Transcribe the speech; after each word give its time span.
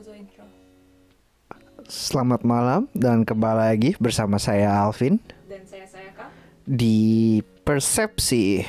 Zozo 0.00 0.16
intro. 0.16 0.48
Selamat 1.84 2.40
malam 2.40 2.88
dan 2.96 3.20
kembali 3.20 3.60
lagi 3.68 3.90
bersama 4.00 4.40
saya 4.40 4.72
Alvin 4.80 5.20
Dan 5.44 5.60
saya 5.68 5.84
saya 5.84 6.08
Kak. 6.16 6.32
di 6.64 7.36
Persepsi. 7.68 8.64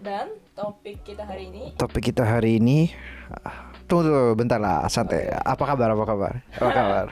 Dan 0.00 0.32
topik 0.56 1.04
kita 1.04 1.20
hari 1.20 1.52
ini 1.52 1.76
Topik 1.76 2.00
kita 2.00 2.24
hari 2.24 2.56
ini 2.56 2.88
Tunggu 3.84 4.08
tunggu 4.08 4.40
bentar 4.40 4.56
lah 4.56 4.88
santai. 4.88 5.28
Apa 5.36 5.76
kabar? 5.76 5.92
Apa 5.92 6.04
kabar? 6.08 6.32
Apa 6.64 6.72
kabar? 6.80 7.06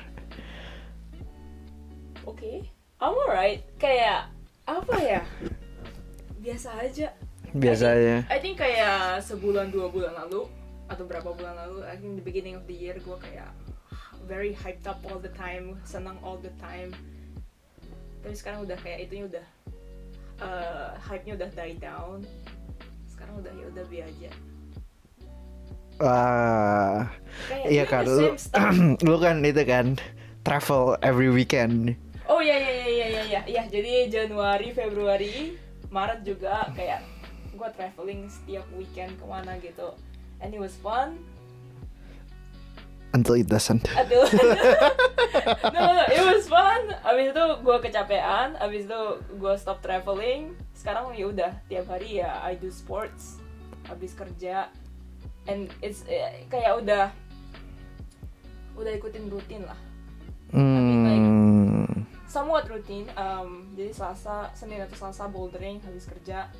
Oke, 2.24 2.64
I'm 3.04 3.12
alright. 3.28 3.60
Kayak 3.76 4.32
apa 4.64 4.96
ya? 4.96 5.20
Biasa 6.40 6.72
aja. 6.80 7.12
Biasanya. 7.52 8.24
I 8.32 8.40
think 8.40 8.56
kayak 8.56 9.20
sebulan 9.20 9.68
dua 9.68 9.92
bulan 9.92 10.16
lalu 10.24 10.48
atau 10.88 11.04
berapa 11.08 11.32
bulan 11.32 11.56
lalu, 11.66 11.84
I 11.88 11.96
think 11.96 12.20
the 12.20 12.26
beginning 12.26 12.54
of 12.58 12.64
the 12.68 12.76
year 12.76 12.96
gue 13.00 13.18
kayak 13.20 13.50
very 14.28 14.52
hyped 14.52 14.84
up 14.88 15.00
all 15.08 15.20
the 15.20 15.32
time, 15.32 15.80
senang 15.84 16.16
all 16.20 16.40
the 16.40 16.52
time. 16.60 16.92
Tapi 18.24 18.34
sekarang 18.36 18.64
udah 18.64 18.76
kayak 18.80 19.08
itunya 19.08 19.28
udah 19.28 19.46
eh, 20.44 20.88
hype-nya 21.04 21.34
udah 21.36 21.50
die 21.52 21.76
down. 21.80 22.24
Sekarang 23.08 23.40
udah 23.40 23.52
ya 23.52 23.64
udah 23.68 23.84
biar 23.88 24.08
aja. 24.08 24.32
Wah, 25.94 27.06
Kayak 27.46 27.66
iya 27.70 27.84
kan 27.86 28.02
lu, 28.02 28.34
lu 29.06 29.16
kan 29.22 29.46
itu 29.46 29.62
kan 29.62 29.94
travel 30.42 30.98
every 31.06 31.30
weekend. 31.30 31.94
Oh 32.26 32.42
iya 32.42 32.56
iya 32.58 32.72
iya 32.72 32.88
iya 32.88 33.06
iya 33.06 33.22
iya 33.22 33.40
ya, 33.46 33.62
jadi 33.68 34.10
Januari 34.10 34.74
Februari 34.74 35.54
Maret 35.92 36.26
juga 36.26 36.66
kayak 36.74 37.06
gue 37.54 37.68
traveling 37.78 38.26
setiap 38.26 38.66
weekend 38.74 39.14
ke 39.14 39.24
mana 39.28 39.54
gitu 39.62 39.94
and 40.40 40.54
it 40.54 40.60
was 40.60 40.74
fun. 40.78 41.18
Until 43.14 43.38
it 43.38 43.46
doesn't. 43.46 43.86
aduh. 44.00 44.26
No, 45.70 45.78
no, 45.78 45.92
no, 45.94 46.04
it 46.10 46.24
was 46.26 46.50
fun. 46.50 46.90
Abis 47.06 47.30
itu 47.30 47.44
gue 47.62 47.76
kecapean. 47.78 48.58
Abis 48.58 48.90
itu 48.90 49.02
gue 49.38 49.54
stop 49.54 49.78
traveling. 49.86 50.58
Sekarang 50.74 51.14
ya 51.14 51.30
udah 51.30 51.52
tiap 51.70 51.86
hari 51.86 52.18
ya 52.18 52.42
I 52.42 52.58
do 52.58 52.74
sports. 52.74 53.38
Abis 53.86 54.18
kerja. 54.18 54.66
And 55.46 55.70
it's 55.78 56.02
eh, 56.10 56.42
kayak 56.50 56.82
udah 56.82 57.04
udah 58.74 58.92
ikutin 58.98 59.30
rutin 59.30 59.62
lah. 59.62 59.78
Hmm. 60.50 60.94
somewhat 62.34 62.66
rutin 62.66 63.06
um, 63.14 63.70
jadi 63.78 63.94
selasa 63.94 64.50
senin 64.58 64.82
atau 64.82 65.06
selasa 65.06 65.30
bouldering 65.30 65.78
habis 65.86 66.10
kerja. 66.10 66.50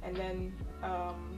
And 0.00 0.16
then 0.16 0.36
um, 0.80 1.37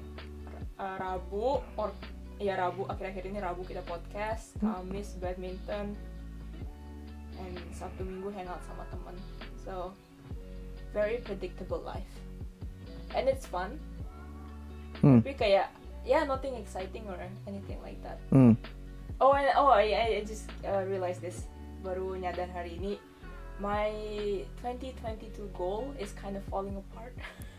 uh, 0.80 0.96
rabu 0.96 1.60
or 1.76 1.92
ya 2.40 2.56
rabu 2.56 2.88
akhir-akhir 2.88 3.28
ini 3.28 3.38
rabu 3.38 3.60
kita 3.62 3.84
podcast 3.84 4.56
kamis 4.56 5.12
badminton 5.20 5.92
and 7.36 7.54
sabtu 7.76 8.00
minggu 8.00 8.32
hangout 8.32 8.64
sama 8.64 8.88
temen 8.88 9.12
so 9.60 9.92
very 10.96 11.20
predictable 11.20 11.84
life 11.84 12.08
and 13.12 13.28
it's 13.28 13.44
fun 13.44 13.76
Hmm. 15.00 15.22
tapi 15.24 15.32
kayak 15.32 15.72
yeah 16.04 16.28
nothing 16.28 16.52
exciting 16.60 17.04
or 17.08 17.16
anything 17.48 17.80
like 17.80 17.96
that 18.04 18.16
Hmm. 18.28 18.52
Oh, 19.20 19.36
and, 19.36 19.52
oh, 19.52 19.68
I, 19.68 20.16
I 20.16 20.24
just 20.24 20.48
uh, 20.64 20.80
realized 20.88 21.20
this 21.20 21.44
baru 21.84 22.16
nyadar 22.16 22.48
hari 22.56 22.80
ini. 22.80 22.96
My 23.60 23.92
2022 24.64 25.44
goal 25.52 25.92
is 26.00 26.16
kind 26.16 26.40
of 26.40 26.44
falling 26.48 26.72
apart. 26.80 27.12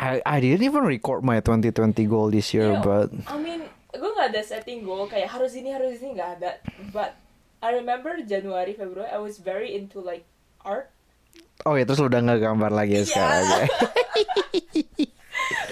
I 0.00 0.24
I 0.24 0.40
didn't 0.40 0.64
even 0.64 0.82
record 0.82 1.20
my 1.20 1.44
2020 1.44 1.92
goal 2.08 2.32
this 2.32 2.50
year, 2.50 2.72
Yeah. 2.72 2.80
but 2.80 3.12
I 3.28 3.36
mean, 3.36 3.68
gue 3.92 4.10
nggak 4.10 4.32
ada 4.32 4.40
setting 4.40 4.80
goal 4.80 5.04
kayak 5.04 5.28
harus 5.28 5.52
ini 5.52 5.70
harus 5.70 6.00
ini 6.00 6.16
nggak 6.16 6.40
ada. 6.40 6.56
But 6.88 7.20
I 7.60 7.76
remember 7.76 8.16
Januari 8.24 8.72
Februari 8.72 9.12
I 9.12 9.20
was 9.20 9.36
very 9.36 9.76
into 9.76 10.00
like 10.00 10.24
art. 10.64 10.88
oh 11.68 11.76
ya 11.76 11.84
terus 11.84 12.00
lu 12.00 12.08
udah 12.08 12.24
nggak 12.24 12.40
gambar 12.40 12.72
lagi 12.72 12.96
ya 12.96 12.96
Iya. 12.96 13.04
sekarang 13.04 13.44
ya. 13.44 13.60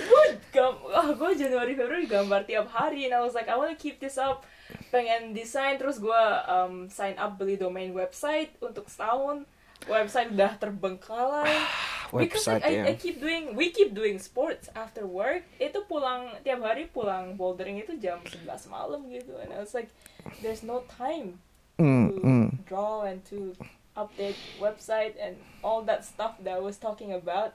gue 0.04 0.25
gam, 0.52 0.76
ah, 0.92 1.08
gue 1.16 1.31
Januari 1.32 1.72
Februari 1.72 2.04
gambar 2.04 2.44
tiap 2.44 2.69
hari 2.69 3.08
and 3.08 3.16
I 3.16 3.25
was 3.25 3.32
like 3.32 3.48
I 3.48 3.56
wanna 3.56 3.72
keep 3.72 3.97
this 3.97 4.20
up. 4.20 4.44
Pengen 4.92 5.32
desain 5.32 5.81
terus 5.81 5.97
gue 5.97 6.22
um, 6.44 6.92
sign 6.92 7.16
up 7.16 7.41
beli 7.41 7.56
domain 7.56 7.97
website 7.97 8.52
untuk 8.60 8.92
setahun. 8.92 9.48
Website 9.88 10.36
udah 10.36 10.60
terbengkalai. 10.60 11.48
Because 12.12 12.46
like, 12.48 12.64
I. 12.64 12.92
I 12.92 12.94
keep 12.94 13.20
doing, 13.20 13.54
we 13.54 13.70
keep 13.70 13.94
doing 13.94 14.19
sports 14.19 14.69
after 14.74 15.04
work. 15.04 15.44
Itu 15.60 15.84
pulang 15.84 16.41
tiap 16.42 16.64
hari 16.64 16.88
pulang 16.88 17.36
bouldering 17.36 17.78
itu 17.80 17.96
jam 18.00 18.24
11 18.24 18.48
malam 18.72 19.06
gitu. 19.12 19.36
And 19.38 19.52
I 19.52 19.60
was 19.60 19.76
like, 19.76 19.92
there's 20.41 20.64
no 20.64 20.84
time 20.88 21.41
Hmm, 21.78 22.10
to 22.10 22.14
hmm. 22.19 22.46
draw 22.66 23.06
and 23.06 23.22
to 23.30 23.54
update 23.94 24.34
website 24.58 25.14
and 25.14 25.38
all 25.62 25.82
that 25.86 26.04
stuff 26.04 26.34
that 26.42 26.58
I 26.58 26.58
was 26.58 26.76
talking 26.76 27.14
about. 27.14 27.54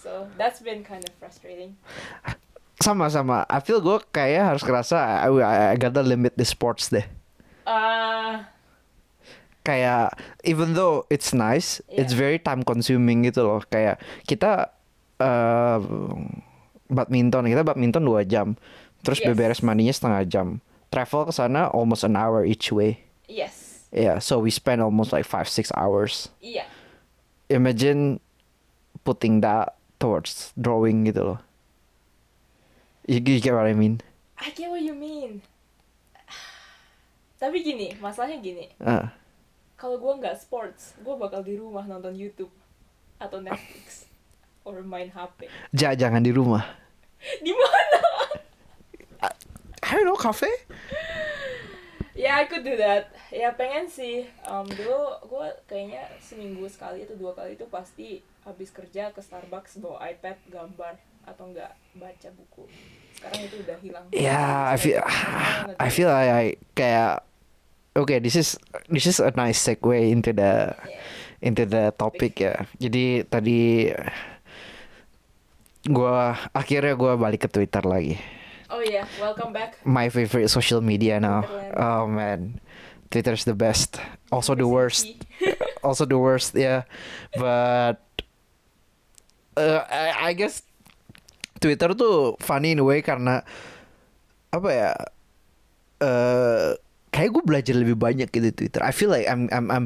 So 0.00 0.28
that's 0.40 0.60
been 0.60 0.84
kind 0.84 1.04
of 1.04 1.12
frustrating. 1.20 1.76
Sama-sama. 2.80 3.44
I 3.48 3.60
feel 3.60 3.80
gue 3.84 4.00
kayak 4.12 4.56
harus 4.56 4.62
kerasa 4.64 4.96
I, 4.96 5.28
I, 5.28 5.56
I 5.72 5.76
gotta 5.76 6.00
limit 6.00 6.40
the 6.40 6.44
sports 6.44 6.88
deh. 6.88 7.04
Uh, 7.68 8.44
Kayak 9.66 10.14
even 10.46 10.78
though 10.78 11.02
it's 11.10 11.34
nice, 11.34 11.82
it's 11.90 12.14
Yeah. 12.14 12.22
very 12.22 12.38
time 12.38 12.62
consuming 12.62 13.26
gitu 13.26 13.42
loh. 13.42 13.58
Kayak 13.66 13.98
kita 14.22 14.70
eh 15.18 15.78
badminton, 16.86 17.50
kita 17.50 17.66
badminton 17.66 18.06
dua 18.06 18.22
jam. 18.22 18.54
Terus 19.02 19.18
Yes. 19.18 19.26
beberes 19.26 19.60
mandinya 19.60 19.90
setengah 19.90 20.22
jam. 20.24 20.48
Travel 20.86 21.26
ke 21.26 21.32
sana 21.34 21.66
almost 21.74 22.06
an 22.06 22.14
hour 22.14 22.46
each 22.46 22.70
way. 22.70 23.02
yes. 23.26 23.66
Yeah, 23.90 24.18
so 24.18 24.38
we 24.38 24.50
spend 24.50 24.82
almost 24.82 25.10
like 25.10 25.24
five 25.24 25.48
six 25.48 25.70
hours. 25.72 26.28
Yeah. 26.38 26.66
Imagine 27.48 28.18
putting 29.02 29.40
that 29.40 29.78
towards 29.98 30.50
drawing 30.54 31.06
gitu 31.06 31.22
loh. 31.22 31.38
You, 33.06 33.22
you 33.22 33.38
get 33.38 33.54
what 33.54 33.64
I 33.66 33.72
mean? 33.72 34.02
I 34.36 34.50
get 34.52 34.68
what 34.68 34.82
you 34.82 34.92
mean. 34.92 35.40
Tapi 37.40 37.62
gini, 37.62 37.94
masalahnya 38.02 38.42
gini. 38.42 38.74
Uh, 38.82 39.06
kalau 39.76 40.00
gue 40.00 40.12
nggak 40.24 40.40
sports, 40.40 40.96
gue 41.04 41.14
bakal 41.20 41.44
di 41.44 41.60
rumah 41.60 41.84
nonton 41.84 42.16
YouTube 42.16 42.52
atau 43.20 43.44
Netflix 43.44 44.08
or 44.64 44.80
main 44.80 45.12
HP. 45.12 45.52
ja, 45.76 45.92
jangan 45.92 46.24
di 46.24 46.32
rumah. 46.32 46.64
Di 47.44 47.52
mana? 47.52 48.00
I 49.86 50.02
don't 50.02 50.08
know, 50.08 50.18
cafe? 50.18 50.50
Ya, 52.16 52.40
I 52.40 52.48
could 52.48 52.64
do 52.64 52.74
that. 52.80 53.12
Ya 53.28 53.52
pengen 53.52 53.86
sih. 53.92 54.24
Um, 54.48 54.64
dulu 54.64 55.20
gue 55.28 55.48
kayaknya 55.68 56.08
seminggu 56.18 56.64
sekali 56.66 57.04
atau 57.04 57.14
dua 57.14 57.36
kali 57.36 57.60
itu 57.60 57.68
pasti 57.68 58.24
habis 58.42 58.72
kerja 58.72 59.12
ke 59.12 59.20
Starbucks 59.20 59.78
bawa 59.84 60.00
iPad 60.08 60.40
gambar 60.48 60.96
atau 61.28 61.44
enggak 61.52 61.76
baca 61.92 62.28
buku. 62.32 62.64
Sekarang 63.20 63.40
itu 63.44 63.56
udah 63.60 63.76
hilang. 63.84 64.06
Yeah, 64.16 64.72
I 64.72 64.76
feel 64.80 65.04
I 65.76 65.88
feel 65.92 66.08
I, 66.08 66.26
I 66.32 66.44
kayak 66.72 67.20
okay, 67.96 68.20
this 68.20 68.36
is 68.36 68.60
this 68.92 69.08
is 69.08 69.18
a 69.18 69.32
nice 69.34 69.58
segue 69.58 69.96
into 69.96 70.36
the 70.36 70.76
into 71.40 71.64
the 71.64 71.90
topic 71.96 72.36
ya. 72.36 72.68
Jadi 72.76 73.24
tadi 73.26 73.90
gua 75.88 76.36
akhirnya 76.52 76.92
gua 76.92 77.16
balik 77.16 77.46
ke 77.46 77.48
Twitter 77.48 77.82
lagi. 77.82 78.20
Oh 78.68 78.82
yeah, 78.82 79.08
welcome 79.22 79.54
back. 79.54 79.80
My 79.86 80.10
favorite 80.12 80.52
social 80.52 80.84
media 80.84 81.16
now. 81.22 81.46
Oh 81.74 82.04
man. 82.06 82.60
Twitter's 83.06 83.46
the 83.46 83.54
best. 83.54 84.02
Also 84.34 84.58
the 84.58 84.66
worst. 84.66 85.06
also 85.86 86.02
the 86.02 86.18
worst, 86.18 86.58
yeah. 86.58 86.82
But 87.38 88.02
uh, 89.54 89.86
I, 89.86 90.30
I 90.30 90.32
guess 90.34 90.66
Twitter 91.62 91.94
tuh 91.94 92.34
funny 92.42 92.74
in 92.74 92.82
a 92.82 92.84
way 92.84 93.06
karena 93.06 93.46
apa 94.50 94.68
ya? 94.74 94.92
eh 95.96 96.76
kayak 97.16 97.32
gue 97.32 97.44
belajar 97.48 97.72
lebih 97.72 97.96
banyak 97.96 98.28
gitu 98.28 98.52
di 98.52 98.54
Twitter. 98.54 98.84
I 98.84 98.92
feel 98.92 99.08
like 99.08 99.24
I'm 99.24 99.48
I'm 99.48 99.72
I'm 99.72 99.84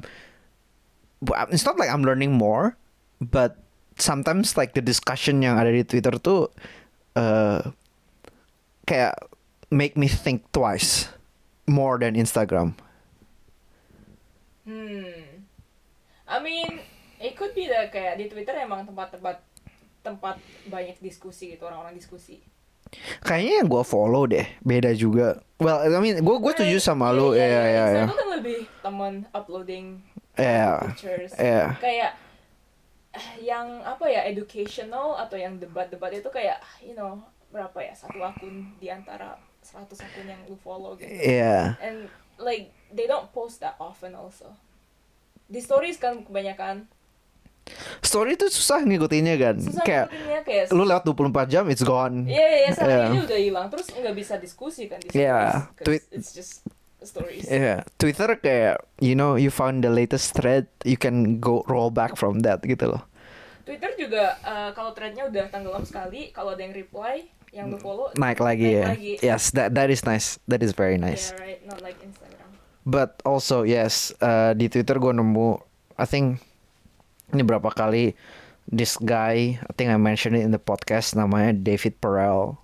it's 1.54 1.62
not 1.62 1.78
like 1.78 1.86
I'm 1.86 2.02
learning 2.02 2.34
more, 2.34 2.74
but 3.22 3.62
sometimes 3.94 4.58
like 4.58 4.74
the 4.74 4.82
discussion 4.82 5.38
yang 5.38 5.54
ada 5.54 5.70
di 5.70 5.86
Twitter 5.86 6.18
tuh 6.18 6.50
eh 7.14 7.62
kayak 8.90 9.14
make 9.70 9.94
me 9.94 10.10
think 10.10 10.50
twice 10.50 11.06
more 11.70 12.02
than 12.02 12.18
Instagram. 12.18 12.74
Hmm. 14.66 15.46
I 16.26 16.38
mean, 16.42 16.82
it 17.22 17.38
could 17.38 17.54
be 17.54 17.70
that 17.70 17.94
kayak 17.94 18.18
di 18.18 18.26
Twitter 18.26 18.58
emang 18.58 18.82
tempat-tempat 18.90 19.46
tempat 20.02 20.42
banyak 20.66 20.98
diskusi 20.98 21.54
gitu 21.54 21.70
orang-orang 21.70 21.94
diskusi. 21.94 22.42
Kayaknya 23.20 23.54
yang 23.58 23.68
gue 23.68 23.84
follow 23.84 24.24
deh 24.24 24.46
beda 24.60 24.90
juga. 24.92 25.38
Well, 25.56 25.78
I 25.78 25.98
mean, 25.98 26.18
gue 26.18 26.36
gue 26.38 26.52
setuju 26.52 26.78
sama 26.78 27.12
lu, 27.12 27.32
Iya, 27.32 27.44
ya 27.44 27.46
ya 27.46 27.60
ya. 27.60 27.84
Instagram 28.00 28.10
kan 28.12 28.28
lebih 28.32 28.58
teman 28.80 29.14
uploading 29.30 29.86
Ya, 30.34 30.80
pictures. 30.82 31.32
ya. 31.36 31.76
Kayak 31.76 32.16
yang 33.38 33.82
apa 33.82 34.06
ya 34.06 34.22
educational 34.24 35.18
atau 35.18 35.34
yang 35.34 35.58
debat-debat 35.58 36.14
itu 36.14 36.30
kayak 36.30 36.56
you 36.78 36.94
know 36.94 37.18
berapa 37.50 37.74
ya 37.76 37.90
satu 37.90 38.22
akun 38.22 38.70
di 38.78 38.86
antara 38.86 39.34
100 39.60 39.90
akun 39.98 40.24
yang 40.24 40.38
lu 40.46 40.54
follow 40.56 40.94
gitu 40.94 41.10
Iya. 41.10 41.74
and 41.80 42.06
like 42.38 42.70
they 42.88 43.04
don't 43.04 43.26
post 43.30 43.58
that 43.58 43.74
often 43.76 44.14
also 44.14 44.54
di 45.44 45.58
stories 45.58 45.98
kan 45.98 46.22
kebanyakan 46.22 46.86
Story 48.00 48.34
itu 48.34 48.46
susah 48.46 48.82
ngikutinnya 48.82 49.36
kan. 49.36 49.56
susah 49.56 49.80
kayak 49.80 50.06
ngikutinnya 50.08 50.40
kayak 50.42 50.64
lu 50.70 50.82
lewat 50.82 51.04
24 51.06 51.46
jam 51.48 51.64
it's 51.66 51.80
gone. 51.80 52.26
Iya, 52.26 52.34
iya, 52.42 52.58
iya, 52.58 52.70
sehari 52.70 52.90
Iya. 52.90 53.04
ini 53.06 53.18
udah 53.22 53.38
hilang. 53.40 53.66
Terus 53.68 53.86
nggak 53.88 54.14
bisa 54.14 54.34
diskusi 54.36 54.82
kan 54.84 54.98
di 54.98 55.08
Iya, 55.12 55.70
'cause 55.70 55.86
tweet- 55.86 56.08
It's 56.10 56.30
just 56.30 56.66
stories. 57.00 57.46
Iya, 57.46 57.86
Twitter 57.96 58.28
kayak 58.36 58.82
you 58.98 59.14
know 59.14 59.34
you 59.34 59.48
found 59.48 59.80
the 59.80 59.88
latest 59.88 60.34
thread, 60.34 60.66
you 60.82 60.96
can 60.96 61.38
go 61.38 61.62
roll 61.64 61.88
back 61.88 62.14
from 62.14 62.42
that 62.42 62.60
gitu 62.60 62.88
loh. 62.88 63.02
Twitter 63.62 63.94
juga 63.94 64.34
eh, 64.36 64.70
kalau 64.72 64.90
threadnya 64.90 65.24
udah 65.24 65.46
tenggelam 65.48 65.84
sekali, 65.84 66.28
kalau 66.28 66.52
ada 66.52 66.60
yang 66.60 66.74
reply, 66.74 67.22
yang 67.50 67.66
lu 67.66 67.78
follow, 67.78 68.10
Naik 68.12 68.38
lagi 68.38 68.66
Naik 68.66 68.74
ya. 68.74 68.86
lagi. 68.90 69.12
Yes, 69.22 69.52
that 69.52 69.72
that 69.72 69.88
is 69.88 70.02
nice. 70.02 70.42
That 70.44 70.60
is 70.60 70.72
very 70.72 70.98
nice. 70.98 71.30
yeah, 71.30 71.38
right, 71.38 71.60
not 71.62 71.78
like 71.78 71.96
Instagram. 71.98 72.50
But 72.82 73.22
also 73.22 73.62
yes, 73.62 74.10
uh, 74.18 74.52
di 74.52 74.66
Twitter 74.66 74.96
gue 74.96 75.12
nemu, 75.12 75.60
I 75.94 76.04
think 76.04 76.42
ini 77.32 77.42
berapa 77.46 77.70
kali 77.72 78.14
this 78.70 78.94
guy, 79.02 79.58
I 79.58 79.72
think 79.74 79.90
I 79.90 79.98
mentioned 79.98 80.38
it 80.38 80.46
in 80.46 80.54
the 80.54 80.62
podcast, 80.62 81.18
namanya 81.18 81.54
David 81.58 81.98
Perel. 81.98 82.54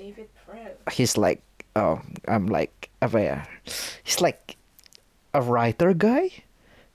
David 0.00 0.32
Fred. 0.44 0.80
He's 0.88 1.20
like, 1.20 1.44
oh, 1.76 2.00
I'm 2.26 2.48
like 2.48 2.88
apa 3.04 3.18
ya? 3.20 3.38
He's 4.04 4.20
like 4.24 4.56
a 5.36 5.40
writer 5.44 5.92
guy. 5.92 6.32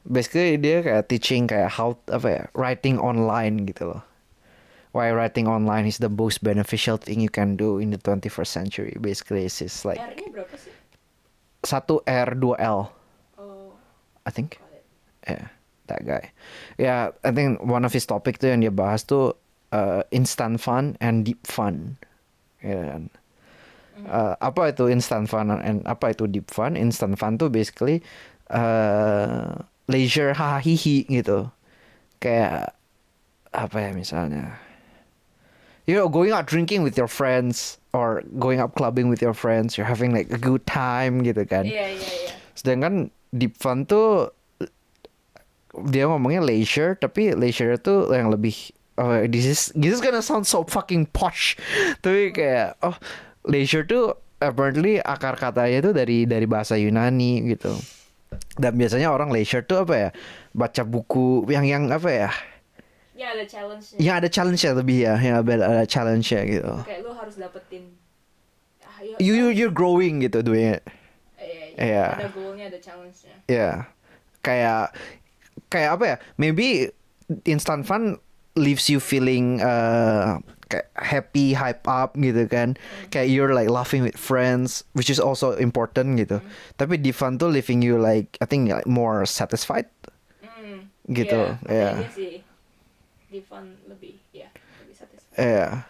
Basically 0.06 0.58
dia 0.58 0.86
kayak 0.86 1.10
teaching 1.10 1.50
kayak 1.50 1.74
how 1.74 1.98
apa 2.10 2.28
ya, 2.30 2.44
writing 2.54 2.98
online 3.02 3.66
gitu 3.70 3.94
loh. 3.96 4.04
Why 4.96 5.12
writing 5.12 5.44
online 5.44 5.92
is 5.92 6.00
the 6.00 6.08
most 6.08 6.40
beneficial 6.40 6.96
thing 6.96 7.20
you 7.20 7.28
can 7.28 7.60
do 7.60 7.84
in 7.84 7.92
the 7.92 8.00
21st 8.00 8.48
century. 8.48 8.94
Basically, 8.96 9.44
it's 9.44 9.60
just 9.60 9.84
like 9.84 10.00
R-nya 10.00 10.32
berapa 10.32 10.56
sih? 10.56 10.72
satu 11.68 12.00
R 12.08 12.32
dua 12.32 12.56
L, 12.64 12.80
Oh, 13.36 13.76
I 14.24 14.32
think. 14.32 14.56
Yeah, 15.28 15.52
that 15.88 16.06
guy. 16.06 16.32
Yeah, 16.78 17.12
I 17.24 17.32
think 17.32 17.62
one 17.62 17.86
of 17.86 17.94
his 17.94 18.06
topic 18.06 18.40
tuh 18.40 18.54
yang 18.54 18.62
dia 18.62 18.74
bahas 18.74 19.06
tuh 19.06 19.38
uh, 19.72 20.04
instant 20.12 20.62
fun 20.62 20.98
and 21.04 21.26
deep 21.26 21.44
fun. 21.48 21.98
Ya 22.64 22.96
kan? 22.96 23.04
Uh, 23.96 24.36
apa 24.44 24.76
itu 24.76 24.92
instant 24.92 25.32
fun 25.32 25.48
and 25.48 25.80
apa 25.88 26.12
itu 26.12 26.28
deep 26.28 26.52
fun? 26.52 26.76
Instant 26.76 27.16
fun 27.16 27.40
tuh 27.40 27.48
basically 27.48 28.04
uh, 28.52 29.56
leisure 29.88 30.36
hahihi 30.36 31.08
gitu. 31.08 31.48
Kayak 32.20 32.76
apa 33.56 33.78
ya 33.80 33.92
misalnya? 33.96 34.60
You 35.86 35.94
know, 36.02 36.10
going 36.10 36.34
out 36.34 36.50
drinking 36.50 36.82
with 36.82 36.98
your 36.98 37.08
friends 37.08 37.78
or 37.94 38.26
going 38.42 38.58
out 38.58 38.74
clubbing 38.74 39.08
with 39.08 39.22
your 39.22 39.38
friends, 39.38 39.78
you're 39.78 39.86
having 39.86 40.12
like 40.12 40.34
a 40.34 40.42
good 40.42 40.66
time 40.66 41.22
gitu 41.22 41.46
kan. 41.46 41.64
Iya, 41.64 41.94
iya, 41.94 42.10
iya. 42.26 42.34
Sedangkan 42.58 43.14
deep 43.30 43.54
fun 43.62 43.86
tuh 43.86 44.34
dia 45.84 46.08
ngomongnya 46.08 46.40
leisure 46.40 46.96
tapi 46.96 47.36
leisure 47.36 47.76
tuh 47.76 48.08
yang 48.12 48.32
lebih 48.32 48.54
oh, 48.96 49.26
this 49.28 49.44
is 49.44 49.62
this 49.76 49.92
is 49.92 50.00
gonna 50.00 50.24
sound 50.24 50.48
so 50.48 50.64
fucking 50.64 51.04
posh 51.10 51.60
tapi 52.04 52.32
kayak 52.32 52.80
oh 52.80 52.96
leisure 53.44 53.84
tuh 53.84 54.16
apparently 54.40 55.00
akar 55.00 55.36
katanya 55.36 55.92
tuh 55.92 55.94
dari 55.96 56.24
dari 56.24 56.46
bahasa 56.46 56.76
Yunani 56.76 57.44
gitu 57.52 57.76
dan 58.56 58.76
biasanya 58.76 59.12
orang 59.12 59.32
leisure 59.32 59.64
tuh 59.64 59.84
apa 59.84 59.96
ya 59.96 60.10
baca 60.52 60.84
buku 60.84 61.48
yang 61.48 61.64
yang 61.66 61.84
apa 61.90 62.12
ya 62.12 62.32
Ya 63.16 63.32
ada 63.32 63.48
challenge-nya. 63.48 63.96
yang 63.96 64.16
ada 64.20 64.28
challenge 64.28 64.60
nya 64.60 64.76
lebih 64.76 64.98
ya 65.08 65.16
yang 65.16 65.40
ada, 65.40 65.54
ada 65.56 65.86
challenge 65.88 66.36
nya 66.36 66.44
gitu 66.44 66.68
Kayak 66.84 67.00
lu 67.08 67.16
harus 67.16 67.40
dapetin. 67.40 67.96
Ah, 68.84 69.00
you 69.24 69.32
you 69.32 69.48
you're 69.56 69.72
growing 69.72 70.20
gitu 70.20 70.44
doing 70.44 70.76
it 70.76 70.84
Iya, 71.40 71.80
iya. 71.80 71.80
Iya. 71.80 72.06
Ada 72.12 72.30
goalnya, 72.36 72.66
ada 72.68 72.80
challenge-nya. 72.84 73.36
Ya, 73.48 73.70
kayak 74.44 74.92
kayak 75.76 76.00
apa 76.00 76.04
ya? 76.08 76.18
Maybe 76.40 76.96
instant 77.44 77.84
fun 77.84 78.16
leaves 78.56 78.88
you 78.88 79.04
feeling 79.04 79.60
uh, 79.60 80.40
kayak 80.72 80.88
happy, 80.96 81.52
hype 81.52 81.84
up 81.84 82.16
gitu 82.16 82.48
kan. 82.48 82.80
Kayak 83.12 83.28
you're 83.28 83.52
like 83.52 83.68
laughing 83.68 84.00
with 84.02 84.16
friends, 84.16 84.88
which 84.96 85.12
is 85.12 85.20
also 85.20 85.54
important 85.60 86.16
gitu. 86.16 86.40
Tapi 86.80 86.96
di 87.04 87.12
fun 87.12 87.36
tuh 87.36 87.52
leaving 87.52 87.84
you 87.84 88.00
like 88.00 88.40
I 88.40 88.48
think 88.48 88.72
like 88.72 88.88
more 88.88 89.28
satisfied. 89.28 89.92
Hmm. 90.40 90.88
Gitu, 91.12 91.38
Iya, 91.70 92.02
katanya 92.02 92.12
sih. 92.16 92.34
Di 93.30 93.40
fun 93.44 93.76
lebih, 93.86 94.16
ya, 94.34 94.50
lebih 94.82 94.96
satisfying. 94.96 95.38
Ya. 95.38 95.86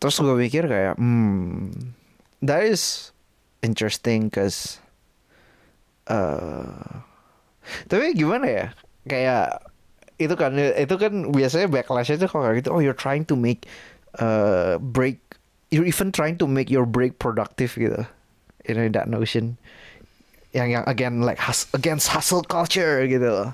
Terus 0.00 0.16
gue 0.16 0.34
pikir 0.48 0.64
kayak, 0.64 0.96
hmm, 0.96 1.92
that 2.40 2.64
is 2.64 3.12
interesting 3.60 4.32
cause, 4.32 4.80
uh, 6.08 7.04
tapi 7.90 8.12
gimana 8.16 8.46
ya? 8.48 8.66
Kayak 9.06 9.64
itu 10.20 10.34
kan 10.36 10.52
itu 10.56 10.94
kan 11.00 11.32
biasanya 11.32 11.66
backlashnya 11.72 12.20
tuh 12.20 12.28
kalau 12.28 12.44
kayak 12.52 12.60
gitu, 12.60 12.68
oh 12.76 12.80
you're 12.84 12.96
trying 12.96 13.24
to 13.24 13.32
make 13.32 13.64
uh, 14.20 14.76
break, 14.78 15.16
you're 15.72 15.88
even 15.88 16.12
trying 16.12 16.36
to 16.36 16.44
make 16.44 16.68
your 16.68 16.84
break 16.84 17.16
productive 17.16 17.72
gitu, 17.72 18.04
you 18.68 18.74
know 18.76 18.84
that 18.92 19.08
notion, 19.08 19.56
yang 20.52 20.68
yang 20.68 20.84
again 20.84 21.24
like 21.24 21.40
hus 21.40 21.64
against 21.72 22.12
hustle 22.12 22.44
culture 22.44 23.00
gitu 23.08 23.24
loh. 23.24 23.50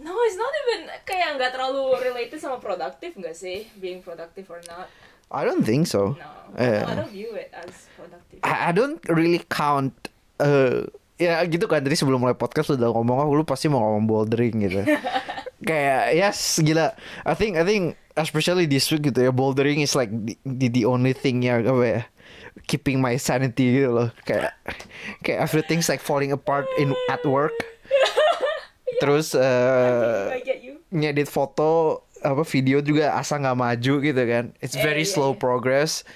No, 0.00 0.12
it's 0.28 0.36
not 0.36 0.52
even 0.64 0.80
kayak 1.08 1.40
nggak 1.40 1.52
terlalu 1.56 1.96
related 2.04 2.36
sama 2.40 2.60
produktif 2.60 3.16
nggak 3.16 3.36
sih? 3.36 3.68
Being 3.80 4.04
productive 4.04 4.48
or 4.52 4.60
not? 4.68 4.88
I 5.32 5.48
don't 5.48 5.62
think 5.64 5.86
so. 5.88 6.18
No, 6.18 6.28
Yeah. 6.58 6.82
I 6.82 6.98
don't 6.98 7.12
view 7.14 7.32
it 7.38 7.54
as 7.54 7.86
productive. 7.94 8.42
I, 8.42 8.68
I 8.68 8.70
don't 8.74 8.98
really 9.06 9.40
count 9.48 9.94
eh 10.42 10.82
ya 11.20 11.44
gitu 11.44 11.68
kan. 11.68 11.84
Tadi 11.84 11.94
sebelum 11.94 12.24
mulai 12.24 12.34
podcast 12.34 12.72
udah 12.72 12.88
ngomong 12.88 13.28
oh 13.28 13.36
lu 13.36 13.44
pasti 13.44 13.68
mau 13.68 13.84
ngomong 13.84 14.04
bouldering 14.08 14.56
gitu. 14.64 14.80
Kayak 15.68 16.16
yes 16.16 16.56
gila. 16.64 16.96
I 17.28 17.36
think 17.36 17.60
I 17.60 17.64
think 17.68 18.00
especially 18.16 18.64
this 18.64 18.88
week 18.88 19.12
gitu 19.12 19.28
ya 19.28 19.30
bouldering 19.30 19.84
is 19.84 19.92
like 19.92 20.08
the, 20.08 20.34
the, 20.48 20.72
the 20.72 20.82
only 20.88 21.12
thing 21.12 21.44
yang 21.44 21.68
apa 21.68 21.84
ya 21.84 22.02
keeping 22.64 22.98
my 23.04 23.20
sanity 23.20 23.84
gitu 23.84 23.92
loh. 23.92 24.08
Kayak 24.24 24.56
kayak 25.20 25.44
everything's 25.44 25.92
like 25.92 26.00
falling 26.00 26.32
apart 26.32 26.64
in 26.80 26.96
at 27.12 27.20
work. 27.28 27.54
Terus 29.04 29.36
eh 29.36 30.40
you. 30.64 30.80
ngedit 30.88 31.28
foto 31.28 32.02
apa 32.20 32.44
video 32.44 32.84
juga 32.84 33.16
asa 33.16 33.36
nggak 33.36 33.58
maju 33.60 33.94
gitu 34.00 34.22
kan. 34.24 34.56
It's 34.64 34.76
very 34.76 35.04
iya, 35.04 35.12
slow 35.12 35.36
progress 35.36 36.08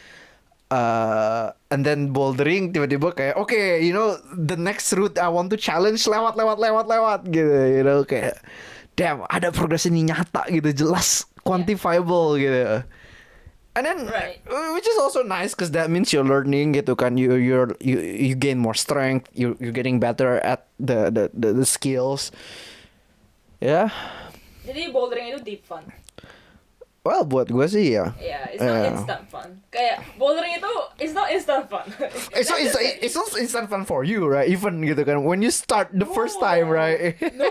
uh, 0.71 1.53
and 1.69 1.85
then 1.85 2.13
bouldering 2.13 2.73
tiba-tiba 2.73 3.13
kayak 3.13 3.35
oke 3.37 3.57
you 3.81 3.93
know 3.93 4.17
the 4.33 4.57
next 4.57 4.93
route 4.95 5.17
I 5.19 5.29
want 5.29 5.51
to 5.53 5.59
challenge 5.59 6.05
lewat 6.07 6.39
lewat 6.39 6.59
lewat 6.61 6.87
lewat 6.89 7.21
gitu 7.29 7.57
you 7.81 7.83
know 7.85 8.07
kayak 8.07 8.41
damn 8.95 9.27
ada 9.27 9.51
progres 9.51 9.85
ini 9.85 10.07
nyata 10.07 10.47
gitu 10.49 10.71
jelas 10.87 11.27
quantifiable 11.43 12.39
gitu 12.39 12.87
and 13.75 13.83
then 13.83 14.07
Right. 14.07 14.39
uh, 14.47 14.71
which 14.71 14.87
is 14.87 14.95
also 15.03 15.27
nice 15.27 15.51
because 15.51 15.75
that 15.75 15.91
means 15.91 16.15
you're 16.15 16.23
learning 16.27 16.79
gitu 16.79 16.95
kan 16.95 17.19
you 17.19 17.35
you're 17.35 17.75
you 17.83 17.99
you 17.99 18.39
gain 18.39 18.63
more 18.63 18.79
strength 18.79 19.27
you 19.35 19.59
you're 19.59 19.75
getting 19.75 19.99
better 19.99 20.39
at 20.47 20.71
the 20.79 21.11
the 21.11 21.27
the, 21.35 21.51
the 21.53 21.67
skills 21.67 22.31
ya 23.59 23.91
Jadi 24.65 24.89
bouldering 24.97 25.29
itu 25.29 25.41
deep 25.45 25.61
fun. 25.69 25.85
Well 27.05 27.23
buat 27.23 27.53
gue 27.53 27.67
sih 27.69 27.95
ya 27.95 28.17
Yeah, 28.17 28.49
it's 28.49 28.59
not 28.59 28.81
Yeah. 28.81 28.91
instant 28.97 29.25
fun. 29.29 29.49
Kayak 29.69 30.01
bouldering 30.17 30.57
itu 30.57 30.73
it's 30.97 31.13
not 31.13 31.29
instant 31.29 31.69
fun. 31.69 31.85
It's 32.33 32.49
not, 32.49 32.59
it's, 32.59 32.75
it's 33.05 33.13
not 33.15 33.29
instant 33.37 33.69
fun 33.69 33.85
for 33.85 34.03
you, 34.03 34.25
right? 34.25 34.49
Even 34.49 34.81
gitu 34.81 35.05
kan, 35.05 35.21
when 35.21 35.45
you 35.45 35.53
start 35.53 35.93
the 35.93 36.09
first 36.09 36.41
time, 36.41 36.73
right? 36.73 37.13
no, 37.41 37.51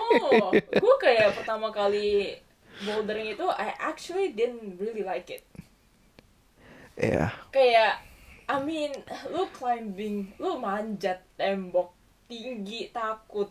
gue 0.57 0.95
kayak 0.97 1.37
pertama 1.37 1.69
kali 1.69 2.33
bouldering 2.81 3.29
itu 3.29 3.45
I 3.45 3.77
actually 3.77 4.33
didn't 4.33 4.81
really 4.81 5.05
like 5.05 5.29
it. 5.29 5.45
yeah. 6.95 7.29
Kayak 7.53 8.01
I 8.43 8.57
mean, 8.59 8.91
lu 9.31 9.47
climbing, 9.53 10.35
lu 10.35 10.59
manjat 10.59 11.23
tembok 11.37 11.93
tinggi 12.25 12.89
takut. 12.89 13.47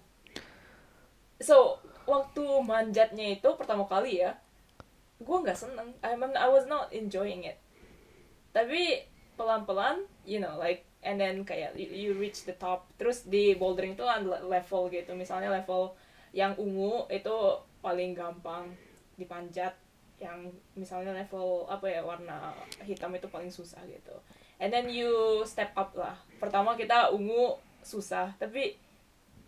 So 1.38 1.78
waktu 2.04 2.42
manjatnya 2.60 3.40
itu 3.40 3.48
pertama 3.56 3.86
kali 3.86 4.20
ya, 4.20 4.36
gue 5.22 5.38
nggak 5.42 5.58
seneng. 5.58 5.94
I 6.02 6.18
mean, 6.18 6.34
I 6.34 6.50
was 6.50 6.66
not 6.66 6.90
enjoying 6.92 7.46
it. 7.46 7.58
Tapi 8.52 9.06
pelan-pelan, 9.38 10.04
you 10.28 10.38
know, 10.38 10.60
like 10.60 10.84
and 11.02 11.18
then 11.18 11.42
kayak 11.42 11.74
you, 11.74 11.88
you 11.88 12.10
reach 12.14 12.44
the 12.44 12.54
top. 12.58 12.90
Terus 13.00 13.26
di 13.26 13.56
bouldering 13.56 13.96
ada 13.98 14.42
level 14.44 14.92
gitu. 14.92 15.16
Misalnya 15.16 15.50
level 15.50 15.94
yang 16.36 16.54
ungu 16.58 17.08
itu 17.08 17.34
paling 17.80 18.14
gampang 18.14 18.70
dipanjat. 19.16 19.74
Yang 20.22 20.54
misalnya 20.78 21.10
level 21.16 21.66
apa 21.66 21.86
ya 21.90 22.06
warna 22.06 22.54
hitam 22.86 23.10
itu 23.16 23.26
paling 23.26 23.50
susah 23.50 23.82
gitu. 23.90 24.14
And 24.62 24.70
then 24.70 24.86
you 24.86 25.42
step 25.42 25.74
up 25.74 25.90
lah. 25.98 26.14
Pertama 26.38 26.78
kita 26.78 27.10
ungu 27.10 27.58
susah, 27.82 28.30
tapi 28.38 28.78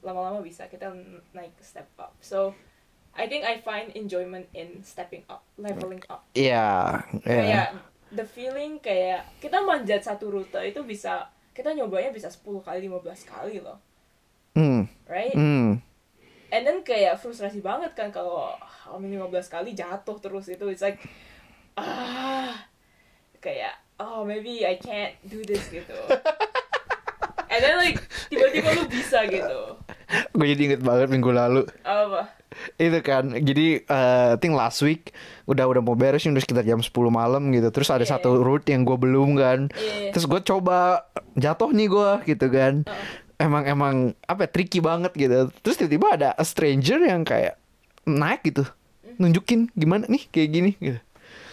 lama-lama 0.03 0.43
bisa 0.43 0.67
kita 0.67 0.91
naik 1.31 1.55
step 1.63 1.87
up. 1.97 2.13
So 2.19 2.51
I 3.15 3.25
think 3.25 3.43
I 3.43 3.59
find 3.59 3.95
enjoyment 3.95 4.51
in 4.53 4.83
stepping 4.83 5.23
up, 5.25 5.47
leveling 5.55 6.03
up. 6.07 6.27
Yeah, 6.33 7.07
Kayak 7.21 7.47
yeah. 7.47 7.69
the 8.11 8.23
feeling 8.23 8.79
kayak 8.79 9.27
kita 9.39 9.59
manjat 9.61 10.03
satu 10.03 10.29
rute 10.29 10.59
itu 10.61 10.83
bisa 10.83 11.27
kita 11.51 11.71
nyobanya 11.71 12.11
bisa 12.11 12.27
10 12.27 12.43
kali 12.61 12.85
15 12.85 12.99
kali 13.25 13.59
loh 13.59 13.79
Hmm. 14.53 14.87
right 15.05 15.31
Hmm. 15.31 15.83
and 16.49 16.63
then 16.63 16.83
kayak 16.83 17.15
frustrasi 17.17 17.59
banget 17.59 17.91
kan 17.93 18.11
kalau 18.11 18.55
hamin 18.87 19.19
15 19.21 19.31
kali 19.49 19.71
jatuh 19.73 20.15
terus 20.17 20.47
itu 20.47 20.63
it's 20.69 20.79
like 20.79 21.03
ah 21.75 22.55
kayak 23.37 23.75
oh 23.97 24.23
maybe 24.23 24.63
I 24.63 24.75
can't 24.77 25.15
do 25.25 25.43
this 25.43 25.67
gitu 25.69 25.95
and 27.51 27.61
then 27.61 27.75
like 27.77 27.99
tiba-tiba 28.29 28.69
lu 28.73 28.87
bisa 28.87 29.27
gitu 29.27 29.79
Gue 30.31 30.47
jadi 30.49 30.63
inget 30.69 30.83
banget 30.83 31.09
minggu 31.09 31.31
lalu. 31.31 31.67
apa 31.83 32.31
Itu 32.79 32.99
kan, 33.03 33.35
jadi 33.35 33.83
I 33.85 34.37
think 34.39 34.55
last 34.55 34.81
week 34.81 35.11
udah 35.45 35.67
udah 35.69 35.83
mau 35.83 35.99
beres 35.99 36.25
nih 36.25 36.33
udah 36.33 36.43
sekitar 36.45 36.65
jam 36.65 36.81
10 36.81 36.91
malam 37.11 37.53
gitu. 37.53 37.69
Terus 37.75 37.89
ada 37.91 38.05
Iya, 38.05 38.21
satu 38.21 38.45
route 38.45 38.69
yang 38.71 38.85
gue 38.85 38.97
belum 39.01 39.35
kan. 39.41 39.61
Iya. 39.75 40.13
Terus 40.13 40.29
gue 40.29 40.41
coba 40.45 41.09
jatuh 41.35 41.71
nih 41.73 41.89
gue 41.91 42.11
gitu 42.37 42.47
kan. 42.53 42.87
Emang 43.35 43.65
emang 43.67 43.95
apa 44.31 44.47
ya, 44.47 44.49
tricky 44.53 44.79
banget 44.79 45.11
gitu. 45.17 45.51
Terus 45.65 45.77
tiba-tiba 45.81 46.07
ada 46.15 46.29
a 46.39 46.45
stranger 46.47 47.03
yang 47.03 47.27
kayak 47.27 47.59
naik 48.07 48.47
gitu. 48.47 48.63
Nunjukin 49.19 49.73
gimana 49.75 50.07
nih 50.07 50.29
kayak 50.31 50.49
gini 50.53 50.71
gitu. 50.79 51.01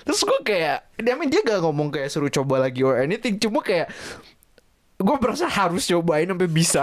Terus 0.02 0.22
gue 0.26 0.40
kayak, 0.42 0.82
dia 0.98 1.14
dia 1.14 1.42
gak 1.46 1.62
ngomong 1.62 1.94
kayak 1.94 2.10
suruh 2.10 2.30
coba 2.30 2.58
lagi 2.66 2.82
or 2.82 2.98
anything. 2.98 3.38
Cuma 3.38 3.62
kayak 3.62 3.90
gue 5.02 5.18
berasa 5.18 5.46
harus 5.50 5.86
cobain 5.90 6.30
sampai 6.30 6.50
bisa. 6.50 6.82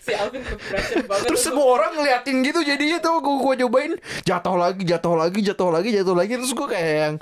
Si 0.00 0.12
Alvin 0.12 0.42
banget 0.44 1.28
terus 1.28 1.42
semua 1.44 1.66
orang 1.80 1.96
ngeliatin 1.96 2.44
gitu 2.44 2.60
jadinya 2.64 2.98
tuh 3.00 3.20
gue 3.20 3.36
gue 3.40 3.54
cobain 3.64 3.92
jatuh 4.24 4.56
lagi 4.56 4.82
jatuh 4.84 5.14
lagi 5.16 5.40
jatuh 5.40 5.68
lagi 5.70 5.88
jatuh 5.92 6.14
lagi. 6.16 6.32
Terus 6.40 6.52
gue 6.52 6.66
kayak 6.68 6.92
yang 6.96 7.14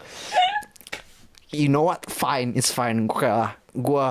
you 1.53 1.69
know 1.69 1.87
what? 1.87 2.07
Fine 2.09 2.55
it's 2.55 2.71
fine. 2.71 3.07
Gue 3.07 3.29
kayak 3.29 3.59
gue 3.75 4.07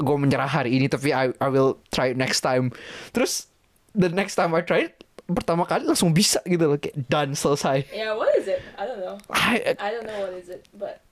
gue 0.00 0.16
menyerah 0.16 0.48
hari 0.48 0.80
ini 0.80 0.88
tapi 0.88 1.12
I 1.12 1.34
I 1.38 1.48
will 1.52 1.78
try 1.92 2.14
it 2.14 2.18
next 2.18 2.40
time. 2.40 2.72
Terus 3.12 3.50
the 3.92 4.08
next 4.08 4.38
time 4.38 4.54
I 4.54 4.62
try 4.62 4.88
it 4.90 4.96
pertama 5.30 5.62
kali 5.62 5.86
langsung 5.86 6.10
bisa 6.10 6.42
gitu 6.42 6.74
loh 6.74 6.78
kayak 6.78 7.06
done 7.06 7.38
selesai. 7.38 7.86
Yeah 7.94 8.18
what 8.18 8.34
is 8.34 8.50
it? 8.50 8.58
I 8.74 8.84
don't 8.86 8.98
know. 8.98 9.16
I, 9.30 9.78
I 9.78 9.88
don't 9.94 10.06
know 10.06 10.26
what 10.26 10.34
is 10.34 10.50
it 10.50 10.66
but 10.74 11.06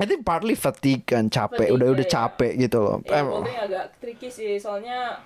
I 0.00 0.08
think 0.08 0.24
partly 0.24 0.56
fatigue 0.56 1.04
kan 1.04 1.28
capek. 1.28 1.68
Fatigue, 1.68 1.76
udah 1.76 1.88
udah 1.92 2.06
ya. 2.08 2.12
capek 2.12 2.52
gitu 2.56 2.78
loh. 2.80 2.96
Ya 3.04 3.20
Em- 3.20 3.28
bouldering 3.28 3.60
agak 3.60 3.86
tricky 4.00 4.28
sih 4.32 4.56
soalnya 4.56 5.20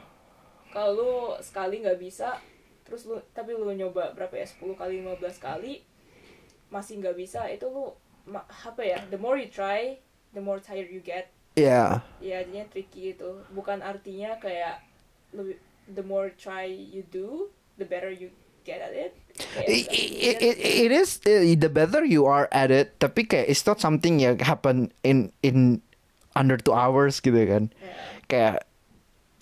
kalau 0.74 0.90
lu 0.98 1.12
sekali 1.38 1.80
nggak 1.86 1.98
bisa 2.02 2.34
terus 2.82 3.06
lu 3.06 3.18
tapi 3.30 3.54
lu 3.54 3.66
nyoba 3.70 4.14
berapa 4.14 4.34
ya 4.34 4.46
10 4.46 4.74
kali 4.74 5.02
15 5.02 5.38
kali 5.38 5.82
masih 6.70 6.98
nggak 6.98 7.14
bisa 7.14 7.46
itu 7.46 7.66
lu 7.70 7.94
ma- 8.26 8.46
apa 8.46 8.82
ya 8.82 8.98
the 9.10 9.18
more 9.18 9.38
you 9.38 9.46
try 9.46 9.94
the 10.34 10.42
more 10.42 10.58
tired 10.58 10.90
you 10.90 10.98
get. 10.98 11.30
Ya 11.54 12.02
ya 12.18 12.42
jadinya 12.42 12.66
tricky 12.66 13.14
itu 13.14 13.30
bukan 13.54 13.80
artinya 13.80 14.34
kayak 14.42 14.82
lebih 15.30 15.62
the 15.94 16.02
more 16.02 16.34
try 16.34 16.66
you 16.66 17.06
do 17.06 17.48
the 17.78 17.86
better 17.86 18.10
you 18.10 18.34
get 18.66 18.82
at 18.82 18.90
it 18.90 19.14
it, 19.66 19.86
it, 19.90 20.36
it, 20.42 20.56
it 20.60 20.90
is 20.92 21.20
uh, 21.24 21.44
the 21.44 21.68
better 21.68 22.04
you 22.04 22.24
are 22.24 22.48
at 22.52 22.72
it 22.72 22.96
tapi 23.00 23.28
kayak 23.28 23.46
it's 23.48 23.64
not 23.64 23.80
something 23.80 24.20
yang 24.20 24.40
happen 24.40 24.92
in 25.04 25.32
in 25.44 25.80
under 26.36 26.60
two 26.60 26.76
hours 26.76 27.20
gitu 27.20 27.36
kan. 27.48 27.72
Ya. 27.72 27.92
kayak 28.28 28.56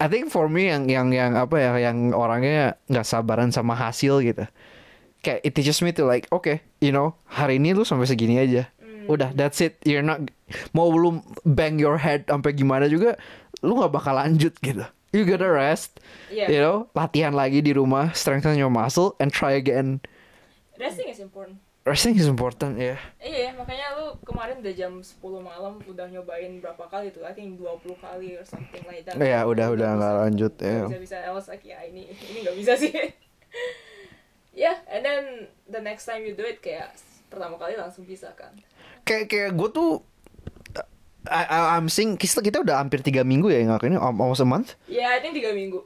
I 0.03 0.07
think 0.11 0.29
for 0.29 0.51
me 0.51 0.69
yang 0.69 0.91
yang 0.91 1.15
yang 1.15 1.39
apa 1.39 1.57
ya 1.59 1.73
yang 1.79 2.13
orangnya 2.13 2.77
nggak 2.91 3.07
sabaran 3.07 3.55
sama 3.55 3.79
hasil 3.79 4.21
gitu. 4.27 4.45
Kayak 5.25 5.41
it 5.47 5.53
teaches 5.57 5.81
me 5.81 5.95
to 5.97 6.05
like 6.05 6.29
okay 6.29 6.61
you 6.83 6.93
know 6.93 7.17
hari 7.31 7.57
ini 7.57 7.73
lu 7.73 7.87
sampai 7.87 8.07
segini 8.07 8.39
aja. 8.39 8.69
Udah 9.07 9.37
that's 9.37 9.61
it. 9.61 9.79
You're 9.87 10.05
not 10.05 10.27
mau 10.77 10.91
lu 10.91 11.23
bang 11.47 11.79
your 11.79 11.99
head 11.99 12.27
sampai 12.29 12.55
gimana 12.55 12.87
juga 12.91 13.17
lu 13.65 13.81
nggak 13.81 13.93
bakal 13.93 14.15
lanjut 14.19 14.55
gitu 14.61 14.85
you 15.14 15.23
gotta 15.23 15.47
rest 15.47 16.02
Iya. 16.26 16.50
you 16.50 16.59
know 16.59 16.90
latihan 16.90 17.30
lagi 17.30 17.62
di 17.62 17.71
rumah 17.71 18.11
strengthen 18.12 18.59
your 18.59 18.68
muscle 18.68 19.14
and 19.16 19.30
try 19.30 19.54
again 19.54 20.02
resting 20.75 21.06
is 21.06 21.23
important 21.23 21.62
resting 21.87 22.12
is 22.12 22.26
important 22.26 22.75
ya 22.75 22.99
Iya, 23.21 23.54
makanya 23.54 23.94
lu 23.94 24.16
kemarin 24.23 24.59
udah 24.59 24.75
jam 24.75 24.92
10 24.99 25.14
malam 25.38 25.78
udah 25.85 26.06
nyobain 26.06 26.59
berapa 26.59 26.80
kali 26.87 27.09
tuh? 27.09 27.23
I 27.23 27.33
think 27.33 27.56
20 27.56 27.92
kali 27.97 28.35
or 28.35 28.44
something 28.44 28.80
like 28.85 29.04
that. 29.04 29.16
Ya, 29.16 29.44
udah- 29.44 29.68
udah 29.71 29.88
bisa. 29.88 29.97
nggak 29.97 30.14
lanjut, 30.18 30.52
ya. 30.56 30.76
Nggak 30.80 30.90
bisa-bisa. 30.97 31.16
I 31.21 31.30
was 31.30 31.47
like, 31.47 31.61
ya 31.62 31.78
ini 31.83 32.09
ini 32.09 32.38
nggak 32.40 32.56
bisa 32.56 32.73
sih. 32.75 32.92
yeah, 34.54 34.80
and 34.87 35.02
then 35.02 35.23
the 35.66 35.80
next 35.80 36.04
time 36.04 36.23
you 36.23 36.33
do 36.33 36.42
it 36.42 36.61
kayak 36.61 36.94
pertama 37.28 37.56
kali 37.56 37.75
langsung 37.75 38.04
bisa 38.04 38.30
kan. 38.35 38.54
kayak 39.02 39.28
kayak 39.28 39.50
gue 39.52 39.68
tuh 39.68 39.90
I, 41.25 41.43
I, 41.49 41.59
I'm 41.76 41.88
seeing 41.88 42.16
kita 42.16 42.45
kita 42.45 42.61
udah 42.61 42.76
hampir 42.78 43.00
tiga 43.00 43.25
minggu 43.25 43.49
ya 43.49 43.64
ngelakuin 43.64 43.97
ini 43.97 44.00
almost 44.00 44.45
a 44.45 44.49
month. 44.49 44.76
Ya, 44.85 45.09
I 45.12 45.25
think 45.25 45.37
3 45.37 45.57
minggu. 45.57 45.81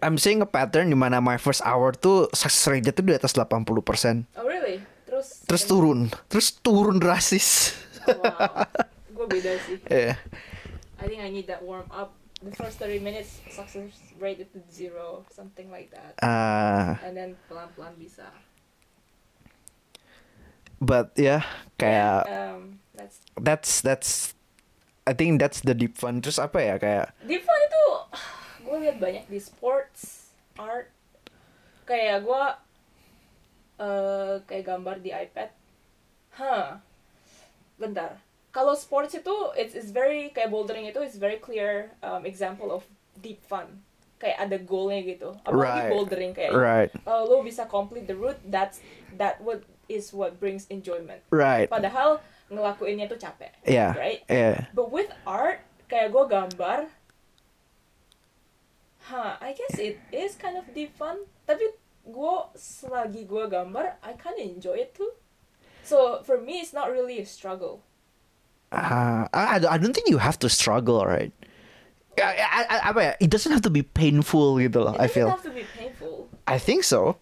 I'm 0.00 0.16
seeing 0.16 0.40
a 0.40 0.48
pattern 0.48 0.88
di 0.88 0.96
mana 0.96 1.20
my 1.20 1.36
first 1.36 1.60
hour 1.62 1.92
tuh 1.92 2.26
success 2.32 2.66
rate 2.66 2.88
tuh 2.90 3.04
di 3.04 3.12
atas 3.12 3.36
80%. 3.36 3.46
Oh 4.34 4.46
really? 4.48 4.80
Terus 5.04 5.44
Terus 5.46 5.62
turun, 5.68 6.08
terus 6.26 6.48
turun 6.58 6.96
drastis. 6.98 7.76
Wow. 8.08 8.66
Gue 9.14 9.26
beda 9.30 9.52
sih. 9.62 9.78
Iya. 9.92 10.18
I 10.98 11.04
think 11.06 11.20
I 11.20 11.28
need 11.28 11.46
that 11.46 11.62
warm 11.62 11.86
up. 11.92 12.16
The 12.40 12.52
first 12.52 12.76
30 12.76 13.00
minutes 13.00 13.40
success 13.48 13.88
rate 14.20 14.42
itu 14.42 14.60
zero, 14.68 15.24
something 15.32 15.72
like 15.72 15.88
that. 15.94 16.16
Ah, 16.20 17.00
And 17.00 17.16
then 17.16 17.40
pelan-pelan 17.46 17.96
bisa. 17.96 18.26
but 20.82 21.16
ya 21.16 21.40
kayak 21.80 22.28
Um, 22.28 22.76
that's 22.92 23.16
that's 23.40 23.70
that's 23.80 24.10
I 25.04 25.12
think 25.12 25.36
that's 25.36 25.60
the 25.60 25.76
deep 25.76 26.00
fun. 26.00 26.24
Terus 26.24 26.40
apa 26.40 26.58
ya 26.64 26.74
kayak 26.80 27.12
Deep 27.22 27.44
fun 27.44 27.60
itu 27.60 27.84
gue 28.64 28.76
lihat 28.88 28.96
banyak 28.96 29.24
di 29.28 29.36
sports, 29.36 30.32
art, 30.56 30.88
kayak 31.84 32.24
gue 32.24 32.44
eh 33.74 34.34
kayak 34.46 34.64
gambar 34.64 34.96
di 35.04 35.10
iPad. 35.12 35.50
Hah, 36.40 36.80
bentar. 37.76 38.16
Kalau 38.48 38.72
sports 38.72 39.12
itu 39.12 39.34
it's, 39.58 39.74
it's 39.74 39.90
very 39.90 40.30
kayak 40.30 40.48
bouldering 40.48 40.86
itu 40.86 41.02
is 41.02 41.18
very 41.18 41.36
clear 41.36 41.90
um, 42.00 42.22
example 42.24 42.70
of 42.70 42.86
deep 43.18 43.42
fun. 43.44 43.82
Kayak 44.16 44.48
ada 44.48 44.56
goalnya 44.62 45.04
gitu. 45.04 45.34
Apalagi 45.44 45.84
Right. 45.84 45.92
bouldering 45.92 46.32
kayak 46.32 46.52
right, 46.54 46.90
kalau 47.04 47.28
lo 47.28 47.36
bisa 47.44 47.66
complete 47.66 48.06
the 48.08 48.16
route, 48.16 48.38
that's 48.48 48.80
that 49.18 49.42
what 49.42 49.66
is 49.90 50.14
what 50.14 50.40
brings 50.40 50.64
enjoyment. 50.72 51.20
right, 51.28 51.68
Padahal 51.68 52.22
ngelakuinnya 52.54 53.06
tuh 53.06 53.18
capek. 53.18 53.52
yeah, 53.66 53.92
Right? 53.94 54.22
yeah. 54.30 54.70
But 54.72 54.88
with 54.88 55.10
art, 55.26 55.60
kayak 55.86 56.10
gue 56.10 56.24
gambar, 56.26 56.88
huh, 59.10 59.36
I 59.40 59.52
guess 59.52 59.78
it 59.78 59.98
is 60.12 60.36
kind 60.36 60.56
of 60.56 60.64
deep 60.74 60.96
fun. 60.96 61.26
Tapi 61.44 61.64
gue 62.04 62.34
selagi 62.56 63.26
gue 63.28 63.44
gambar, 63.48 64.00
I 64.00 64.16
kind 64.16 64.36
of 64.40 64.44
enjoy 64.46 64.80
it 64.80 64.94
too. 64.94 65.12
So 65.84 66.22
for 66.24 66.40
me, 66.40 66.64
it's 66.64 66.72
not 66.72 66.88
really 66.88 67.20
a 67.20 67.26
struggle. 67.28 67.84
Uh, 68.72 69.28
I, 69.32 69.60
I 69.62 69.76
don't 69.78 69.92
think 69.92 70.08
you 70.08 70.18
have 70.18 70.38
to 70.40 70.48
struggle, 70.48 71.04
right? 71.04 71.30
I, 72.18 72.64
I, 72.70 72.90
apa 72.90 73.00
ya? 73.02 73.12
It 73.20 73.30
doesn't 73.30 73.50
have 73.52 73.62
to 73.66 73.70
be 73.70 73.82
painful 73.82 74.56
gitu 74.62 74.82
loh. 74.86 74.94
It 74.94 75.02
I 75.02 75.06
doesn't 75.06 75.14
feel. 75.14 75.28
have 75.30 75.42
to 75.46 75.52
be 75.54 75.66
painful. 75.76 76.30
I 76.46 76.58
think 76.58 76.82
so. 76.86 77.18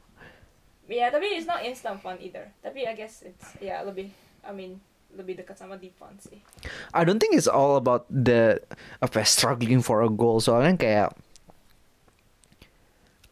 Yeah, 0.89 1.09
tapi 1.09 1.33
it's 1.33 1.49
not 1.49 1.65
instant 1.65 2.05
fun 2.05 2.21
either. 2.21 2.53
Tapi 2.61 2.85
I 2.85 2.93
guess 2.93 3.25
it's 3.25 3.57
yeah 3.65 3.81
lebih, 3.81 4.13
I 4.45 4.53
mean 4.53 4.85
lebih 5.13 5.39
dekat 5.39 5.57
sama 5.57 5.77
fun 5.77 6.17
sih. 6.19 6.41
I 6.93 7.05
don't 7.05 7.21
think 7.21 7.37
it's 7.37 7.51
all 7.51 7.77
about 7.77 8.09
the 8.09 8.61
apa 8.99 9.23
ya, 9.23 9.27
struggling 9.29 9.85
for 9.85 10.01
a 10.03 10.11
goal. 10.11 10.41
Soalnya 10.41 10.77
kayak 10.77 11.09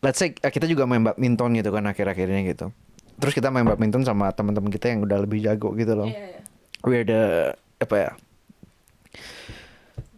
let's 0.01 0.21
say 0.21 0.33
eh, 0.37 0.53
kita 0.53 0.65
juga 0.65 0.85
main 0.85 1.01
badminton 1.01 1.57
gitu 1.57 1.71
kan 1.73 1.85
akhir-akhir 1.89 2.27
ini 2.29 2.53
gitu. 2.53 2.73
Terus 3.21 3.33
kita 3.33 3.53
main 3.53 3.65
badminton 3.69 4.05
sama 4.05 4.33
teman-teman 4.33 4.73
kita 4.73 4.93
yang 4.93 5.05
udah 5.05 5.19
lebih 5.25 5.45
jago 5.45 5.73
gitu 5.77 5.93
loh. 5.93 6.09
Iya, 6.09 6.37
iya. 6.37 6.41
We're 6.85 7.05
the 7.05 7.23
apa 7.81 7.97
ya? 7.97 8.11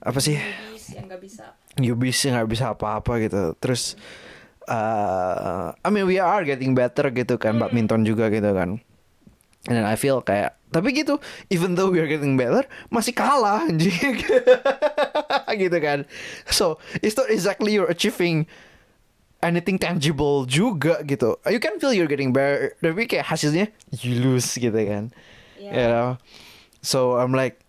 Apa 0.03 0.19
sih? 0.19 0.39
Newbies 0.39 0.87
yang 0.95 1.07
nggak 1.07 1.23
bisa. 1.23 1.45
newbies 1.81 2.19
yang 2.27 2.35
nggak 2.37 2.51
bisa 2.53 2.65
apa-apa 2.77 3.17
gitu 3.25 3.57
terus 3.57 3.97
uh, 4.69 5.73
I 5.73 5.89
mean 5.89 6.05
we 6.05 6.21
are 6.21 6.45
getting 6.45 6.77
better 6.77 7.09
gitu 7.09 7.41
kan 7.41 7.57
Hmm. 7.57 7.65
badminton 7.65 8.05
juga 8.05 8.29
gitu 8.29 8.53
kan 8.53 8.77
and 9.69 9.79
then 9.79 9.87
I 9.87 9.95
feel 9.95 10.23
kayak 10.23 10.59
tapi 10.73 10.97
gitu 10.97 11.21
even 11.53 11.77
though 11.77 11.93
we 11.93 12.01
are 12.01 12.09
getting 12.09 12.35
better 12.35 12.65
masih 12.89 13.13
kalah 13.13 13.69
anjing. 13.69 14.25
Gitu 15.53 15.79
kan. 15.85 16.09
So 16.49 16.81
it's 17.05 17.13
not 17.13 17.29
exactly 17.29 17.77
you're 17.77 17.93
achieving 17.93 18.49
anything 19.45 19.77
tangible 19.77 20.49
juga 20.49 21.05
gitu. 21.05 21.37
You 21.45 21.61
can 21.61 21.77
feel 21.77 21.93
you're 21.93 22.09
getting 22.09 22.33
better 22.33 22.73
tapi 22.81 23.05
kayak 23.05 23.29
hasilnya 23.29 23.69
you 24.01 24.17
lose 24.25 24.49
gitu 24.57 24.73
kan. 24.73 25.13
Iya. 25.61 25.71
you 25.77 25.87
know? 25.93 26.09
So 26.81 27.21
I'm 27.21 27.37
like 27.37 27.61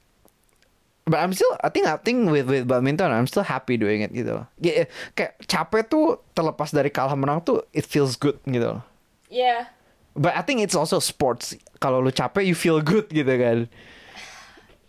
but 1.04 1.20
I'm 1.20 1.36
still 1.36 1.52
I 1.60 1.68
think 1.68 1.92
I 1.92 2.00
think 2.00 2.32
with 2.32 2.48
with 2.48 2.72
badminton 2.72 3.12
I'm 3.12 3.28
still 3.28 3.44
happy 3.44 3.76
doing 3.76 4.00
it 4.00 4.16
gitu. 4.16 4.40
Loh 4.40 4.48
Ya, 4.64 4.88
kayak 5.12 5.44
capek 5.44 5.92
tuh 5.92 6.24
terlepas 6.32 6.72
dari 6.72 6.88
kalah 6.88 7.20
menang 7.20 7.44
tuh 7.44 7.68
it 7.76 7.84
feels 7.84 8.16
good 8.16 8.40
gitu. 8.48 8.80
Loh 8.80 8.84
Yeah. 9.28 9.68
But 10.14 10.34
I 10.38 10.42
think 10.46 10.62
it's 10.62 10.78
also 10.78 10.98
sports 11.02 11.58
kalau 11.82 12.02
lu 12.02 12.14
capek 12.14 12.46
you 12.46 12.58
feel 12.58 12.80
good 12.82 13.10
gitu 13.10 13.34
kan 13.38 13.70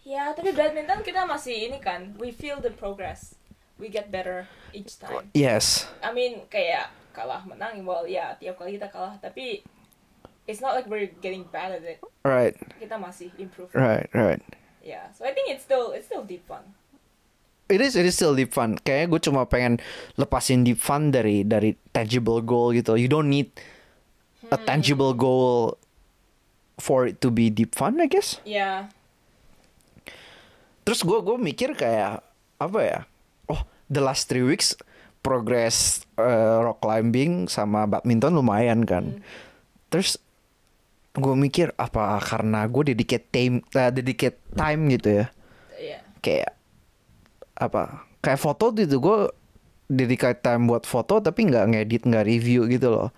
Ya, 0.04 0.37
tapi 0.37 0.52
badminton 0.52 1.00
kita 1.00 1.25
masih 1.25 1.73
ini 1.73 1.81
kan, 1.81 2.12
we 2.21 2.28
feel 2.28 2.61
the 2.61 2.69
progress. 2.69 3.35
We 3.81 3.88
get 3.88 4.12
better 4.12 4.45
each 4.76 5.00
time. 5.00 5.33
Yes. 5.33 5.88
I 6.04 6.12
mean, 6.12 6.45
kayak 6.52 6.93
kalah 7.16 7.40
menang, 7.49 7.83
well 7.88 8.04
ya 8.04 8.37
tiap 8.37 8.61
kali 8.61 8.76
kita 8.76 8.93
kalah, 8.93 9.16
tapi 9.19 9.64
it's 10.45 10.61
not 10.61 10.76
like 10.76 10.85
we're 10.87 11.09
getting 11.25 11.49
bad 11.49 11.73
at 11.73 11.83
it. 11.83 11.99
Right. 12.21 12.52
Kita 12.78 13.00
masih 13.00 13.33
improve. 13.40 13.73
Right. 13.73 14.07
Right. 14.12 14.45
Yeah, 14.85 15.09
so 15.16 15.25
I 15.25 15.33
think 15.33 15.49
it's 15.49 15.64
still 15.64 15.97
it's 15.97 16.04
still 16.04 16.23
deep 16.23 16.45
fun. 16.45 16.76
It 17.73 17.81
is, 17.81 17.97
it 17.97 18.04
is 18.04 18.12
still 18.12 18.37
deep 18.37 18.52
fun. 18.52 18.76
Kayaknya 18.76 19.07
gue 19.09 19.21
cuma 19.25 19.49
pengen 19.49 19.81
lepasin 20.21 20.69
deep 20.69 20.76
fun 20.76 21.09
dari 21.09 21.49
dari 21.49 21.81
tangible 21.97 22.45
goal 22.45 22.76
gitu. 22.76 22.93
You 23.00 23.09
don't 23.09 23.33
need 23.33 23.57
a 24.54 24.58
tangible 24.62 25.12
goal 25.12 25.75
for 26.78 27.11
it 27.11 27.18
to 27.23 27.34
be 27.34 27.50
deep 27.50 27.75
fun, 27.75 27.99
I 27.99 28.06
guess. 28.06 28.38
Yeah. 28.46 28.90
Terus 30.87 31.02
gue 31.02 31.18
gue 31.25 31.37
mikir 31.40 31.75
kayak 31.75 32.23
apa 32.62 32.80
ya? 32.80 33.00
Oh, 33.50 33.66
the 33.90 33.99
last 34.04 34.30
three 34.30 34.44
weeks 34.44 34.78
progress 35.25 36.04
eh, 36.20 36.58
rock 36.61 36.84
climbing 36.84 37.50
sama 37.50 37.88
badminton 37.88 38.37
lumayan 38.37 38.84
kan. 38.84 39.25
Terus 39.88 40.20
gue 41.14 41.34
mikir 41.38 41.70
apa 41.78 42.18
karena 42.20 42.66
gue 42.66 42.92
dedicate 42.92 43.26
time 43.30 43.62
eh, 43.73 43.90
dedicate 43.94 44.38
time 44.54 44.80
gitu 44.92 45.25
ya. 45.25 45.26
Yeah. 45.75 46.02
kayak 46.23 46.54
apa 47.54 48.08
kayak 48.18 48.40
foto 48.40 48.75
gitu 48.75 48.99
gue 48.99 49.18
dedicate 49.87 50.40
time 50.42 50.66
buat 50.66 50.88
foto 50.88 51.20
tapi 51.20 51.46
nggak 51.46 51.64
ngedit 51.70 52.02
nggak 52.08 52.26
review 52.26 52.66
gitu 52.66 52.88
loh 52.90 53.08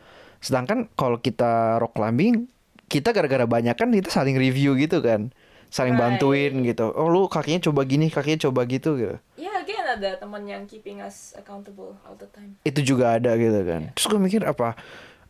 sedangkan 0.41 0.87
kalau 0.95 1.19
kita 1.19 1.79
rock 1.79 1.97
climbing 1.97 2.47
kita 2.87 3.11
gara-gara 3.11 3.45
banyak 3.45 3.75
kan 3.75 3.91
kita 3.91 4.15
saling 4.15 4.39
review 4.39 4.79
gitu 4.79 5.03
kan. 5.03 5.35
Saling 5.67 5.99
Right. 5.99 6.23
bantuin 6.23 6.63
gitu. 6.63 6.95
Oh 6.95 7.11
lu 7.11 7.27
kakinya 7.27 7.59
coba 7.67 7.83
gini 7.83 8.07
kakinya 8.07 8.47
coba 8.47 8.63
gitu 8.71 8.95
gitu. 8.95 9.19
Yeah, 9.35 9.59
again 9.59 9.83
ada 9.83 10.15
teman 10.15 10.47
yang 10.47 10.63
keeping 10.71 11.03
us 11.03 11.35
accountable 11.35 11.99
all 12.07 12.15
the 12.15 12.31
time. 12.31 12.55
itu 12.63 12.95
juga 12.95 13.19
ada 13.19 13.35
gitu 13.35 13.67
kan. 13.67 13.91
Terus 13.99 14.07
gue 14.07 14.21
mikir 14.23 14.47
apa 14.47 14.79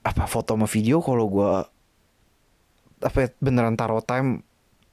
apa 0.05 0.25
foto 0.29 0.53
sama 0.55 0.69
video 0.69 1.01
kalau 1.01 1.27
gue 1.33 1.53
apa 3.01 3.19
ya, 3.25 3.29
beneran 3.41 3.75
taruh 3.75 4.05
time 4.05 4.45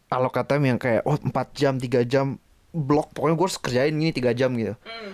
alokat 0.07 0.47
time 0.47 0.63
yang 0.71 0.79
kayak 0.79 1.03
oh 1.03 1.19
4 1.19 1.31
jam 1.51 1.75
3 1.75 2.03
jam 2.07 2.39
blok 2.71 3.11
pokoknya 3.11 3.35
gue 3.35 3.45
harus 3.45 3.59
kerjain 3.59 3.93
ini 3.93 4.15
3 4.15 4.31
jam 4.33 4.49
gitu. 4.55 4.73
Mm. 4.79 5.11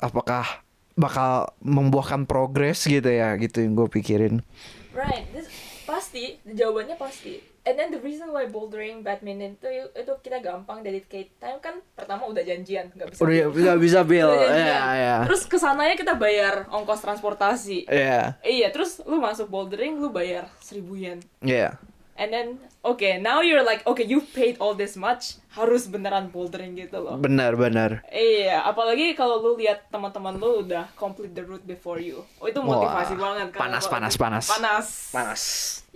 apakah 0.00 0.64
bakal 1.00 1.48
membuahkan 1.58 2.22
progres 2.24 2.84
gitu 2.84 3.08
ya 3.08 3.34
gitu 3.34 3.58
yang 3.58 3.72
gue 3.74 3.88
pikirin 3.90 4.44
Right, 4.90 5.22
this, 5.30 5.46
pasti 5.86 6.34
jawabannya 6.44 6.94
pasti. 6.94 7.38
And 7.60 7.76
then 7.76 7.92
the 7.92 8.00
reason 8.00 8.32
why 8.32 8.48
bouldering, 8.48 9.04
badminton 9.04 9.54
itu 9.54 9.68
itu 9.92 10.12
kita 10.18 10.40
gampang 10.40 10.80
dedicate 10.80 11.30
time 11.36 11.60
kan 11.60 11.78
pertama 11.92 12.24
udah 12.24 12.40
janjian 12.40 12.90
nggak 12.90 13.12
bisa. 13.12 13.20
udah 13.20 13.46
nggak 13.46 13.78
bisa 13.78 14.00
bill 14.02 14.32
ya 14.34 14.82
ya 14.90 15.16
Terus 15.28 15.44
ke 15.44 15.56
sananya 15.56 15.94
kita 15.94 16.16
bayar 16.16 16.66
ongkos 16.68 16.98
transportasi. 17.00 17.86
ya 17.86 18.34
Iya, 18.40 18.72
terus 18.72 18.98
lu 19.04 19.20
masuk 19.20 19.46
bouldering 19.46 19.94
lu 19.94 20.10
bayar 20.10 20.50
seribu 20.58 20.96
yen. 20.96 21.20
ya 21.38 21.76
And 22.20 22.28
then, 22.28 22.60
okay, 22.84 23.16
now 23.16 23.40
you're 23.40 23.64
like, 23.64 23.80
okay, 23.88 24.04
you 24.04 24.20
paid 24.20 24.60
all 24.60 24.76
this 24.76 24.92
much, 24.92 25.40
harus 25.56 25.88
beneran 25.88 26.28
bouldering 26.28 26.76
gitu 26.76 27.00
loh. 27.00 27.16
benar 27.16 27.56
benar 27.56 28.04
Iya, 28.12 28.60
apalagi 28.60 29.16
kalau 29.16 29.40
lu 29.40 29.56
lihat 29.56 29.88
teman-teman 29.88 30.36
lu 30.36 30.60
udah 30.60 30.92
complete 31.00 31.32
the 31.32 31.40
route 31.40 31.64
before 31.64 31.96
you. 31.96 32.20
Oh, 32.36 32.44
itu 32.44 32.60
motivasi 32.60 33.16
Wah, 33.16 33.32
banget 33.32 33.56
kan. 33.56 33.60
panas, 33.64 33.88
panas, 33.88 34.14
panas. 34.20 34.46
Panas. 34.52 34.88
panas 35.08 35.42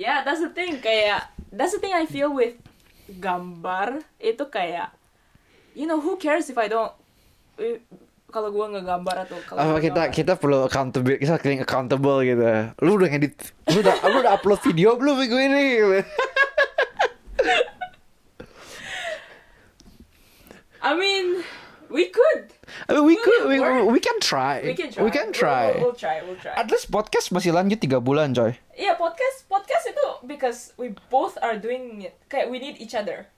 Yeah, 0.01 0.25
that's 0.25 0.41
the 0.41 0.49
thing. 0.49 0.81
Kayak 0.81 1.29
that's 1.53 1.77
the 1.77 1.81
thing 1.85 1.93
I 1.93 2.09
feel 2.09 2.33
with 2.33 2.57
gambar 3.21 4.01
itu 4.17 4.49
kayak 4.49 4.97
you 5.77 5.85
know 5.85 6.01
who 6.01 6.17
cares 6.17 6.49
if 6.49 6.57
I 6.57 6.73
don't 6.73 6.97
kalau 8.35 8.51
gua 8.51 8.67
nggak 8.67 8.83
gambar 8.83 9.17
atau 9.23 9.39
kalau 9.47 9.79
kita 9.79 9.95
gambar. 9.95 10.11
kita 10.11 10.33
perlu 10.35 10.59
accountable 10.67 11.15
kita 11.15 11.39
saling 11.39 11.63
accountable 11.63 12.19
gitu 12.27 12.43
lu 12.83 12.99
udah 12.99 13.09
ngedit 13.15 13.35
lu 13.71 13.79
udah 13.79 13.95
lu 14.11 14.17
udah 14.27 14.33
upload 14.35 14.59
video 14.67 14.99
belum 14.99 15.23
minggu 15.23 15.39
ini. 15.39 15.65
I 20.85 20.93
mean, 20.93 21.41
we 21.89 22.13
could. 22.13 22.53
I 22.89 22.93
mean, 22.93 23.05
we 23.09 23.17
could 23.17 23.49
we, 23.49 23.57
we 23.89 24.01
can 24.01 24.19
try 24.21 24.61
We 24.61 24.75
can 24.77 24.91
try. 24.93 25.01
we 25.05 25.11
can 25.11 25.29
try 25.33 25.73
We'll, 25.73 25.95
we'll 25.95 25.97
try. 25.97 26.21
We'll 26.21 26.37
try. 26.37 26.53
at 26.59 26.69
least 26.69 26.93
podcast 26.93 27.33
masih 27.33 27.57
lanjut 27.57 27.81
tiga 27.81 28.05
bulan 28.05 28.37
coy 28.37 28.53
Iya, 28.75 28.99
podcast 28.99 29.47
podcast 29.49 29.89
itu 29.89 30.07
because 30.27 30.75
we 30.77 30.93
both 31.09 31.39
are 31.41 31.57
doing 31.57 32.05
it. 32.05 32.19
Kayak 32.29 32.51
we 32.53 32.59
need 32.61 32.77
each 32.77 32.93
other 32.93 33.31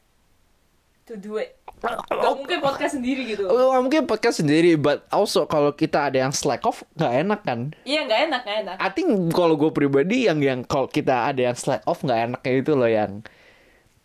to 1.06 1.14
do 1.14 1.38
it. 1.38 1.54
Gak 1.78 2.34
mungkin 2.34 2.58
podcast 2.58 2.98
sendiri 2.98 3.22
gitu. 3.30 3.46
Oh, 3.46 3.70
mungkin 3.78 4.08
podcast 4.10 4.42
sendiri, 4.42 4.74
but 4.74 5.06
also 5.08 5.46
kalau 5.46 5.70
kita 5.70 6.10
ada 6.10 6.26
yang 6.26 6.34
slack 6.34 6.66
off 6.66 6.82
nggak 6.98 7.12
enak 7.22 7.40
kan? 7.46 7.60
Iya, 7.86 8.10
nggak 8.10 8.20
enak, 8.26 8.40
nggak 8.42 8.58
enak. 8.66 8.76
I 8.82 8.88
think 8.90 9.08
kalau 9.30 9.54
gue 9.54 9.70
pribadi 9.70 10.26
yang 10.26 10.42
yang 10.42 10.66
kalau 10.66 10.90
kita 10.90 11.30
ada 11.30 11.38
yang 11.38 11.54
slack 11.54 11.86
off 11.86 12.02
nggak 12.02 12.20
enak 12.26 12.40
kayak 12.42 12.66
itu 12.66 12.72
loh 12.74 12.90
yang 12.90 13.22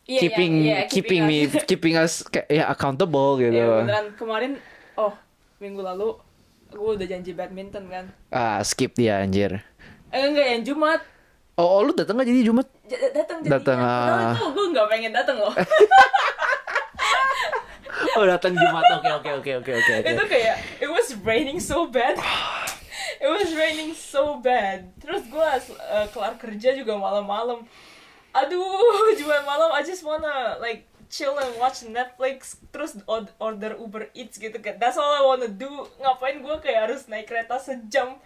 Iya, 0.01 0.19
keeping 0.19 0.53
iya, 0.65 0.77
iya, 0.83 0.89
keeping, 0.89 1.21
me 1.23 1.35
us- 1.47 1.63
keeping 1.63 1.95
us 1.95 2.13
kayak 2.27 2.49
ya 2.51 2.65
accountable 2.67 3.39
gitu. 3.39 3.53
Iya, 3.55 3.85
beneran 3.85 4.07
kemarin 4.19 4.51
oh, 4.99 5.13
minggu 5.57 5.79
lalu 5.79 6.17
gue 6.67 6.91
udah 6.97 7.07
janji 7.07 7.31
badminton 7.31 7.87
kan. 7.87 8.05
ah 8.29 8.59
skip 8.61 8.91
dia 8.93 9.21
anjir. 9.23 9.63
Eh, 10.11 10.21
enggak 10.21 10.47
yang 10.51 10.63
Jumat. 10.67 11.01
Oh, 11.55 11.79
oh, 11.79 11.79
lu 11.85 11.91
datang 11.95 12.19
nggak 12.19 12.27
jadi 12.27 12.41
Jumat? 12.43 12.67
J- 12.89 13.13
datang 13.15 13.37
jadinya. 13.45 13.55
Datang, 13.61 13.77
ah. 13.79 14.33
itu 14.35 14.45
gue 14.51 14.65
nggak 14.75 14.87
pengen 14.89 15.11
datang 15.15 15.37
loh. 15.39 15.53
Oh 18.17 18.25
datang 18.25 18.53
Jumat. 18.57 18.83
Oke 18.99 19.09
oke 19.09 19.29
oke 19.41 19.51
oke 19.61 19.71
oke. 19.71 19.93
oke. 20.01 20.09
itu 20.09 20.25
kayak 20.27 20.55
it 20.81 20.89
was 20.89 21.13
raining 21.21 21.59
so 21.61 21.87
bad. 21.87 22.17
it 23.23 23.29
was 23.29 23.53
raining 23.53 23.93
so 23.93 24.41
bad. 24.41 24.89
Terus 24.97 25.25
gue 25.29 25.47
uh, 25.77 26.07
kelar 26.09 26.35
kerja 26.37 26.73
juga 26.75 26.97
malam-malam. 26.97 27.65
Aduh, 28.31 29.11
Jumat 29.19 29.43
malam 29.43 29.75
I 29.75 29.83
just 29.83 30.07
wanna 30.07 30.55
like 30.63 30.87
chill 31.11 31.35
and 31.35 31.51
watch 31.59 31.83
Netflix 31.83 32.55
terus 32.71 32.95
order 33.37 33.75
Uber 33.75 34.07
Eats 34.15 34.39
gitu 34.39 34.55
kan. 34.63 34.79
That's 34.79 34.95
all 34.95 35.11
I 35.11 35.23
wanna 35.27 35.51
do. 35.51 35.67
Ngapain 35.99 36.39
gue 36.39 36.55
kayak 36.63 36.89
harus 36.89 37.05
naik 37.11 37.27
kereta 37.27 37.59
sejam. 37.59 38.17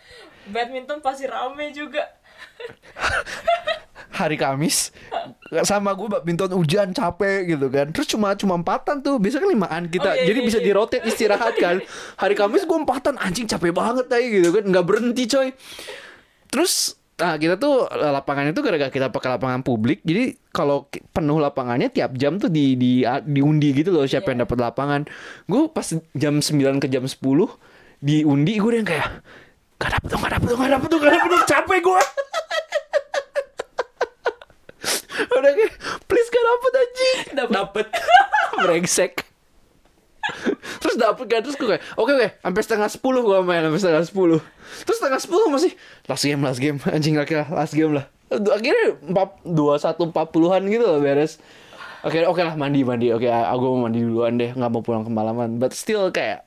Badminton 0.53 1.01
pasti 1.01 1.25
rame 1.25 1.73
juga. 1.73 2.05
Hari 4.15 4.39
Kamis 4.39 4.95
sama 5.67 5.91
gue 5.91 6.07
badminton 6.07 6.55
hujan 6.55 6.95
capek 6.95 7.51
gitu 7.51 7.67
kan. 7.67 7.91
Terus 7.91 8.07
cuma 8.07 8.31
cuma 8.39 8.55
empatan 8.55 9.03
tuh. 9.03 9.19
Biasa 9.19 9.43
kan 9.43 9.49
limaan 9.51 9.83
kita. 9.91 10.09
Oh, 10.09 10.15
iya, 10.15 10.31
Jadi 10.31 10.39
iya, 10.39 10.47
bisa 10.47 10.59
iya. 10.59 10.65
dirotate 10.71 11.03
istirahat 11.11 11.53
kan. 11.59 11.83
Hari 12.15 12.35
Kamis 12.39 12.63
gue 12.63 12.77
empatan 12.79 13.19
anjing 13.19 13.43
capek 13.45 13.75
banget 13.75 14.07
aja 14.07 14.23
gitu 14.23 14.49
kan. 14.55 14.63
nggak 14.63 14.85
berhenti 14.87 15.23
coy. 15.27 15.51
Terus 16.47 16.95
Nah, 17.15 17.39
kita 17.39 17.55
tuh 17.55 17.87
lapangan 17.87 18.51
itu 18.51 18.59
gara-gara 18.59 18.91
kita 18.91 19.07
pakai 19.07 19.39
lapangan 19.39 19.63
publik. 19.63 20.03
Jadi 20.03 20.35
kalau 20.51 20.91
penuh 21.15 21.39
lapangannya 21.39 21.87
tiap 21.87 22.11
jam 22.19 22.35
tuh 22.35 22.51
di 22.51 22.75
di 22.75 23.07
diundi 23.23 23.71
gitu 23.71 23.95
loh 23.95 24.03
siapa 24.03 24.35
yang 24.35 24.43
Iya. 24.43 24.51
dapat 24.51 24.57
lapangan. 24.59 25.01
Gue 25.47 25.71
pas 25.71 25.87
jam 26.11 26.43
9 26.43 26.83
ke 26.83 26.91
jam 26.91 27.07
10 27.07 27.55
diundi 28.03 28.59
gue 28.59 28.67
yang 28.67 28.83
kayak 28.83 29.23
gak 29.79 29.91
dapet 29.95 30.07
tuh, 30.11 30.19
gak 30.19 30.31
dapet 30.35 30.47
tuh, 30.51 30.57
gak 30.59 30.71
dapet 30.75 30.87
tuh, 30.91 30.99
gak 30.99 31.11
dapet 31.15 31.29
tuh, 31.31 31.41
capek 31.47 31.79
gue. 31.79 32.01
Udah 35.35 35.51
kayak 35.55 35.71
please 36.05 36.29
gak 36.29 36.43
dapet 36.43 36.71
anjing. 36.75 37.19
Dapet. 37.35 37.53
Dapet. 37.53 37.87
Brengsek. 38.65 39.13
Terus 40.81 40.95
dapet 40.97 41.25
kan 41.29 41.41
Terus 41.45 41.57
gue 41.57 41.69
kayak 41.69 41.83
Oke 41.97 42.11
oke 42.17 42.27
Sampai 42.41 42.61
setengah 42.65 42.89
sepuluh 42.89 43.21
gue 43.21 43.37
main 43.45 43.61
Sampai 43.61 43.81
setengah 43.81 44.03
sepuluh 44.05 44.39
Terus 44.85 44.97
setengah 44.97 45.19
sepuluh 45.21 45.47
masih 45.53 45.71
Last 46.09 46.25
game 46.25 46.41
last 46.41 46.61
game 46.61 46.77
Anjing 46.89 47.15
lah 47.17 47.47
Last 47.53 47.73
game 47.77 47.93
lah 47.93 48.05
Akhirnya 48.33 48.97
empat 49.05 49.45
dua 49.45 49.77
satu 49.77 50.09
empat 50.09 50.33
puluhan 50.33 50.65
gitu 50.65 50.81
loh 50.81 50.97
beres 50.97 51.37
Oke 52.01 52.25
oke 52.25 52.41
lah 52.41 52.57
mandi 52.57 52.81
mandi 52.81 53.13
Oke 53.13 53.29
aku 53.29 53.77
mau 53.77 53.85
mandi 53.85 54.01
duluan 54.01 54.37
deh 54.37 54.53
Nggak 54.53 54.69
mau 54.73 54.81
pulang 54.81 55.05
kemalaman 55.05 55.61
But 55.61 55.77
still 55.77 56.09
kayak 56.09 56.45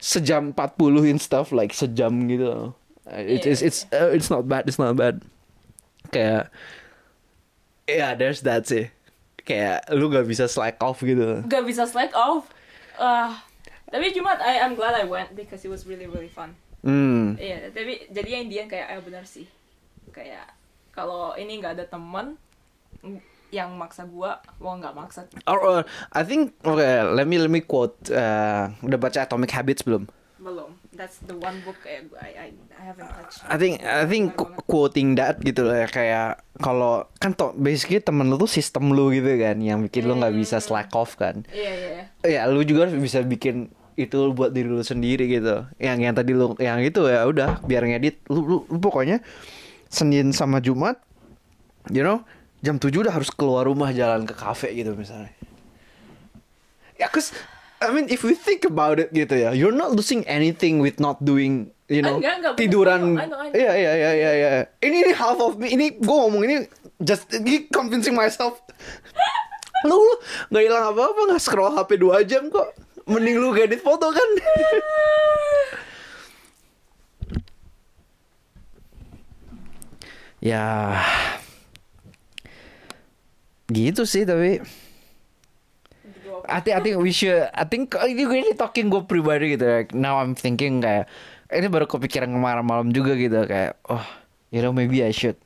Sejam 0.00 0.52
40 0.52 1.12
in 1.12 1.16
stuff 1.20 1.52
Like 1.52 1.76
sejam 1.76 2.24
gitu 2.28 2.44
loh. 2.48 2.68
It's 3.08 3.48
it's 3.48 3.60
it's, 3.64 3.80
uh, 3.92 4.12
it's 4.12 4.28
not 4.28 4.48
bad 4.48 4.68
It's 4.68 4.80
not 4.80 4.96
bad 4.96 5.24
Kayak 6.12 6.52
Ya 7.90 8.14
there's 8.14 8.46
that 8.46 8.66
sih 8.70 8.86
Kayak 9.42 9.88
lu 9.90 10.06
gak 10.12 10.28
bisa 10.28 10.46
slack 10.46 10.78
off 10.78 11.02
gitu 11.02 11.42
Gak 11.50 11.64
bisa 11.66 11.88
slack 11.88 12.14
off. 12.14 12.46
Ah, 13.00 13.40
tapi 13.88 14.12
Jumat 14.14 14.38
I 14.38 14.62
I'm 14.62 14.78
glad 14.78 14.94
I 14.94 15.08
went 15.08 15.34
because 15.34 15.64
it 15.66 15.70
was 15.72 15.88
really 15.88 16.06
really 16.06 16.30
fun. 16.30 16.54
Hmm 16.86 17.34
Iya, 17.40 17.72
tapi 17.74 18.06
jadi 18.12 18.28
yang 18.40 18.46
dia 18.46 18.64
kayak 18.70 18.86
eh 18.94 19.02
benar 19.02 19.24
sih. 19.26 19.48
Kayak 20.14 20.52
kalau 20.94 21.34
ini 21.34 21.58
nggak 21.58 21.80
ada 21.80 21.86
teman 21.88 22.36
yang 23.50 23.74
maksa 23.74 24.06
gua, 24.06 24.38
gua 24.62 24.78
nggak 24.78 24.94
maksa. 24.94 25.26
Or, 25.50 25.58
or 25.58 25.78
I 26.14 26.22
think 26.22 26.54
okay, 26.62 27.02
let 27.02 27.26
me 27.26 27.42
let 27.42 27.50
me 27.50 27.60
quote. 27.64 27.98
Uh, 28.06 28.70
udah 28.86 28.98
baca 28.98 29.26
Atomic 29.26 29.50
Habits 29.50 29.82
belum? 29.82 30.06
Belum. 30.38 30.70
That's 31.00 31.16
the 31.24 31.32
one 31.32 31.64
book 31.64 31.80
I, 31.88 32.04
I, 32.20 32.52
I 32.52 32.82
haven't 32.84 33.08
touched. 33.08 33.40
I 33.48 33.56
think 33.56 33.80
I 33.80 34.04
think 34.04 34.36
quoting 34.68 35.16
that 35.16 35.40
gitu 35.40 35.64
lah 35.64 35.82
ya 35.82 35.88
kayak 35.88 36.44
kalau 36.60 37.08
kan 37.16 37.32
toh 37.32 37.56
basically 37.56 38.04
temen 38.04 38.28
lu 38.28 38.36
tuh 38.36 38.44
sistem 38.52 38.92
lu 38.92 39.08
gitu 39.08 39.32
kan 39.40 39.56
yang 39.64 39.80
bikin 39.80 40.04
lu 40.04 40.20
nggak 40.20 40.36
bisa 40.36 40.60
Hmm. 40.60 40.66
slack 40.68 40.92
off 40.92 41.16
kan. 41.16 41.48
Iya 41.48 41.72
iya. 41.72 41.90
iya. 42.28 42.44
Ya 42.44 42.52
lu 42.52 42.60
juga 42.68 42.84
harus 42.84 43.00
bisa 43.00 43.24
bikin 43.24 43.72
itu 43.96 44.36
buat 44.36 44.52
diri 44.52 44.68
lu 44.68 44.84
sendiri 44.84 45.24
gitu. 45.24 45.64
Yang 45.80 45.96
yang 46.04 46.14
tadi 46.14 46.32
lu 46.36 46.52
yang 46.60 46.84
itu 46.84 47.00
ya 47.08 47.24
udah 47.24 47.64
biar 47.64 47.88
ngedit 47.88 48.20
lu, 48.28 48.44
lu, 48.44 48.56
lu 48.68 48.76
pokoknya 48.76 49.24
Senin 49.88 50.36
sama 50.36 50.60
Jumat 50.60 51.00
you 51.88 52.04
know 52.04 52.20
jam 52.60 52.76
7 52.76 52.92
udah 52.92 53.16
harus 53.16 53.32
keluar 53.32 53.64
rumah 53.64 53.88
jalan 53.88 54.28
ke 54.28 54.36
kafe 54.36 54.76
gitu 54.76 54.92
misalnya. 54.92 55.32
Ya 57.00 57.08
cause 57.08 57.32
I 57.80 57.88
mean 57.96 58.12
if 58.12 58.20
we 58.20 58.36
think 58.36 58.68
about 58.68 59.00
it 59.00 59.08
gitu 59.16 59.32
ya, 59.40 59.56
you're 59.56 59.72
not 59.72 59.96
losing 59.96 60.20
anything 60.28 60.84
with 60.84 61.00
not 61.00 61.16
doing 61.24 61.72
you 61.88 62.04
know 62.04 62.20
Enggak, 62.20 62.36
enggak, 62.36 62.54
tiduran. 62.60 63.16
Iya 63.56 63.72
iya 63.72 63.92
iya 63.96 64.10
iya 64.12 64.30
iya. 64.36 64.68
Ini 64.84 64.96
ini 65.08 65.12
half 65.16 65.40
of 65.40 65.56
me. 65.56 65.72
Ini 65.72 65.96
gue 65.96 66.12
ngomong 66.12 66.44
ini 66.44 66.68
just 67.00 67.32
ini 67.32 67.72
convincing 67.72 68.12
myself. 68.12 68.60
lu 69.88 69.96
lu 69.96 70.14
nggak 70.52 70.60
hilang 70.60 70.92
apa 70.92 71.08
apa 71.08 71.20
nggak 71.32 71.40
scroll 71.40 71.72
HP 71.72 71.96
2 72.04 72.20
jam 72.28 72.52
kok. 72.52 72.68
Mending 73.08 73.40
lu 73.40 73.56
edit 73.56 73.80
foto 73.80 74.12
kan. 74.12 74.28
ya 80.52 81.00
gitu 83.72 84.04
sih 84.04 84.28
tapi. 84.28 84.60
I 86.50 86.60
think 86.60 86.74
I 86.76 86.80
think 86.82 86.94
we 86.98 87.14
should 87.14 87.46
I 87.54 87.64
think 87.64 87.94
ini 87.94 88.26
gue 88.26 88.38
ini 88.42 88.52
talking 88.58 88.90
gue 88.90 89.06
pribadi 89.06 89.54
gitu 89.54 89.64
like, 89.64 89.94
now 89.94 90.18
I'm 90.18 90.34
thinking 90.34 90.82
kayak 90.82 91.06
ini 91.50 91.66
baru 91.66 91.86
kepikiran 91.86 92.28
kemarin 92.28 92.66
malam 92.66 92.90
juga 92.90 93.14
gitu 93.14 93.46
kayak 93.46 93.78
oh 93.86 94.02
you 94.50 94.58
know 94.60 94.74
maybe 94.74 95.00
I 95.00 95.14
should 95.14 95.38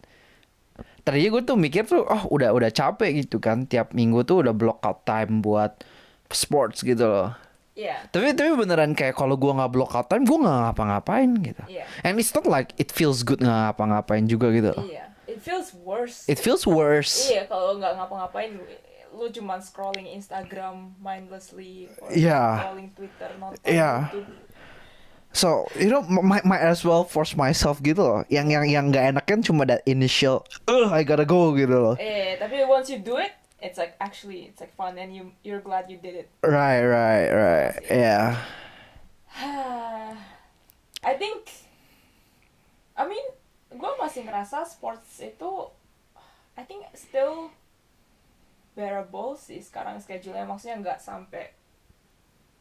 tadinya 1.04 1.36
gue 1.36 1.42
tuh 1.44 1.56
mikir 1.60 1.84
tuh 1.84 2.02
oh 2.02 2.24
udah 2.32 2.56
udah 2.56 2.72
capek 2.72 3.24
gitu 3.24 3.36
kan 3.36 3.68
tiap 3.68 3.92
minggu 3.92 4.24
tuh 4.24 4.40
udah 4.40 4.56
block 4.56 4.80
out 4.82 5.04
time 5.04 5.44
buat 5.44 5.84
sports 6.32 6.80
gitu 6.80 7.04
loh 7.04 7.30
Iya. 7.74 8.06
tapi 8.06 8.30
tapi 8.38 8.54
beneran 8.54 8.94
kayak 8.94 9.18
kalau 9.18 9.34
gue 9.34 9.50
nggak 9.50 9.72
block 9.74 9.98
out 9.98 10.06
time 10.06 10.22
gue 10.22 10.38
nggak 10.38 10.58
ngapa-ngapain 10.70 11.30
gitu 11.42 11.62
Iya. 11.66 11.84
and 12.06 12.22
it's 12.22 12.30
not 12.30 12.46
like 12.46 12.70
it 12.78 12.94
feels 12.94 13.26
good 13.26 13.42
nggak 13.42 13.74
ngapa-ngapain 13.74 14.30
juga 14.30 14.54
gitu. 14.54 14.70
Iya. 14.86 15.10
It 15.26 15.42
feels 15.42 15.74
worse. 15.82 16.22
it 16.30 16.38
feels 16.38 16.62
worse 16.62 17.26
Iya, 17.34 17.50
kalau 17.50 17.74
nggak 17.74 17.98
ngapa-ngapain, 17.98 18.54
lu, 19.14 19.30
cuman 19.30 19.62
scrolling 19.62 20.10
Instagram 20.10 20.92
mindlessly, 20.98 21.86
or 22.02 22.10
Iya. 22.10 22.66
scrolling 22.66 22.90
Twitter, 22.92 23.30
nonton 23.38 23.62
Iya. 23.62 24.10
YouTube. 24.10 24.28
So 25.34 25.66
you 25.74 25.90
know 25.90 25.98
might 26.06 26.46
might 26.46 26.62
as 26.62 26.86
well 26.86 27.02
force 27.02 27.34
myself 27.34 27.82
gitu 27.82 27.98
loh. 27.98 28.20
Yang 28.30 28.46
yang 28.54 28.64
yang 28.70 28.84
nggak 28.90 29.04
enak 29.14 29.24
kan 29.26 29.42
cuma 29.42 29.66
that 29.66 29.82
initial, 29.82 30.46
uh 30.70 30.94
I 30.94 31.02
gotta 31.02 31.26
go 31.26 31.50
gitu 31.58 31.74
loh. 31.74 31.94
Eh, 31.98 32.38
tapi 32.38 32.62
once 32.62 32.86
you 32.86 33.02
do 33.02 33.18
it, 33.18 33.34
it's 33.58 33.74
like 33.74 33.98
actually 33.98 34.46
it's 34.46 34.62
like 34.62 34.70
fun 34.78 34.94
and 34.94 35.10
you 35.10 35.34
you're 35.42 35.58
glad 35.58 35.90
you 35.90 35.98
did 35.98 36.14
it. 36.14 36.30
Right 36.46 36.86
right 36.86 37.26
right 37.34 37.74
yeah. 37.90 38.38
I 41.02 41.14
think, 41.18 41.50
I 42.96 43.04
mean, 43.04 43.26
gue 43.74 43.90
masih 43.98 44.24
ngerasa 44.24 44.64
sports 44.64 45.18
itu, 45.20 45.68
I 46.54 46.62
think 46.62 46.86
still 46.94 47.50
bearable 48.74 49.34
sih 49.34 49.58
sekarang 49.58 49.98
schedule-nya 49.98 50.44
maksudnya 50.44 50.76
nggak 50.78 50.98
sampai, 50.98 51.54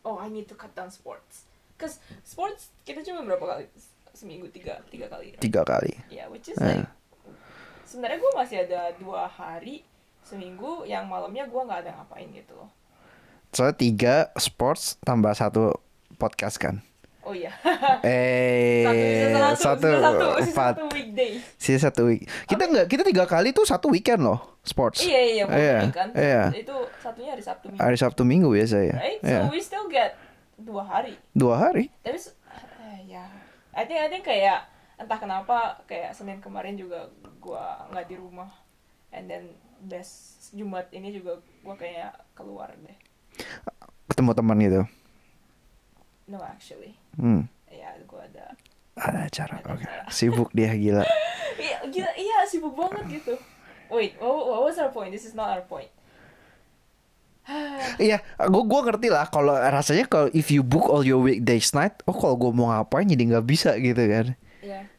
oh 0.02 0.17
I 0.17 0.30
need 0.30 0.45
to 0.45 0.56
cut 0.56 0.71
down 0.71 0.89
sports, 0.89 1.49
cause 1.76 1.97
sports 2.21 2.69
kita 2.82 3.02
cuma 3.02 3.26
berapa 3.26 3.41
kali 3.41 3.65
seminggu 4.13 4.45
tiga 4.49 4.78
tiga 4.88 5.10
kali, 5.10 5.34
right? 5.34 5.41
Tiga 5.41 5.65
kali. 5.65 5.93
Yeah, 6.08 6.30
which 6.30 6.47
is 6.47 6.58
Eh. 6.62 6.82
like 6.82 6.89
sebenarnya 7.84 8.21
gue 8.21 8.32
masih 8.34 8.58
ada 8.63 8.82
dua 8.95 9.26
hari 9.26 9.82
seminggu 10.21 10.86
yang 10.86 11.10
malamnya 11.10 11.49
gue 11.49 11.62
nggak 11.62 11.82
ada 11.84 11.91
ngapain 11.97 12.30
gitu 12.30 12.54
loh. 12.56 12.69
Soalnya 13.54 13.78
tiga 13.78 14.15
sports 14.38 14.97
tambah 15.02 15.34
satu 15.34 15.78
podcast 16.17 16.58
kan. 16.58 16.82
Oh 17.23 17.31
iya. 17.31 17.51
Eh 18.03 18.83
satu, 19.55 19.88
satu 19.88 19.88
satu, 19.95 20.27
sisa 20.43 20.51
empat 20.51 20.73
satu 20.75 20.86
weekday. 20.91 21.31
sisa 21.55 21.79
satu 21.88 22.01
week. 22.12 22.27
Kita 22.45 22.67
nggak 22.67 22.86
kita 22.88 23.03
tiga 23.03 23.23
kali 23.23 23.55
tuh 23.55 23.63
satu 23.63 23.88
weekend 23.88 24.23
loh 24.23 24.59
sports. 24.62 25.03
Iya 25.03 25.21
iya 25.23 25.43
mau 25.47 25.55
Iya, 25.55 25.77
kan. 25.91 26.07
iya. 26.13 26.43
Itu 26.51 26.75
satunya 26.99 27.31
hari 27.31 27.43
Sabtu 27.43 27.65
Minggu. 27.69 27.79
Hari 27.79 27.97
Sabtu 27.97 28.21
Minggu 28.23 28.47
biasa 28.51 28.77
ya. 28.81 28.95
Right? 28.95 29.19
Iya. 29.23 29.39
So 29.39 29.51
we 29.51 29.59
still 29.59 29.88
get 29.88 30.19
dua 30.55 30.83
hari. 30.83 31.15
Dua 31.31 31.55
hari. 31.57 31.88
Tapi 32.03 32.19
eh, 32.19 32.99
ya, 33.09 33.23
I 33.71 33.83
think 33.83 33.99
I 33.99 34.07
think 34.07 34.23
kayak 34.23 34.67
entah 34.99 35.17
kenapa 35.17 35.79
kayak 35.83 36.12
Senin 36.12 36.39
kemarin 36.39 36.75
juga 36.75 37.07
gua 37.39 37.88
nggak 37.88 38.05
di 38.05 38.15
rumah. 38.15 38.51
And 39.12 39.27
then 39.27 39.55
des 39.79 40.07
Jumat 40.51 40.91
ini 40.91 41.12
juga 41.12 41.39
gua 41.63 41.75
kayak 41.75 42.36
keluar 42.36 42.71
deh. 42.75 42.97
Ketemu 44.07 44.31
teman 44.33 44.57
gitu. 44.59 44.81
No 46.27 46.39
actually. 46.41 46.95
Hmm. 47.19 47.49
Ya, 47.67 47.93
gua 48.07 48.23
ada 48.23 48.55
Ada 48.93 49.19
acara. 49.27 49.55
Oke. 49.65 49.83
acara. 49.83 50.03
Sibuk 50.09 50.49
dia 50.53 50.73
gila. 50.75 51.03
Iya, 51.53 51.86
gila, 51.86 52.12
iya 52.17 52.38
sibuk 52.49 52.73
banget 52.73 53.21
gitu. 53.21 53.38
Wait, 53.93 54.17
what, 54.17 54.33
what 54.33 54.65
was 54.65 54.81
our 54.81 54.89
point? 54.89 55.13
This 55.13 55.21
is 55.21 55.38
not 55.38 55.53
our 55.53 55.62
point. 55.62 55.91
Iya, 58.01 58.25
gua 58.49 58.63
gua 58.65 58.81
ngerti 58.89 59.13
lah 59.13 59.29
kalau 59.29 59.53
rasanya 59.53 60.09
kalau 60.09 60.33
if 60.33 60.49
you 60.49 60.65
book 60.65 60.89
all 60.89 61.05
your 61.05 61.21
weekdays 61.21 61.69
night, 61.77 61.93
oh 62.09 62.15
kalau 62.17 62.33
gua 62.33 62.51
mau 62.55 62.73
ngapain 62.73 63.05
jadi 63.05 63.38
nggak 63.38 63.45
bisa 63.45 63.77
gitu 63.77 64.01
kan. 64.01 64.33
yeah. 64.65 64.89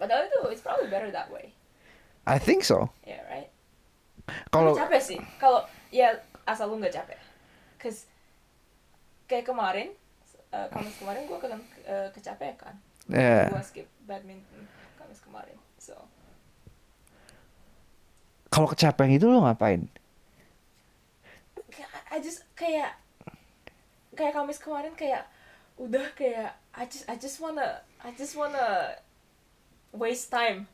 Padahal 0.00 0.26
itu 0.26 0.40
it's 0.50 0.64
probably 0.64 0.88
better 0.88 1.12
that 1.12 1.28
way. 1.28 1.52
I 2.24 2.38
think 2.40 2.64
so. 2.64 2.88
Yeah, 3.04 3.22
right? 3.28 3.50
Kalau 4.48 4.72
capek 4.78 5.02
sih. 5.02 5.20
Kalau 5.36 5.66
ya 5.92 6.16
asal 6.46 6.70
lu 6.70 6.78
nggak 6.78 6.94
capek. 6.94 7.18
Cause 7.78 8.06
kayak 9.26 9.46
kemarin, 9.46 9.94
uh, 10.52 10.68
Kamis 10.68 10.94
kemarin 10.96 11.22
gue 11.24 11.38
kan 11.38 11.50
uh, 11.84 12.08
kecapekan. 12.12 12.74
ya 13.08 13.48
Gue 13.48 13.64
skip 13.64 13.88
badminton 14.04 14.62
Kamis 14.94 15.20
kemarin. 15.20 15.56
So 15.76 15.96
kalau 18.48 18.68
kecapean 18.68 19.10
itu 19.10 19.24
lo 19.26 19.42
ngapain? 19.42 19.88
I 22.12 22.20
just 22.20 22.44
kayak 22.52 22.92
kayak 24.12 24.36
Kamis 24.36 24.60
kemarin 24.60 24.92
kayak 24.92 25.24
udah 25.80 26.04
kayak 26.12 26.52
I 26.76 26.84
just 26.84 27.08
I 27.08 27.16
just 27.16 27.40
wanna 27.40 27.80
I 28.04 28.12
just 28.12 28.36
wanna 28.36 28.92
waste 29.96 30.28
time. 30.28 30.68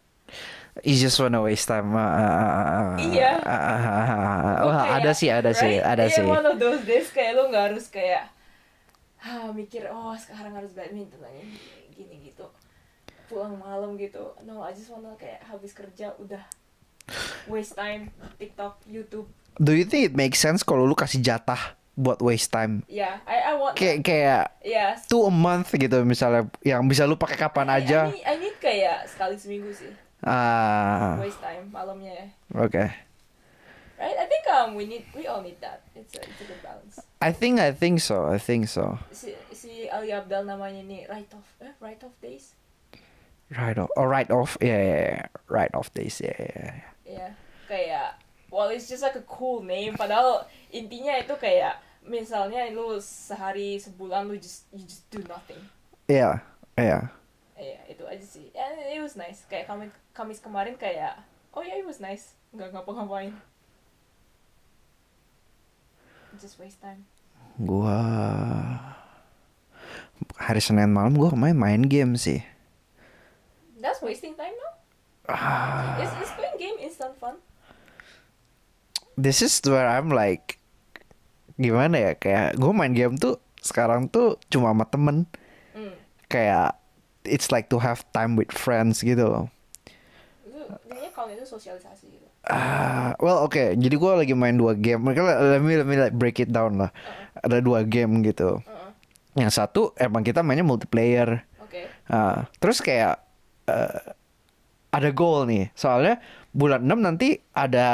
You 0.82 0.98
just 0.98 1.16
wanna 1.16 1.38
waste 1.40 1.70
time. 1.70 1.94
Ah, 1.94 2.02
ah, 2.02 2.94
Iya. 2.98 3.38
ah, 3.40 3.48
ah, 3.48 3.78
ah, 3.80 4.10
ah. 4.10 4.54
Gua 4.60 4.66
Wah, 4.68 4.82
kayak, 4.84 4.98
ada 5.00 5.10
sih, 5.14 5.30
ada 5.30 5.50
sih, 5.54 5.72
right? 5.78 5.86
ada 5.86 6.04
Iya, 6.04 6.14
sih. 6.18 6.26
one 6.26 6.44
of 6.44 6.56
those 6.58 6.82
days 6.84 7.08
kayak 7.08 7.38
lu 7.38 7.46
nggak 7.48 7.64
harus 7.72 7.86
kayak 7.88 8.26
ah, 9.20 9.50
mikir 9.50 9.86
oh 9.88 10.14
sekarang 10.14 10.54
harus 10.54 10.72
badminton 10.72 11.18
lagi 11.18 11.42
gini 11.90 12.30
gitu. 12.30 12.46
Pulang 13.26 13.58
malam 13.58 13.94
gitu. 13.94 14.32
No 14.42 14.60
I 14.60 14.72
just 14.72 14.88
wanna 14.88 15.12
kayak 15.14 15.44
habis 15.44 15.72
kerja 15.72 16.14
udah 16.16 16.40
waste 17.46 17.74
time 17.74 18.12
TikTok 18.36 18.80
YouTube. 18.84 19.28
Do 19.58 19.74
you 19.74 19.82
think 19.82 20.06
it 20.06 20.14
makes 20.14 20.38
sense 20.38 20.62
kalau 20.62 20.86
lu 20.86 20.94
kasih 20.94 21.18
jatah 21.18 21.74
buat 21.98 22.22
waste 22.22 22.54
time? 22.54 22.86
ya 22.86 23.18
I 23.26 23.50
I 23.50 23.52
want 23.58 23.74
Kayak 23.74 24.06
kayak 24.06 24.42
ya 24.62 24.94
two 25.10 25.26
a 25.26 25.32
month 25.34 25.74
gitu 25.74 26.06
misalnya 26.06 26.46
yang 26.62 26.86
bisa 26.86 27.02
lu 27.02 27.18
pakai 27.18 27.34
kapan 27.34 27.66
I- 27.68 27.82
aja. 27.82 28.00
I 28.06 28.12
need, 28.14 28.24
I 28.24 28.34
need 28.38 28.56
kayak 28.62 29.10
sekali 29.10 29.34
seminggu 29.34 29.74
sih. 29.74 29.90
Ah, 30.22 31.18
waste 31.18 31.42
time 31.42 31.66
malamnya 31.70 32.10
ya. 32.14 32.26
Oke. 32.54 33.07
Right 33.98 34.16
I 34.16 34.26
think 34.30 34.46
um 34.48 34.78
we 34.78 34.86
need 34.86 35.04
we 35.12 35.26
all 35.26 35.42
need 35.42 35.60
that 35.60 35.84
it's 35.92 36.14
a, 36.14 36.22
it's 36.22 36.40
a 36.40 36.46
good 36.46 36.62
balance 36.62 37.02
I 37.18 37.34
think 37.34 37.58
I 37.58 37.74
think 37.74 37.98
so. 37.98 38.30
I 38.30 38.38
think 38.38 38.70
so. 38.70 39.02
si 39.10 39.34
si 39.50 39.90
Ali 39.90 40.14
Abdal 40.14 40.46
namanya 40.46 40.86
nih 40.86 41.10
right 41.10 41.28
off 41.34 41.48
eh 41.58 41.74
right 41.82 41.98
off 42.00 42.14
days 42.22 42.54
Right 43.48 43.78
off. 43.78 43.88
Oh, 43.96 44.04
right 44.04 44.30
off. 44.30 44.58
Yeah, 44.60 44.76
yeah, 44.76 45.00
yeah. 45.00 45.26
Right 45.48 45.72
off 45.72 45.88
days. 45.94 46.20
Yeah, 46.20 46.36
yeah, 46.36 46.52
yeah. 46.52 46.76
ya 47.08 47.28
kayak 47.64 48.20
well 48.52 48.68
it's 48.68 48.84
just 48.84 49.00
like 49.00 49.16
a 49.16 49.24
cool 49.24 49.64
name 49.64 49.96
padahal 49.96 50.44
intinya 50.68 51.16
itu 51.16 51.32
kayak 51.40 51.80
misalnya 52.04 52.68
lu 52.68 53.00
sehari 53.00 53.80
sebulan 53.80 54.28
lu 54.28 54.36
just 54.36 54.68
you 54.76 54.84
just 54.84 55.08
do 55.08 55.24
nothing 55.24 55.56
Yeah, 56.04 56.44
yeah. 56.76 57.12
ya 57.56 57.80
itu 57.88 58.04
aja 58.04 58.24
sih 58.24 58.52
and 58.52 58.76
it 58.92 59.00
was 59.00 59.16
nice 59.16 59.44
kayak 59.48 59.64
kami 59.64 59.88
Kamis 60.12 60.40
kemarin 60.40 60.76
kayak 60.76 61.16
oh 61.56 61.64
ya 61.64 61.72
yeah, 61.72 61.80
it 61.80 61.88
was 61.88 62.00
nice 62.00 62.36
nggak 62.52 62.76
ngapa-ngapain 62.76 63.32
just 66.38 66.56
waste 66.62 66.78
time. 66.80 67.04
Gua 67.58 67.98
hari 70.38 70.62
Senin 70.62 70.90
malam 70.94 71.14
gua 71.14 71.34
main 71.34 71.54
main 71.54 71.82
game 71.86 72.14
sih. 72.18 72.42
that's 73.78 74.02
wasting 74.02 74.34
time 74.34 74.50
no 74.50 74.68
Ah, 75.30 75.94
is 76.02 76.10
is 76.24 76.32
playing 76.34 76.56
game 76.58 76.78
instant 76.80 77.14
fun. 77.20 77.36
This 79.14 79.44
is 79.44 79.60
where 79.68 79.84
I'm 79.84 80.08
like 80.08 80.56
gimana 81.60 82.00
ya? 82.00 82.12
Kayak 82.16 82.56
gue 82.56 82.72
main 82.72 82.96
game 82.96 83.20
tuh 83.20 83.36
sekarang 83.60 84.08
tuh 84.08 84.40
cuma 84.48 84.72
sama 84.72 84.88
temen. 84.88 85.28
Hmm. 85.76 85.94
kayak 86.32 86.80
it's 87.28 87.52
like 87.52 87.68
to 87.68 87.76
have 87.76 88.02
time 88.16 88.40
with 88.40 88.48
friends 88.50 89.04
gitu 89.04 89.46
kayaknya 90.88 91.10
kalau 91.12 91.28
itu 91.32 91.44
sosialisasi 91.44 92.04
gitu. 92.12 92.27
Ah, 92.48 93.12
well 93.20 93.44
oke, 93.44 93.76
jadi 93.76 93.92
gue 93.92 94.12
lagi 94.24 94.32
main 94.32 94.56
dua 94.56 94.72
game. 94.72 95.04
Mereka 95.04 95.20
let 95.20 95.60
me 95.60 95.76
let 95.76 95.84
me 95.84 95.96
like 96.00 96.16
break 96.16 96.40
it 96.40 96.48
down 96.48 96.80
lah. 96.80 96.90
Ada 97.44 97.60
dua 97.60 97.84
game 97.84 98.24
gitu. 98.24 98.64
Heeh. 98.64 99.44
Yang 99.44 99.52
satu 99.60 99.92
emang 100.00 100.24
kita 100.24 100.40
mainnya 100.40 100.64
multiplayer. 100.64 101.44
Oke. 101.60 101.84
Ah, 102.08 102.48
terus 102.56 102.80
kayak 102.80 103.20
eh, 103.68 104.00
ada 104.88 105.08
goal 105.12 105.44
nih. 105.44 105.68
Soalnya 105.76 106.24
bulan 106.56 106.88
6 106.88 107.04
nanti 107.04 107.38
ada 107.52 107.88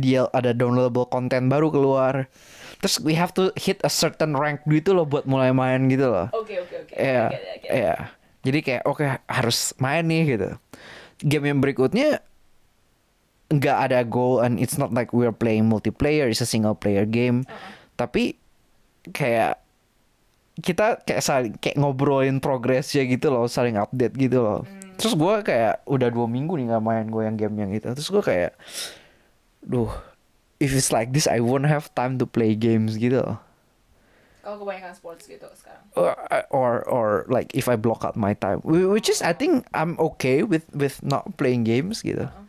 dia 0.00 0.24
ada 0.32 0.56
downloadable 0.56 1.06
konten 1.12 1.52
baru 1.52 1.68
keluar. 1.68 2.32
Terus 2.80 3.00
we 3.04 3.12
have 3.16 3.36
to 3.36 3.52
hit 3.56 3.80
a 3.84 3.92
certain 3.92 4.32
rank 4.36 4.64
gitu 4.64 4.96
loh 4.96 5.04
buat 5.04 5.28
mulai 5.28 5.52
main 5.52 5.88
gitu 5.92 6.08
loh. 6.08 6.32
Oke 6.32 6.56
oke 6.60 6.88
oke. 6.88 6.92
Iya, 6.96 7.28
iya. 7.68 7.96
Jadi 8.44 8.58
kayak 8.60 8.82
oke 8.88 9.04
harus 9.28 9.72
main 9.76 10.04
nih 10.04 10.36
gitu. 10.36 10.50
Game 11.24 11.48
yang 11.48 11.60
berikutnya 11.60 12.20
nggak 13.52 13.78
ada 13.90 14.00
goal 14.04 14.40
and 14.40 14.56
it's 14.56 14.80
not 14.80 14.92
like 14.92 15.12
we're 15.12 15.34
playing 15.34 15.68
multiplayer, 15.68 16.28
it's 16.28 16.40
a 16.40 16.48
single 16.48 16.74
player 16.74 17.04
game. 17.04 17.44
Uh-uh. 17.44 17.72
Tapi 18.00 18.38
kayak 19.12 19.60
kita 20.54 21.02
kayak 21.02 21.22
saling 21.22 21.54
kayak 21.58 21.76
ngobrolin 21.76 22.38
progresnya 22.38 23.02
gitu 23.04 23.28
loh, 23.28 23.50
saling 23.50 23.74
update 23.74 24.14
gitu 24.14 24.40
loh. 24.40 24.60
Hmm. 24.64 24.94
Terus 24.96 25.18
gue 25.18 25.34
kayak 25.42 25.82
udah 25.84 26.08
dua 26.08 26.26
minggu 26.30 26.54
nih 26.54 26.70
nggak 26.70 26.84
main 26.84 27.06
gue 27.10 27.22
yang 27.26 27.36
game 27.36 27.56
yang 27.58 27.70
itu. 27.74 27.90
Terus 27.90 28.08
gue 28.08 28.22
kayak, 28.22 28.52
duh, 29.60 29.90
if 30.62 30.70
it's 30.70 30.94
like 30.94 31.10
this 31.10 31.26
I 31.26 31.42
won't 31.42 31.66
have 31.66 31.90
time 31.98 32.16
to 32.22 32.26
play 32.26 32.54
games 32.54 32.94
gitu 32.96 33.18
loh. 33.18 33.38
Kalau 34.44 34.60
kebanyakan 34.60 34.92
sports 34.92 35.24
gitu 35.24 35.48
sekarang. 35.56 35.80
or 35.96 36.12
or 36.50 36.72
or 36.90 37.08
like 37.30 37.48
if 37.54 37.64
I 37.70 37.78
block 37.78 38.04
out 38.04 38.18
my 38.18 38.34
time 38.34 38.58
Wh- 38.66 38.90
which 38.90 39.06
is 39.08 39.22
I 39.22 39.32
think 39.32 39.64
I'm 39.72 39.94
okay 40.12 40.42
with 40.42 40.66
with 40.74 41.00
not 41.06 41.38
playing 41.38 41.62
games 41.64 42.02
gitu 42.02 42.26
Uh-uh. 42.26 42.43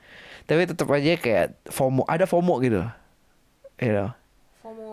Tapi 0.45 0.65
tetap 0.65 0.87
aja 0.87 1.17
kayak 1.17 1.47
FOMO 1.67 2.05
ada 2.05 2.25
FOMO 2.25 2.61
gitu 2.61 2.81
you 3.81 3.91
know 3.91 4.09
FOMO 4.61 4.89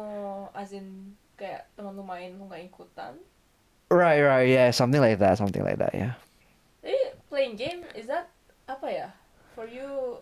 as 0.53 0.73
in 0.73 1.13
kayak 1.35 1.69
teman 1.73 1.93
lu 1.93 2.03
main 2.03 2.33
lu 2.35 2.45
nggak 2.47 2.67
ikutan. 2.67 3.17
right 3.89 4.21
right 4.21 4.49
yeah 4.49 4.69
something 4.71 5.01
like 5.01 5.17
that 5.17 5.37
something 5.37 5.61
like 5.61 5.77
that 5.77 5.93
yeah 5.93 6.17
Jadi 6.81 6.99
playing 7.29 7.55
game 7.55 7.81
is 7.95 8.07
that 8.07 8.27
apa 8.67 8.89
ya? 8.89 9.09
For 9.53 9.69
you, 9.69 10.19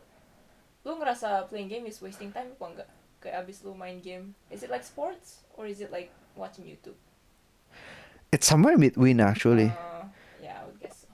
lu 0.82 0.92
ngerasa 0.94 1.46
playing 1.46 1.70
game 1.70 1.86
is 1.86 1.96
wasting 1.98 2.28
time 2.28 2.52
apa 2.52 2.64
enggak? 2.66 2.88
Kayak 3.16 3.36
abis 3.40 3.62
lu 3.62 3.72
main 3.72 3.96
game, 4.00 4.36
is 4.48 4.60
it 4.60 4.68
like 4.68 4.82
sports 4.82 5.40
or 5.54 5.64
is 5.64 5.80
it 5.80 5.88
like 5.88 6.10
watching 6.34 6.66
YouTube? 6.66 6.98
it's 8.30 8.46
somewhere 8.46 8.76
between 8.76 9.18
actually 9.18 9.70
Uh, 9.70 10.06
yeah, 10.38 10.60
I 10.60 10.66
would 10.66 10.78
guess 10.78 11.02
so. 11.02 11.08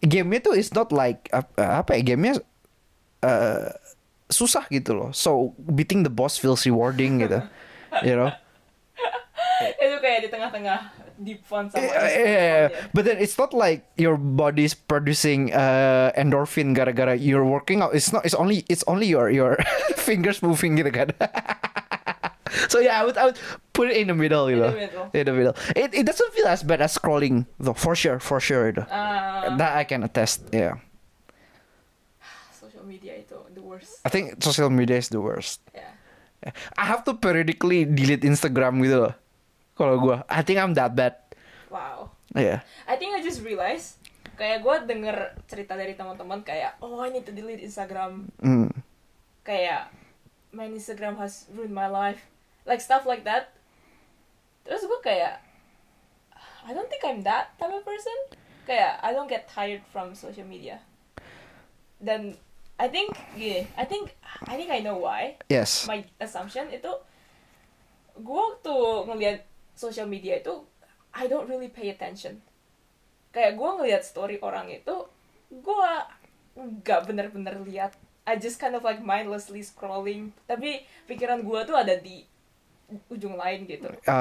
gamenya 0.00 0.40
tuh 0.42 0.54
it's 0.56 0.72
not 0.72 0.88
like 0.88 1.28
ap- 1.28 1.52
apa 1.56 1.98
ya 1.98 2.14
gamenya 2.14 2.40
uh, 3.22 3.70
susah 4.26 4.66
gitu 4.68 4.92
loh 4.92 5.10
so 5.14 5.54
beating 5.70 6.02
the 6.02 6.10
boss 6.10 6.34
feels 6.36 6.66
rewarding 6.66 7.22
gitu 7.22 7.38
you 8.08 8.16
know 8.18 8.32
Itu 9.56 9.96
kayak 10.04 10.20
di 10.20 10.28
tengah-tengah 10.28 10.78
deep 11.16 11.40
fun 11.48 11.72
sama 11.72 11.80
Yeah, 11.80 11.96
instant 11.96 12.28
yeah, 12.28 12.64
but 12.92 13.08
then 13.08 13.16
it's 13.16 13.40
not 13.40 13.56
like 13.56 13.88
your 13.96 14.20
body's 14.20 14.76
producing 14.76 15.48
uh, 15.48 16.12
endorphin 16.12 16.76
gara-gara 16.76 17.16
you're 17.16 17.44
working 17.44 17.80
out. 17.80 17.96
It's 17.96 18.12
not. 18.12 18.28
It's 18.28 18.36
only. 18.36 18.68
It's 18.68 18.84
only 18.84 19.08
your 19.08 19.32
your 19.32 19.56
fingers 19.96 20.44
moving 20.44 20.76
gitu 20.76 20.92
kan. 20.92 21.08
so 22.72 22.84
yeah, 22.84 23.00
I 23.00 23.08
would 23.08 23.16
I 23.16 23.32
would 23.32 23.40
put 23.72 23.88
it 23.88 23.96
in 23.96 24.12
the 24.12 24.16
middle, 24.18 24.52
you 24.52 24.60
In 24.60 24.62
know. 24.62 24.70
the 24.72 24.76
middle. 24.76 25.04
In 25.16 25.24
the 25.24 25.34
middle. 25.34 25.54
It 25.72 25.88
it 25.96 26.04
doesn't 26.04 26.32
feel 26.36 26.48
as 26.52 26.60
bad 26.60 26.84
as 26.84 26.92
scrolling 26.92 27.48
though. 27.56 27.76
For 27.76 27.96
sure, 27.96 28.20
for 28.20 28.36
sure. 28.36 28.76
Ah, 28.92 29.56
That 29.56 29.72
I 29.80 29.88
can 29.88 30.04
attest. 30.04 30.44
Yeah. 30.52 30.84
Worst. 33.76 34.00
I 34.02 34.08
think 34.08 34.40
social 34.40 34.72
media 34.72 34.96
is 34.96 35.12
the 35.12 35.20
worst. 35.20 35.60
Yeah. 35.70 35.92
I 36.78 36.84
have 36.88 37.04
to 37.04 37.16
periodically 37.16 37.84
delete 37.84 38.24
Instagram 38.24 38.80
gitu 38.80 39.08
loh. 39.08 39.14
Kalau 39.76 40.00
gua, 40.00 40.16
I 40.30 40.40
think 40.40 40.56
I'm 40.56 40.72
that 40.74 40.96
bad. 40.96 41.20
Wow. 41.68 42.16
Yeah. 42.32 42.64
I 42.88 42.96
think 42.96 43.12
I 43.12 43.20
just 43.20 43.44
realized 43.44 44.00
kayak 44.36 44.60
gue 44.60 44.76
denger 44.84 45.16
cerita 45.48 45.72
dari 45.72 45.96
teman-teman 45.96 46.44
kayak 46.44 46.76
oh 46.84 47.00
I 47.00 47.08
need 47.08 47.24
to 47.24 47.32
delete 47.32 47.64
Instagram 47.64 48.28
Mm. 48.44 48.68
kayak 49.40 49.88
my 50.52 50.68
Instagram 50.68 51.16
has 51.16 51.48
ruined 51.56 51.72
my 51.72 51.88
life 51.88 52.20
like 52.68 52.84
stuff 52.84 53.08
like 53.08 53.24
that 53.24 53.56
terus 54.68 54.84
gue 54.84 55.00
kayak 55.00 55.40
I 56.68 56.76
don't 56.76 56.84
think 56.92 57.00
I'm 57.00 57.24
that 57.24 57.56
type 57.56 57.72
of 57.72 57.80
person 57.88 58.12
kayak 58.68 59.00
I 59.00 59.16
don't 59.16 59.30
get 59.30 59.48
tired 59.48 59.80
from 59.88 60.12
social 60.12 60.44
media 60.44 60.84
dan 61.96 62.36
I 62.76 62.86
think 62.92 63.16
gini 63.32 63.64
I 63.74 63.84
think 63.88 64.12
I 64.44 64.54
think 64.54 64.68
I 64.68 64.84
know 64.84 65.00
why. 65.00 65.40
Yes. 65.48 65.88
my 65.88 66.04
assumption 66.20 66.68
itu 66.68 66.92
gue 68.16 68.44
tuh 68.60 69.04
ngelihat 69.08 69.44
social 69.76 70.08
media 70.08 70.40
itu 70.40 70.64
I 71.12 71.24
don't 71.28 71.48
really 71.48 71.72
pay 71.72 71.88
attention. 71.88 72.44
Kayak 73.32 73.56
gue 73.56 73.70
ngelihat 73.80 74.04
story 74.04 74.36
orang 74.40 74.68
itu 74.68 75.08
gue 75.48 75.88
nggak 76.56 77.00
bener-bener 77.08 77.60
lihat 77.64 77.96
I 78.26 78.36
just 78.36 78.58
kind 78.58 78.74
of 78.74 78.84
like 78.84 79.00
mindlessly 79.00 79.64
scrolling. 79.64 80.36
Tapi 80.44 80.84
pikiran 81.06 81.40
gue 81.46 81.60
tuh 81.64 81.76
ada 81.76 81.96
di 81.96 82.24
ujung 83.08 83.40
lain 83.40 83.64
gitu. 83.64 83.88
So 84.04 84.12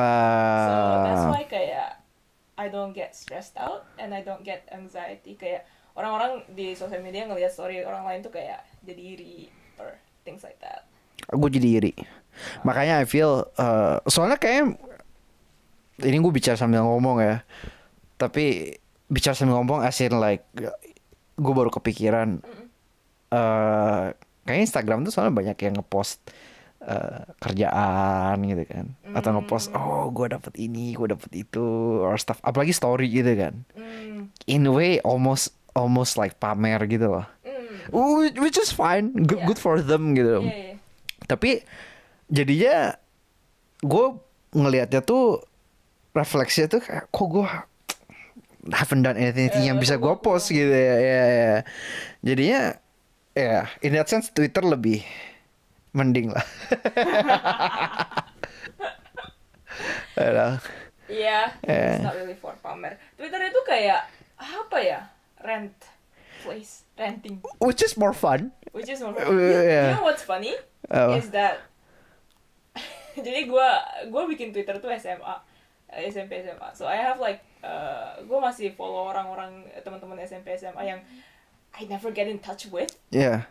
that's 1.03 1.25
Uh, 1.25 1.31
why 1.31 1.43
kayak 1.43 1.99
I 2.55 2.71
don't 2.71 2.95
get 2.95 3.11
stressed 3.11 3.59
out 3.59 3.83
and 3.99 4.15
I 4.15 4.23
don't 4.23 4.47
get 4.47 4.63
anxiety. 4.71 5.35
Kayak 5.35 5.67
orang-orang 5.95 6.43
di 6.51 6.75
sosial 6.75 6.99
media 6.99 7.23
ngelihat 7.25 7.51
story 7.51 7.81
orang 7.81 8.03
lain 8.03 8.19
tuh 8.21 8.31
kayak 8.31 8.63
jadi 8.84 9.01
iri 9.01 9.47
or 9.79 9.95
things 10.21 10.43
like 10.43 10.60
that. 10.60 10.84
Gue 11.31 11.49
jadi 11.49 11.69
iri. 11.79 11.93
Makanya 12.62 12.99
I 12.99 13.08
feel 13.08 13.47
uh, 13.55 14.03
soalnya 14.05 14.36
kayak 14.36 14.75
ini 16.03 16.19
gue 16.19 16.34
bicara 16.36 16.60
sambil 16.60 16.84
ngomong 16.84 17.23
ya 17.23 17.39
tapi 18.15 18.75
bicara 19.08 19.31
sambil 19.31 19.55
ngomong 19.60 19.79
as 19.79 19.95
in 20.03 20.12
like 20.19 20.43
gue 21.36 21.53
baru 21.55 21.71
kepikiran 21.71 22.43
Mm-mm. 22.43 22.67
eh 23.31 24.05
kayak 24.43 24.62
Instagram 24.62 25.08
tuh 25.08 25.15
soalnya 25.15 25.31
banyak 25.31 25.58
yang 25.58 25.79
ngepost 25.79 26.19
eh, 26.86 27.23
kerjaan 27.41 28.38
gitu 28.45 28.63
kan. 28.67 28.86
Atau 29.15 29.34
ngepost 29.34 29.71
Mm. 29.71 29.79
oh 29.79 30.05
gue 30.12 30.27
dapet 30.29 30.53
ini 30.60 30.93
gue 30.93 31.08
dapet 31.10 31.31
itu 31.34 31.65
or 32.03 32.13
stuff. 32.15 32.38
Apalagi 32.43 32.71
story 32.71 33.10
gitu 33.10 33.31
kan. 33.34 33.65
Mm, 33.73 34.29
in 34.45 34.67
a 34.67 34.73
way 34.75 34.99
almost 35.01 35.55
almost 35.75 36.15
like 36.15 36.39
pamer 36.39 36.79
gitu 36.88 37.11
loh 37.11 37.27
mm, 37.43 37.91
Wh- 37.91 38.39
which 38.39 38.55
is 38.55 38.71
fine 38.71 39.11
good, 39.13 39.43
Yeah. 39.43 39.45
good 39.45 39.59
for 39.59 39.77
them 39.77 40.15
gitu 40.15 40.41
yeah, 40.41 40.73
yeah. 40.73 40.77
tapi 41.27 41.61
jadinya 42.27 42.95
gue 43.79 44.05
ngelihatnya 44.51 45.03
tuh 45.03 45.43
refleksinya 46.11 46.71
tuh 46.71 46.81
kayak 46.81 47.05
kok 47.07 47.27
gue 47.27 47.45
haven't 48.71 49.03
done 49.03 49.13
anything 49.13 49.51
Eh, 49.53 49.67
yang 49.67 49.77
bisa 49.77 49.99
gue 49.99 50.07
gua 50.07 50.17
post 50.17 50.49
gitu 50.49 50.71
ya, 50.71 50.95
ya, 50.97 51.23
ya. 51.27 51.55
jadinya 52.23 52.61
ya 53.35 53.69
in 53.83 53.93
that 53.93 54.07
sense 54.07 54.31
Twitter 54.31 54.63
lebih 54.63 55.05
mending 55.91 56.31
lah. 56.31 56.41
Iya, 61.05 61.53
Eh. 61.61 61.95
it's 61.95 62.03
not 62.03 62.17
really 62.17 62.33
for 62.33 62.57
pamer. 62.59 62.97
Twitter 63.13 63.38
itu 63.45 63.61
kayak 63.61 64.09
apa 64.35 64.77
ya? 64.81 64.99
Rent 65.45 65.77
place, 66.41 66.86
renting, 66.97 67.41
which 67.62 67.81
is 67.86 67.93
more 67.97 68.13
fun 68.13 68.53
which 68.75 68.91
is 68.91 68.99
more. 68.99 69.15
Uh, 69.15 69.31
you, 69.31 69.39
yeah. 69.39 69.88
you 69.88 69.95
know 69.95 70.03
what's 70.03 70.27
funny? 70.27 70.51
Apa? 70.91 71.15
Is 71.15 71.31
that 71.31 71.63
jadi 73.25 73.47
gua 73.47 73.79
gua 74.12 74.27
bikin 74.27 74.51
Twitter 74.51 74.75
tuh 74.84 74.91
SMA, 74.99 75.36
eh, 75.95 76.12
SMP 76.12 76.43
SMA. 76.43 76.75
So 76.75 76.84
I 76.84 76.99
have 76.99 77.23
like 77.23 77.39
uh, 77.63 78.19
gua 78.27 78.51
masih 78.51 78.75
follow 78.75 79.08
orang-orang 79.08 79.63
teman-teman 79.79 80.19
SMP 80.27 80.60
SMA 80.60 80.84
yang 80.84 80.99
I 81.71 81.88
never 81.88 82.12
get 82.12 82.27
in 82.27 82.43
touch 82.43 82.67
with. 82.67 82.91
yeah 83.15 83.47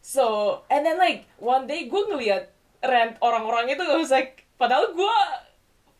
So 0.00 0.64
and 0.72 0.86
then 0.86 0.96
like 0.96 1.28
one 1.36 1.68
day 1.68 1.84
gue 1.84 2.02
ngeliat 2.08 2.48
rent 2.80 3.20
orang-orang 3.20 3.68
itu 3.68 3.84
I 3.84 4.00
was 4.00 4.08
like 4.08 4.48
padahal 4.56 4.96
gue 4.96 5.16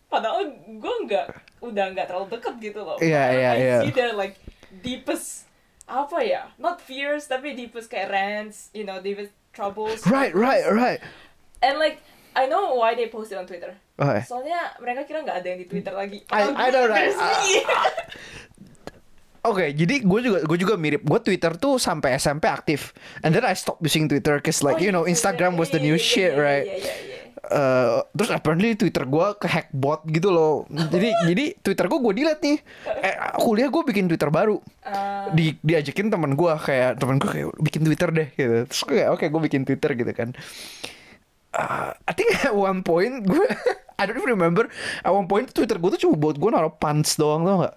padahal 0.09 0.49
gue 0.81 0.95
nggak 1.05 1.27
udah 1.61 1.85
nggak 1.93 2.09
terlalu 2.09 2.27
deket 2.33 2.55
gitu 2.65 2.81
loh. 2.81 2.97
Padahal 2.97 3.37
iya, 3.37 3.51
I 3.53 3.61
iya. 3.61 3.79
see 3.85 3.93
their 3.93 4.17
like 4.17 4.41
deepest 4.73 5.51
apa 5.85 6.23
ya? 6.23 6.55
Not 6.55 6.79
fears 6.79 7.27
tapi 7.27 7.53
deepest 7.53 7.91
kayak 7.91 8.09
rants, 8.09 8.71
you 8.71 8.87
know, 8.87 8.99
deepest 8.99 9.35
troubles. 9.51 10.07
right 10.07 10.31
right 10.31 10.63
right 10.71 11.03
And 11.61 11.77
like 11.77 11.99
I 12.39 12.47
know 12.47 12.79
why 12.79 12.95
they 12.95 13.11
post 13.11 13.35
it 13.35 13.37
on 13.37 13.45
Twitter. 13.45 13.75
okay. 13.99 14.23
Soalnya 14.23 14.79
mereka 14.79 15.03
kira 15.03 15.21
nggak 15.21 15.43
ada 15.43 15.49
yang 15.51 15.61
di 15.61 15.67
Twitter 15.67 15.91
lagi. 15.93 16.23
I- 16.31 16.47
Padahal 16.47 16.57
I 16.57 16.67
know, 16.71 16.85
right? 16.87 17.13
Oke, 19.41 19.73
jadi 19.73 20.05
gue 20.05 20.21
juga 20.21 20.39
gue 20.45 20.59
juga 20.61 20.77
mirip. 20.77 21.01
Gue 21.01 21.17
Twitter 21.19 21.57
tuh 21.57 21.81
sampai 21.81 22.13
SMP 22.15 22.45
aktif, 22.45 22.93
and 23.25 23.33
then 23.33 23.41
I 23.41 23.57
stop 23.57 23.81
using 23.81 24.05
Twitter 24.05 24.37
cause 24.45 24.61
like 24.61 24.77
Oh, 24.77 24.85
you 24.85 24.93
know 24.93 25.09
iya, 25.09 25.17
Instagram 25.17 25.57
was 25.57 25.73
the 25.73 25.81
new 25.81 25.97
iya, 25.97 26.05
shit, 26.05 26.33
iya, 26.37 26.45
right? 26.45 26.65
Iya, 26.69 26.77
iya, 26.77 26.93
iya. 26.93 27.10
Eh, 27.41 27.99
terus 28.13 28.31
apparently 28.37 28.77
Twitter 28.77 29.09
gue 29.09 29.27
ke 29.41 29.49
hack 29.49 29.73
bot 29.73 30.05
gitu 30.05 30.29
loh. 30.29 30.69
Jadi 30.69 31.09
jadi 31.33 31.45
Twitter 31.57 31.89
gue 31.89 31.99
gue 31.99 32.13
delete 32.13 32.43
nih. 32.45 32.59
Eh, 33.01 33.17
kuliah 33.41 33.73
gue 33.73 33.83
bikin 33.83 34.13
Twitter 34.13 34.29
baru. 34.29 34.61
Ah. 34.85 35.33
Di 35.33 35.57
diajakin 35.65 36.13
teman 36.13 36.37
gue 36.37 36.53
kayak 36.61 37.01
teman 37.01 37.17
gue 37.17 37.31
kayak 37.33 37.49
bikin 37.57 37.83
Twitter 37.89 38.09
deh 38.13 38.29
gitu. 38.37 38.69
Terus 38.69 38.81
gue 38.85 38.95
kayak 39.01 39.11
oke 39.17 39.25
gue 39.25 39.41
bikin 39.49 39.63
Twitter 39.65 39.91
gitu 39.97 40.13
kan. 40.13 40.37
Uh, 41.51 41.91
I 42.07 42.13
think 42.15 42.31
at 42.45 42.55
one 42.55 42.85
point 42.87 43.27
gue 43.27 43.49
I 43.99 44.07
don't 44.07 44.21
even 44.21 44.39
remember 44.39 44.71
at 45.03 45.11
one 45.11 45.27
point 45.27 45.51
Twitter 45.51 45.81
gue 45.81 45.91
tuh 45.97 46.01
cuma 46.07 46.15
buat 46.15 46.39
gue 46.39 46.47
naruh 46.47 46.71
puns 46.71 47.19
doang 47.19 47.43
tau 47.43 47.67
gak 47.67 47.75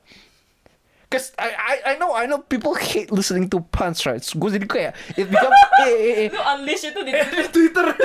Cause 1.10 1.34
I, 1.38 1.50
I 1.54 1.76
I 1.90 1.94
know 1.98 2.14
I 2.14 2.30
know 2.30 2.46
people 2.46 2.78
hate 2.78 3.10
listening 3.10 3.50
to 3.50 3.66
puns 3.74 4.06
right 4.06 4.22
so, 4.22 4.38
gue 4.38 4.62
jadi 4.62 4.66
kayak 4.70 4.92
it 5.18 5.26
become 5.26 5.54
eh, 5.86 5.90
eh, 5.90 6.14
eh, 6.22 6.28
Lu 6.30 6.42
unleash 6.42 6.86
itu 6.86 7.02
di 7.02 7.14
Twitter 7.50 7.98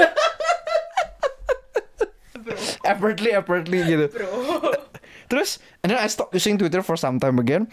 bro. 2.42 2.54
apparently 2.86 3.30
apparently 3.34 3.78
gitu 3.84 4.06
Bro. 4.12 4.28
Terus, 5.28 5.60
and 5.84 5.92
then 5.92 6.00
I 6.00 6.08
stopped 6.08 6.32
using 6.32 6.56
Twitter 6.56 6.80
for 6.80 6.96
some 6.96 7.20
time 7.20 7.36
again. 7.36 7.68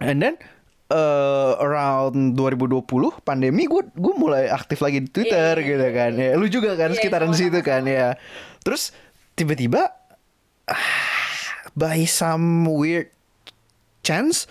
And 0.00 0.16
then 0.16 0.40
uh, 0.88 1.60
around 1.60 2.40
2020 2.40 3.20
pandemi 3.20 3.68
gue 3.68 3.84
gue 3.92 4.14
mulai 4.16 4.48
aktif 4.48 4.80
lagi 4.80 5.04
di 5.04 5.12
Twitter 5.12 5.60
Iya, 5.60 5.60
iya, 5.60 5.68
gitu 5.76 5.86
iya, 5.86 5.92
kan. 5.92 6.12
Ya, 6.16 6.30
lu 6.40 6.46
juga 6.48 6.72
kan 6.74 6.90
Iya, 6.90 6.96
sekitaran 6.96 7.30
sama-sama, 7.36 7.52
situ 7.52 7.58
kan 7.60 7.82
ya. 7.84 8.16
Terus 8.64 8.96
tiba-tiba 9.36 9.92
ah, 10.72 10.88
by 11.76 12.08
some 12.08 12.64
weird 12.64 13.12
chance 14.00 14.48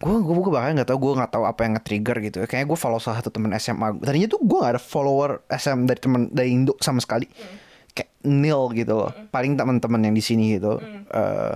gue 0.00 0.16
gue 0.16 0.32
gue 0.32 0.48
bahkan 0.48 0.72
nggak 0.80 0.88
tahu 0.88 0.98
gue 0.98 1.12
nggak 1.20 1.32
tahu 1.36 1.44
apa 1.44 1.60
yang 1.60 1.72
nge-trigger 1.76 2.16
gitu 2.24 2.36
kayaknya 2.48 2.72
gue 2.72 2.78
follow 2.80 2.96
salah 2.96 3.20
satu 3.20 3.28
teman 3.28 3.52
SMA 3.60 4.00
tadinya 4.00 4.32
tuh 4.32 4.40
gue 4.40 4.58
gak 4.64 4.72
ada 4.74 4.82
follower 4.82 5.44
SM 5.52 5.84
dari 5.84 6.00
teman 6.00 6.32
dari 6.32 6.48
Indo 6.56 6.72
sama 6.80 7.04
sekali. 7.04 7.28
Kayak 7.92 8.10
nil 8.24 8.70
gitu 8.72 8.92
loh. 8.96 9.10
Paling 9.28 9.60
teman-teman 9.60 10.00
yang 10.08 10.14
di 10.16 10.24
sini 10.24 10.56
gitu. 10.56 10.80
Eh, 11.04 11.54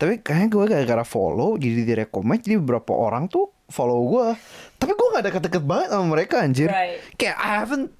tapi 0.00 0.24
kayaknya 0.24 0.48
gue 0.48 0.64
gara-gara 0.72 1.04
follow 1.04 1.60
jadi 1.60 1.84
direkomend 1.84 2.40
jadi 2.40 2.56
beberapa 2.58 2.96
orang 2.96 3.28
tuh 3.28 3.52
follow 3.68 4.00
gue 4.08 4.26
tapi 4.80 4.92
gue 4.96 5.08
gak 5.12 5.24
deket-deket 5.28 5.62
banget 5.62 5.88
sama 5.92 6.06
mereka 6.16 6.34
anjir. 6.40 6.72
Right. 6.72 6.96
kayak 7.20 7.36
I 7.36 7.50
haven't 7.60 7.92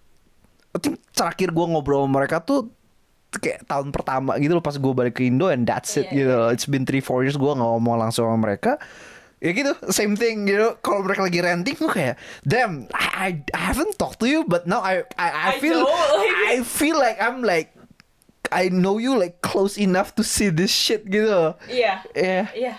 I 0.72 0.78
think 0.81 1.05
terakhir 1.12 1.52
gue 1.52 1.66
ngobrol 1.68 2.09
sama 2.09 2.24
mereka 2.24 2.40
tuh 2.40 2.72
kayak 3.33 3.68
tahun 3.68 3.92
pertama 3.92 4.37
gitu 4.40 4.57
loh 4.57 4.64
pas 4.64 4.76
gue 4.76 4.92
balik 4.92 5.20
ke 5.20 5.28
Indo 5.28 5.48
and 5.52 5.64
that's 5.68 5.96
it 5.96 6.09
Iya, 6.09 6.16
gitu 6.16 6.33
loh. 6.33 6.48
It's 6.48 6.64
been 6.64 6.88
3-4 6.88 7.24
years 7.28 7.37
gue 7.37 7.48
gak 7.48 7.61
ngomong 7.61 7.96
langsung 8.00 8.24
sama 8.24 8.40
mereka. 8.40 8.81
Ya 9.42 9.50
gitu, 9.50 9.74
same 9.90 10.14
thing 10.14 10.46
gitu. 10.46 10.78
Kalau 10.78 11.02
mereka 11.02 11.26
lagi 11.26 11.42
ranting 11.42 11.74
gue 11.74 11.90
kayak, 11.90 12.14
damn, 12.46 12.87
I, 12.94 13.07
I, 13.11 13.28
I 13.50 13.61
haven't 13.66 13.98
talked 13.98 14.22
to 14.22 14.31
you, 14.31 14.46
but 14.46 14.70
now 14.70 14.78
I 14.78 15.02
I, 15.18 15.28
I 15.28 15.42
I 15.50 15.52
feel 15.59 15.83
know, 15.83 15.90
like- 15.90 16.38
I 16.55 16.57
feel 16.62 16.94
like 16.94 17.18
I'm 17.18 17.42
like 17.42 17.74
I 18.48 18.70
know 18.70 19.02
you 19.02 19.18
like 19.18 19.42
close 19.42 19.74
enough 19.74 20.14
to 20.14 20.22
see 20.22 20.46
this 20.46 20.70
shit 20.70 21.11
gitu. 21.11 21.59
Iya. 21.66 22.07
Yeah. 22.14 22.44
Iya. 22.55 22.74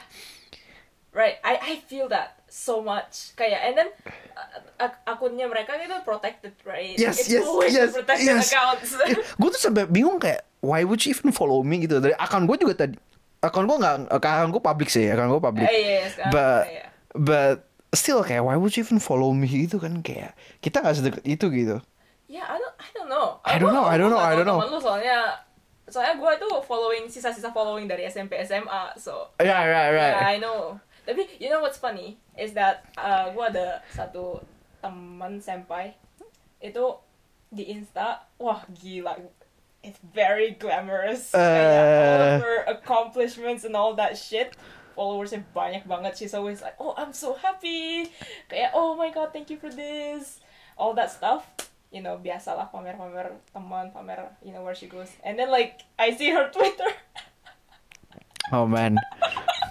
Right. 1.12 1.38
I 1.43 1.54
I 1.60 1.73
feel 1.86 2.08
that 2.10 2.41
so 2.47 2.80
much. 2.80 3.36
Kayak 3.36 3.60
and 3.67 3.73
then 3.76 3.89
uh, 4.34 4.88
ak- 4.88 5.04
akunnya 5.04 5.45
mereka 5.45 5.78
itu 5.78 5.93
protected, 6.02 6.56
right? 6.63 6.95
Yes, 6.95 7.21
It's 7.21 7.30
yes, 7.30 7.43
always 7.43 7.73
yes, 7.73 7.91
protected 7.93 8.39
yes. 8.39 8.49
accounts. 8.49 8.89
gue 9.38 9.49
tuh 9.52 9.62
sampai 9.62 9.86
bingung 9.86 10.17
kayak 10.17 10.41
why 10.63 10.82
would 10.82 11.04
you 11.04 11.12
even 11.12 11.30
follow 11.30 11.60
me 11.62 11.84
gitu 11.84 11.99
dari 11.99 12.15
akun 12.15 12.47
gue 12.47 12.58
juga 12.58 12.88
tadi 12.88 12.95
akun 13.43 13.67
gue 13.67 13.77
nggak 13.77 14.08
akun 14.10 14.49
gue 14.56 14.63
public 14.63 14.88
sih 14.88 15.12
akun 15.12 15.27
gue 15.27 15.43
public 15.43 15.67
Eh, 15.67 15.75
iya, 15.75 15.91
iya, 15.99 16.08
sekarang 16.08 16.32
but 16.32 16.63
iya. 16.71 16.86
but 17.12 17.58
still 17.91 18.23
kayak 18.23 18.41
why 18.41 18.56
would 18.56 18.71
you 18.73 18.82
even 18.82 18.97
follow 18.97 19.29
me 19.36 19.45
gitu 19.45 19.77
kan 19.77 19.99
kayak 19.99 20.32
kita 20.63 20.79
nggak 20.79 20.95
sedekat 20.95 21.23
itu 21.27 21.47
gitu 21.51 21.77
Ya, 22.25 22.49
I 22.49 22.58
don't, 22.58 22.73
I 22.82 22.89
don't 22.97 23.10
know. 23.13 23.27
I 23.45 23.56
don't 23.62 23.73
know, 23.77 23.86
I 23.86 23.93
don't 23.93 24.10
know, 24.10 24.17
I 24.17 24.34
don't 24.34 24.49
know. 24.49 24.58
Lu 24.65 24.82
soalnya, 24.82 25.38
soalnya 25.86 26.17
gue 26.17 26.32
tuh 26.41 26.65
following 26.65 27.06
sisa-sisa 27.06 27.53
following 27.53 27.86
dari 27.86 28.10
SMP 28.10 28.41
SMA, 28.41 28.97
so 28.97 29.29
yeah 29.38 29.62
right 29.62 29.93
right 29.93 30.15
yeah, 30.17 30.34
I 30.34 30.41
know. 30.41 30.82
Tapi 31.06 31.29
you 31.38 31.53
know 31.53 31.62
what's 31.62 31.77
funny 31.77 32.17
is 32.34 32.58
that 32.58 32.89
uh, 32.97 33.29
gue 33.29 33.45
ada 33.53 33.86
satu 33.93 34.41
teman 34.82 35.38
senpai 35.38 35.93
itu 36.58 36.97
di 37.53 37.69
Insta, 37.69 38.25
wah 38.41 38.65
gila, 38.82 39.13
it's 39.84 40.00
very 40.02 40.56
glamorous. 40.56 41.32
Kayak 41.32 41.67
all 41.67 42.22
Uh. 42.24 42.36
of 42.36 42.41
her 42.41 42.60
accomplishments 42.72 43.67
and 43.67 43.76
all 43.76 43.93
that 44.00 44.15
shit. 44.17 44.56
Followers 44.93 45.34
Followersnya 45.34 45.41
banyak 45.54 45.84
banget. 45.89 46.13
She's 46.17 46.34
always 46.34 46.62
like, 46.62 46.78
oh 46.80 46.93
I'm 46.96 47.12
so 47.13 47.34
happy. 47.36 48.08
Kayak 48.48 48.72
oh 48.78 48.96
my 48.96 49.10
god, 49.12 49.34
thank 49.34 49.50
you 49.50 49.58
for 49.58 49.69
this. 49.69 50.39
All 50.78 50.93
that 50.96 51.10
stuff. 51.12 51.46
You 51.93 52.02
know, 52.02 52.17
biasalah 52.17 52.74
pamer-pamer 52.74 53.38
teman, 53.54 53.93
pamer, 53.93 54.34
you 54.41 54.50
know 54.50 54.65
where 54.65 54.74
she 54.74 54.89
goes. 54.89 55.10
And 55.22 55.38
then 55.38 55.50
like 55.54 55.82
I 55.98 56.13
see 56.13 56.30
her 56.34 56.50
Twitter. 56.50 56.89
oh 58.52 58.65
man 58.65 58.98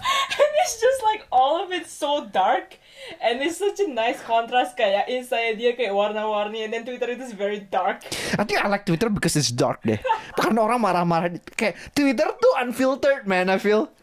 it's 0.73 0.81
just 0.81 1.01
like 1.05 1.21
all 1.29 1.61
of 1.61 1.69
it 1.69 1.85
so 1.85 2.25
dark 2.25 2.81
and 3.21 3.41
it's 3.41 3.61
such 3.61 3.77
a 3.79 3.87
nice 3.87 4.17
contrast 4.25 4.73
kayak 4.73 5.05
inside 5.05 5.61
dia 5.61 5.77
kayak 5.77 5.93
warna-warni 5.93 6.65
and 6.65 6.73
then 6.73 6.81
Twitter 6.81 7.13
itu 7.13 7.21
is 7.29 7.37
very 7.37 7.61
dark. 7.61 8.01
I 8.33 8.41
think 8.41 8.57
I 8.57 8.65
like 8.65 8.89
Twitter 8.89 9.13
because 9.13 9.37
it's 9.37 9.53
dark 9.53 9.85
deh. 9.85 10.01
Karena 10.39 10.65
orang 10.65 10.81
marah-marah 10.81 11.37
kayak 11.53 11.77
Twitter 11.93 12.25
tuh 12.25 12.53
unfiltered 12.57 13.29
man 13.29 13.53
I 13.53 13.61
feel. 13.61 13.93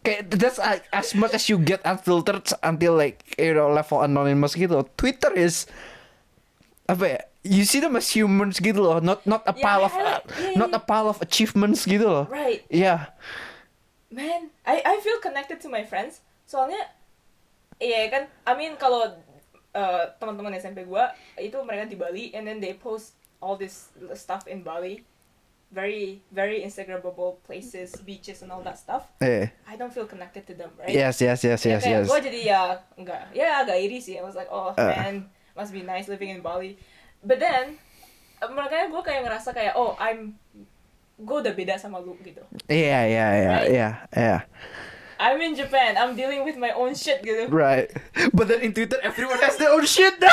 Kayak 0.00 0.32
that's 0.32 0.56
like, 0.56 0.88
as 0.88 1.12
much 1.12 1.36
as 1.36 1.52
you 1.52 1.60
get 1.60 1.84
unfiltered 1.84 2.48
until 2.64 2.96
like 2.96 3.20
you 3.36 3.52
know 3.52 3.68
level 3.68 4.00
anonymous 4.00 4.56
gitu. 4.56 4.88
Twitter 4.96 5.36
is 5.36 5.68
apa 6.88 7.04
ya 7.04 7.20
you 7.42 7.66
see 7.66 7.82
them 7.82 7.98
as 7.98 8.06
humans 8.14 8.62
gitu 8.62 8.78
loh 8.78 9.02
not 9.02 9.26
not 9.26 9.42
a 9.44 9.54
Yeah, 9.54 9.62
pile 9.62 9.84
of 9.84 9.94
yeah, 9.94 10.22
yeah, 10.38 10.54
not 10.54 10.70
a 10.70 10.80
pile 10.80 11.10
of 11.12 11.20
achievements 11.20 11.84
gitu 11.84 12.08
loh. 12.08 12.24
Right. 12.32 12.64
Yeah 12.72 13.12
man 14.16 14.48
I 14.64 14.80
I 14.80 14.96
feel 15.04 15.20
connected 15.20 15.60
to 15.60 15.68
my 15.68 15.84
friends. 15.84 16.24
Soalnya 16.48 16.80
iya 17.76 18.08
kan 18.08 18.24
I 18.48 18.56
mean 18.56 18.80
kalau 18.80 19.12
uh, 19.76 20.04
teman-teman 20.16 20.56
SMP 20.56 20.88
gua 20.88 21.12
itu 21.36 21.60
mereka 21.60 21.84
di 21.84 22.00
Bali 22.00 22.32
and 22.32 22.48
then 22.48 22.64
they 22.64 22.72
post 22.72 23.12
all 23.44 23.60
this 23.60 23.92
stuff 24.16 24.48
in 24.48 24.64
Bali. 24.64 25.04
Very 25.68 26.22
very 26.32 26.62
instagramable 26.64 27.42
places 27.44 27.92
beaches 28.00 28.40
and 28.40 28.48
all 28.48 28.64
that 28.64 28.80
stuff. 28.80 29.12
Eh. 29.20 29.50
I 29.68 29.74
don't 29.76 29.92
feel 29.92 30.08
connected 30.08 30.48
to 30.48 30.54
them 30.56 30.72
right? 30.80 30.88
Yes 30.88 31.20
yes 31.20 31.44
yes 31.44 31.60
yes 31.68 31.84
yes. 31.84 32.08
gue 32.08 32.20
jadi 32.24 32.40
ya 32.40 32.62
enggak. 32.96 33.34
Ya 33.36 33.60
agak 33.60 33.76
iri 33.76 34.00
sih. 34.00 34.16
I 34.16 34.24
was 34.24 34.38
like 34.38 34.48
oh 34.48 34.72
Uh. 34.72 34.94
man 34.96 35.28
must 35.52 35.76
be 35.76 35.84
nice 35.84 36.08
living 36.08 36.32
in 36.32 36.40
Bali. 36.40 36.80
But 37.20 37.42
then 37.42 37.76
makanya 38.40 38.88
gue 38.88 39.02
kayak 39.02 39.26
ngerasa 39.26 39.50
kayak 39.52 39.74
oh 39.76 39.98
I'm 39.98 40.38
gue 41.16 41.36
udah 41.40 41.54
beda 41.56 41.80
sama 41.80 41.96
lu 41.96 42.12
gitu. 42.20 42.44
Yeah 42.68 43.08
yeah 43.08 43.30
yeah 43.32 43.56
Right? 43.60 43.70
yeah 43.72 43.92
yeah 44.12 44.40
I'm 45.16 45.40
in 45.40 45.56
Japan. 45.56 45.96
I'm 45.96 46.12
dealing 46.12 46.44
with 46.44 46.60
my 46.60 46.76
own 46.76 46.92
shit 46.92 47.24
gitu. 47.24 47.48
Right. 47.48 47.88
But 48.36 48.52
then 48.52 48.60
in 48.60 48.76
Twitter 48.76 49.00
everyone 49.00 49.40
has 49.40 49.56
their 49.56 49.72
own 49.72 49.88
shit. 49.88 50.12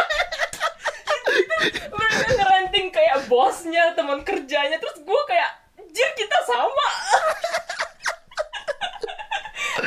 Mereka 1.96 2.28
ngeranting 2.36 2.92
kayak 2.92 3.32
bosnya 3.32 3.96
teman 3.96 4.28
kerjanya 4.28 4.76
terus 4.76 5.00
gue 5.00 5.22
kayak 5.32 5.52
jir 5.88 6.10
kita 6.20 6.38
sama. 6.44 6.88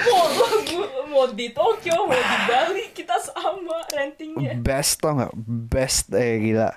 Mau 0.07 0.27
mau 1.07 1.27
di 1.31 1.51
Tokyo 1.51 2.07
mau 2.07 2.15
di 2.15 2.39
Bali 2.47 2.85
kita 2.95 3.17
sama 3.19 3.83
rantingnya. 3.91 4.55
Best 4.59 5.03
tau 5.03 5.15
nggak? 5.19 5.33
Best 5.71 6.11
eh 6.15 6.39
gila 6.43 6.71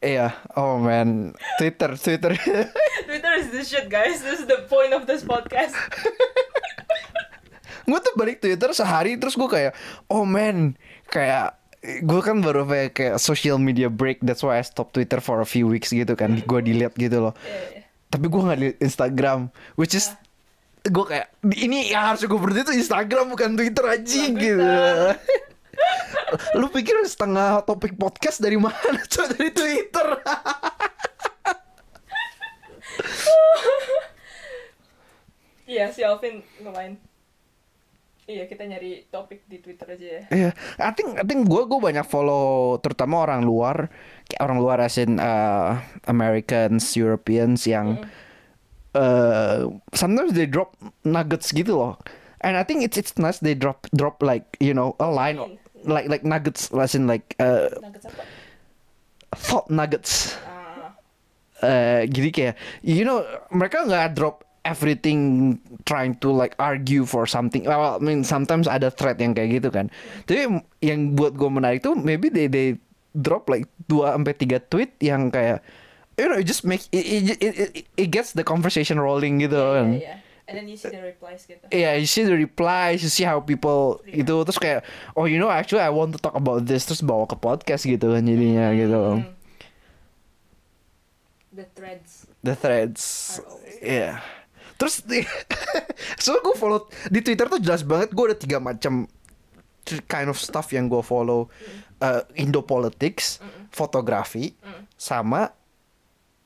Iya, 0.00 0.32
oh 0.56 0.80
man, 0.80 1.36
Twitter, 1.60 1.92
Twitter. 2.00 2.32
Twitter 3.08 3.32
is 3.36 3.52
the 3.52 3.60
shit 3.60 3.92
guys 3.92 4.24
this 4.24 4.40
is 4.40 4.48
the 4.48 4.64
point 4.64 4.96
of 4.96 5.04
this 5.04 5.20
podcast 5.20 5.76
gue 7.90 8.00
tuh 8.00 8.14
balik 8.14 8.38
Twitter 8.38 8.70
sehari 8.70 9.18
terus 9.18 9.34
gue 9.34 9.50
kayak, 9.50 9.72
oh 10.06 10.22
man, 10.22 10.78
kayak 11.10 11.58
gue 11.82 12.20
kan 12.22 12.38
baru 12.38 12.62
kayak, 12.68 12.90
kayak 12.94 13.16
social 13.18 13.58
media 13.58 13.90
break, 13.90 14.22
that's 14.22 14.46
why 14.46 14.60
I 14.60 14.64
stop 14.64 14.94
Twitter 14.94 15.18
for 15.18 15.42
a 15.42 15.48
few 15.48 15.66
weeks 15.66 15.90
gitu 15.90 16.14
kan, 16.14 16.38
gue 16.38 16.60
delete 16.62 16.96
gitu 16.96 17.30
loh. 17.30 17.34
Tapi 18.10 18.26
gue 18.30 18.40
nggak 18.40 18.58
delete 18.58 18.80
Instagram, 18.84 19.50
which 19.74 19.98
is 19.98 20.12
gue 20.80 21.04
kayak 21.04 21.28
ini 21.60 21.92
yang 21.92 22.14
harus 22.14 22.24
gue 22.24 22.40
berhenti 22.40 22.72
itu 22.72 22.74
Instagram 22.80 23.32
bukan 23.32 23.58
Twitter 23.58 23.84
aja 23.84 24.22
gitu. 24.32 24.64
Lu 26.58 26.66
pikir 26.70 26.94
setengah 27.06 27.66
topik 27.66 27.98
podcast 27.98 28.38
dari 28.38 28.56
mana? 28.58 29.00
Cuma 29.10 29.26
dari 29.34 29.50
Twitter. 29.50 30.08
Iya 35.70 35.94
si 35.94 36.02
Alvin 36.02 36.42
lumayan. 36.58 36.98
Iya 38.30 38.46
kita 38.46 38.62
nyari 38.62 39.10
topik 39.10 39.46
di 39.46 39.58
Twitter 39.58 39.86
aja 39.90 40.06
ya. 40.06 40.22
Iya, 40.30 40.50
I 40.78 40.92
think 40.94 41.18
I 41.18 41.26
think 41.26 41.50
gue 41.50 41.62
gue 41.66 41.80
banyak 41.82 42.06
follow 42.06 42.78
terutama 42.78 43.26
orang 43.26 43.42
luar, 43.42 43.90
kayak 44.30 44.42
orang 44.42 44.58
luar 44.62 44.78
as 44.82 44.98
in 44.98 45.18
uh, 45.18 45.82
Americans, 46.06 46.94
Europeans 46.94 47.66
yang 47.66 48.06
uh, 48.94 49.66
sometimes 49.94 50.34
they 50.34 50.46
drop 50.46 50.78
nuggets 51.02 51.50
gitu 51.50 51.74
loh. 51.74 51.94
And 52.40 52.54
I 52.54 52.62
think 52.62 52.86
it's 52.86 52.98
it's 52.98 53.18
nice 53.18 53.42
they 53.42 53.58
drop 53.58 53.90
drop 53.94 54.22
like 54.22 54.46
you 54.62 54.74
know 54.74 54.94
a 55.02 55.10
line 55.10 55.58
like 55.84 56.06
like 56.08 56.24
nuggets 56.24 56.68
as 56.72 56.94
in 56.94 57.06
like 57.06 57.36
uh, 57.40 57.68
Nuggets 57.80 58.06
apa? 58.06 58.22
thought 59.36 59.68
nuggets. 59.70 60.36
Ah, 60.44 60.92
eh 61.62 62.08
jadi 62.10 62.28
kayak 62.32 62.54
you 62.82 63.06
know 63.06 63.22
mereka 63.54 63.86
nggak 63.86 64.18
drop 64.18 64.42
everything 64.64 65.56
trying 65.88 66.12
to 66.20 66.28
like 66.28 66.52
argue 66.60 67.08
for 67.08 67.24
something. 67.24 67.64
Well, 67.64 67.96
I 67.96 68.02
mean 68.02 68.26
sometimes 68.26 68.68
ada 68.68 68.92
thread 68.92 69.16
yang 69.22 69.32
kayak 69.32 69.62
gitu 69.62 69.68
kan. 69.72 69.88
Tapi 70.28 70.60
yang 70.84 71.16
buat 71.16 71.36
gue 71.36 71.48
menarik 71.48 71.80
tuh 71.80 71.96
maybe 71.96 72.28
they 72.28 72.50
they 72.50 72.76
drop 73.16 73.48
like 73.50 73.66
2 73.90 74.06
sampai 74.06 74.34
3 74.36 74.70
tweet 74.70 74.90
yang 75.02 75.34
kayak 75.34 75.64
you 76.14 76.28
know 76.30 76.38
it 76.38 76.46
just 76.46 76.62
make 76.62 76.84
it 76.94 77.02
it, 77.02 77.42
it, 77.42 77.54
it, 77.58 77.70
it 77.96 78.08
gets 78.12 78.36
the 78.36 78.44
conversation 78.46 79.00
rolling 79.00 79.42
gitu 79.42 79.58
yeah, 79.58 79.74
kan. 79.74 79.86
yeah, 79.96 80.02
yeah. 80.14 80.18
And 80.50 80.58
then 80.58 80.66
you 80.66 80.74
see 80.74 80.90
the 80.90 80.98
replies 80.98 81.46
gitu 81.46 81.62
Yeah, 81.70 81.94
you 81.94 82.10
see 82.10 82.26
the 82.26 82.34
replies, 82.34 83.06
you 83.06 83.08
see 83.08 83.22
how 83.22 83.38
people 83.38 84.02
Yeah. 84.02 84.26
itu 84.26 84.34
terus 84.42 84.58
kayak 84.58 84.82
oh 85.14 85.30
you 85.30 85.38
know 85.38 85.46
actually 85.46 85.80
I 85.80 85.94
want 85.94 86.10
to 86.12 86.20
talk 86.20 86.34
about 86.34 86.66
this 86.66 86.84
terus 86.84 87.00
bawa 87.00 87.24
ke 87.24 87.38
podcast 87.38 87.86
gitu 87.86 88.10
kan 88.10 88.26
jadinya 88.26 88.74
gitu. 88.74 89.22
Hmm. 89.22 89.30
the 91.50 91.66
threads 91.70 92.26
The 92.40 92.54
threads. 92.56 93.02
Iya. 93.84 94.16
Terus 94.80 95.04
so 96.24 96.40
gue 96.40 96.56
follow 96.56 96.88
di 97.12 97.20
Twitter 97.20 97.44
tuh 97.46 97.60
jelas 97.60 97.84
banget 97.84 98.16
gue 98.16 98.24
ada 98.24 98.36
tiga 98.36 98.56
macam 98.56 99.04
kind 100.08 100.28
of 100.32 100.40
stuff 100.40 100.72
yang 100.72 100.88
gue 100.88 101.04
follow 101.04 101.52
uh, 102.00 102.24
Indo 102.32 102.64
politics, 102.64 103.36
fotografi, 103.68 104.56
sama 104.96 105.52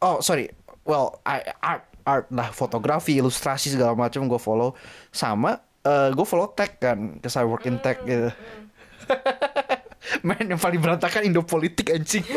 oh 0.02 0.18
sorry, 0.18 0.50
well 0.82 1.22
I, 1.22 1.46
art 1.62 1.86
art 2.04 2.28
lah 2.30 2.52
fotografi, 2.52 3.16
ilustrasi 3.16 3.74
segala 3.74 3.96
macam 3.96 4.28
gue 4.28 4.40
follow 4.40 4.76
sama 5.08 5.60
uh, 5.84 6.08
gue 6.10 6.26
follow 6.26 6.50
tech 6.56 6.80
kan, 6.80 7.20
cause 7.20 7.36
I 7.36 7.44
work 7.44 7.68
in 7.68 7.78
tech 7.78 8.00
gitu. 8.02 8.32
Man 10.26 10.52
yang 10.52 10.60
paling 10.60 10.80
berantakan 10.80 11.24
Indo 11.24 11.44
politik 11.44 11.92
anjing. 11.92 12.24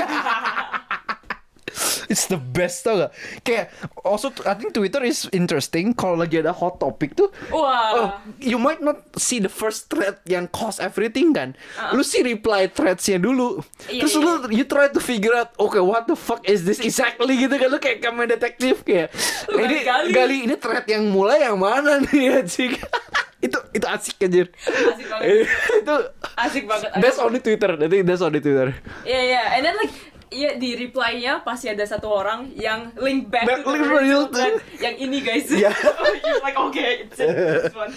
It's 2.11 2.31
the 2.31 2.39
best 2.39 2.87
tau 2.87 2.95
gak? 2.95 3.11
Kayak 3.43 3.65
also 4.01 4.31
I 4.47 4.55
think 4.55 4.71
Twitter 4.71 5.03
is 5.03 5.27
interesting 5.35 5.91
kalau 5.91 6.15
lagi 6.15 6.39
ada 6.39 6.55
hot 6.55 6.79
topic 6.79 7.13
tuh. 7.13 7.27
wah 7.51 7.89
Oh, 7.93 8.07
you 8.39 8.55
might 8.55 8.79
not 8.79 9.03
see 9.15 9.37
the 9.37 9.51
first 9.51 9.91
thread 9.91 10.19
yang 10.23 10.47
cause 10.49 10.79
everything 10.79 11.35
kan. 11.35 11.53
Lu 11.91 12.01
see 12.01 12.23
reply 12.23 12.71
threadsnya 12.71 13.19
dulu. 13.19 13.59
Iya, 13.87 14.05
Terus 14.05 14.13
iya, 14.15 14.23
lu 14.23 14.31
you 14.53 14.65
try 14.65 14.87
to 14.87 14.99
figure 14.99 15.35
out, 15.35 15.51
okay 15.59 15.81
what 15.81 16.07
the 16.07 16.15
fuck 16.15 16.43
is 16.47 16.63
this 16.63 16.79
exactly 16.79 17.35
gitu 17.35 17.55
kan 17.55 17.67
lu 17.67 17.77
kayak 17.77 17.99
kamera 17.99 18.31
detektif 18.31 18.81
kayak. 18.83 19.11
Lu 19.51 19.59
ini 19.61 19.83
gali-gali. 19.83 20.13
gali 20.13 20.37
ini 20.47 20.55
thread 20.55 20.85
yang 20.87 21.11
mulai 21.11 21.43
yang 21.43 21.59
mana 21.59 21.99
nih 22.07 22.41
anjing. 22.43 22.73
itu 23.45 23.59
itu 23.69 23.85
asik 23.85 24.17
anjir. 24.23 24.47
Asik 24.65 25.05
banget. 25.13 25.45
itu 25.83 25.95
asik 26.35 26.63
banget 26.65 26.89
that's 26.97 27.19
on 27.21 27.29
the 27.29 27.41
Twitter. 27.41 27.69
I 27.77 27.85
think 27.85 28.03
that's 28.09 28.23
on 28.23 28.33
the 28.33 28.41
Twitter. 28.41 28.73
Iya 29.05 29.21
iya, 29.21 29.43
and 29.53 29.61
then 29.61 29.75
like 29.77 29.93
Iya 30.27 30.59
di 30.59 30.75
reply-nya 30.75 31.39
pasti 31.39 31.71
ada 31.71 31.81
satu 31.81 32.11
orang 32.11 32.51
yang 32.51 32.91
link 32.99 33.31
back, 33.31 33.47
Back 33.47 33.63
to 33.63 33.71
the 33.71 33.71
link 33.71 33.83
original 33.87 34.01
real 34.03 34.23
thread. 34.27 34.59
yang 34.77 34.95
ini 34.97 35.23
guys. 35.23 35.47
Iya. 35.47 35.71
You're 36.27 36.43
like 36.43 36.59
okay, 36.59 37.07
it's, 37.07 37.15
it's 37.15 37.71
fun. 37.71 37.95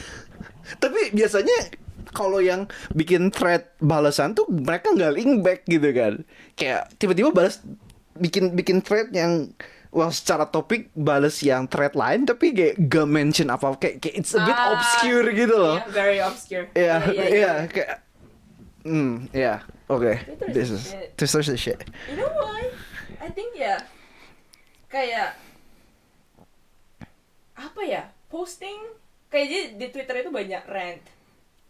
Tapi 0.78 1.11
biasanya 1.11 1.74
kalau 2.11 2.39
yang 2.39 2.70
bikin 2.91 3.31
thread 3.31 3.66
balasan 3.78 4.35
tuh 4.35 4.47
mereka 4.47 4.95
nggak 4.95 5.12
link 5.14 5.43
back 5.43 5.66
gitu 5.66 5.91
kan. 5.91 6.22
Kayak 6.55 6.95
tiba-tiba 6.97 7.35
balas 7.35 7.59
bikin 8.14 8.55
bikin 8.55 8.78
thread 8.78 9.11
yang 9.11 9.51
well 9.91 10.14
secara 10.14 10.47
topik 10.47 10.95
balas 10.95 11.43
yang 11.43 11.66
thread 11.66 11.99
lain 11.99 12.22
tapi 12.22 12.55
kayak 12.55 12.78
gak 12.87 13.11
mention 13.11 13.51
apa 13.51 13.74
kayak, 13.74 13.99
kayak 13.99 14.22
it's 14.22 14.39
a 14.39 14.41
bit 14.41 14.55
Ah, 14.55 14.78
obscure 14.78 15.26
gitu 15.35 15.55
loh. 15.59 15.83
Yeah, 15.83 15.91
very 15.91 16.18
obscure. 16.22 16.66
Iya, 16.78 16.97
iya, 17.11 17.24
iya 17.26 17.53
kayak 17.66 18.07
Hmm, 18.81 19.28
iya. 19.35 19.61
Oke. 19.91 20.22
Twitter 20.22 20.49
This 20.55 20.70
is 20.70 20.82
shit. 20.95 21.18
Twitter's 21.18 21.49
the 21.51 21.59
shit. 21.59 21.80
You 22.07 22.22
know 22.22 22.30
why? 22.30 22.70
I 23.18 23.28
think 23.34 23.59
ya 23.59 23.82
kayak 24.86 25.34
apa 27.59 27.82
ya 27.84 28.03
posting 28.30 28.78
kayak 29.28 29.76
di 29.76 29.86
Twitter 29.93 30.22
itu 30.22 30.30
banyak 30.32 30.62
rant, 30.70 31.05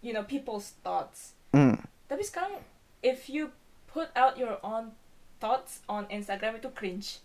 you 0.04 0.12
know 0.12 0.22
people's 0.22 0.76
thoughts. 0.84 1.32
Hmm. 1.56 1.80
Tapi 2.06 2.22
sekarang 2.22 2.60
if 3.02 3.26
you 3.26 3.50
put 3.90 4.12
out 4.14 4.38
your 4.38 4.62
own 4.62 4.94
thoughts 5.42 5.82
on 5.90 6.06
Instagram 6.12 6.60
itu 6.60 6.70
cringe. 6.70 7.24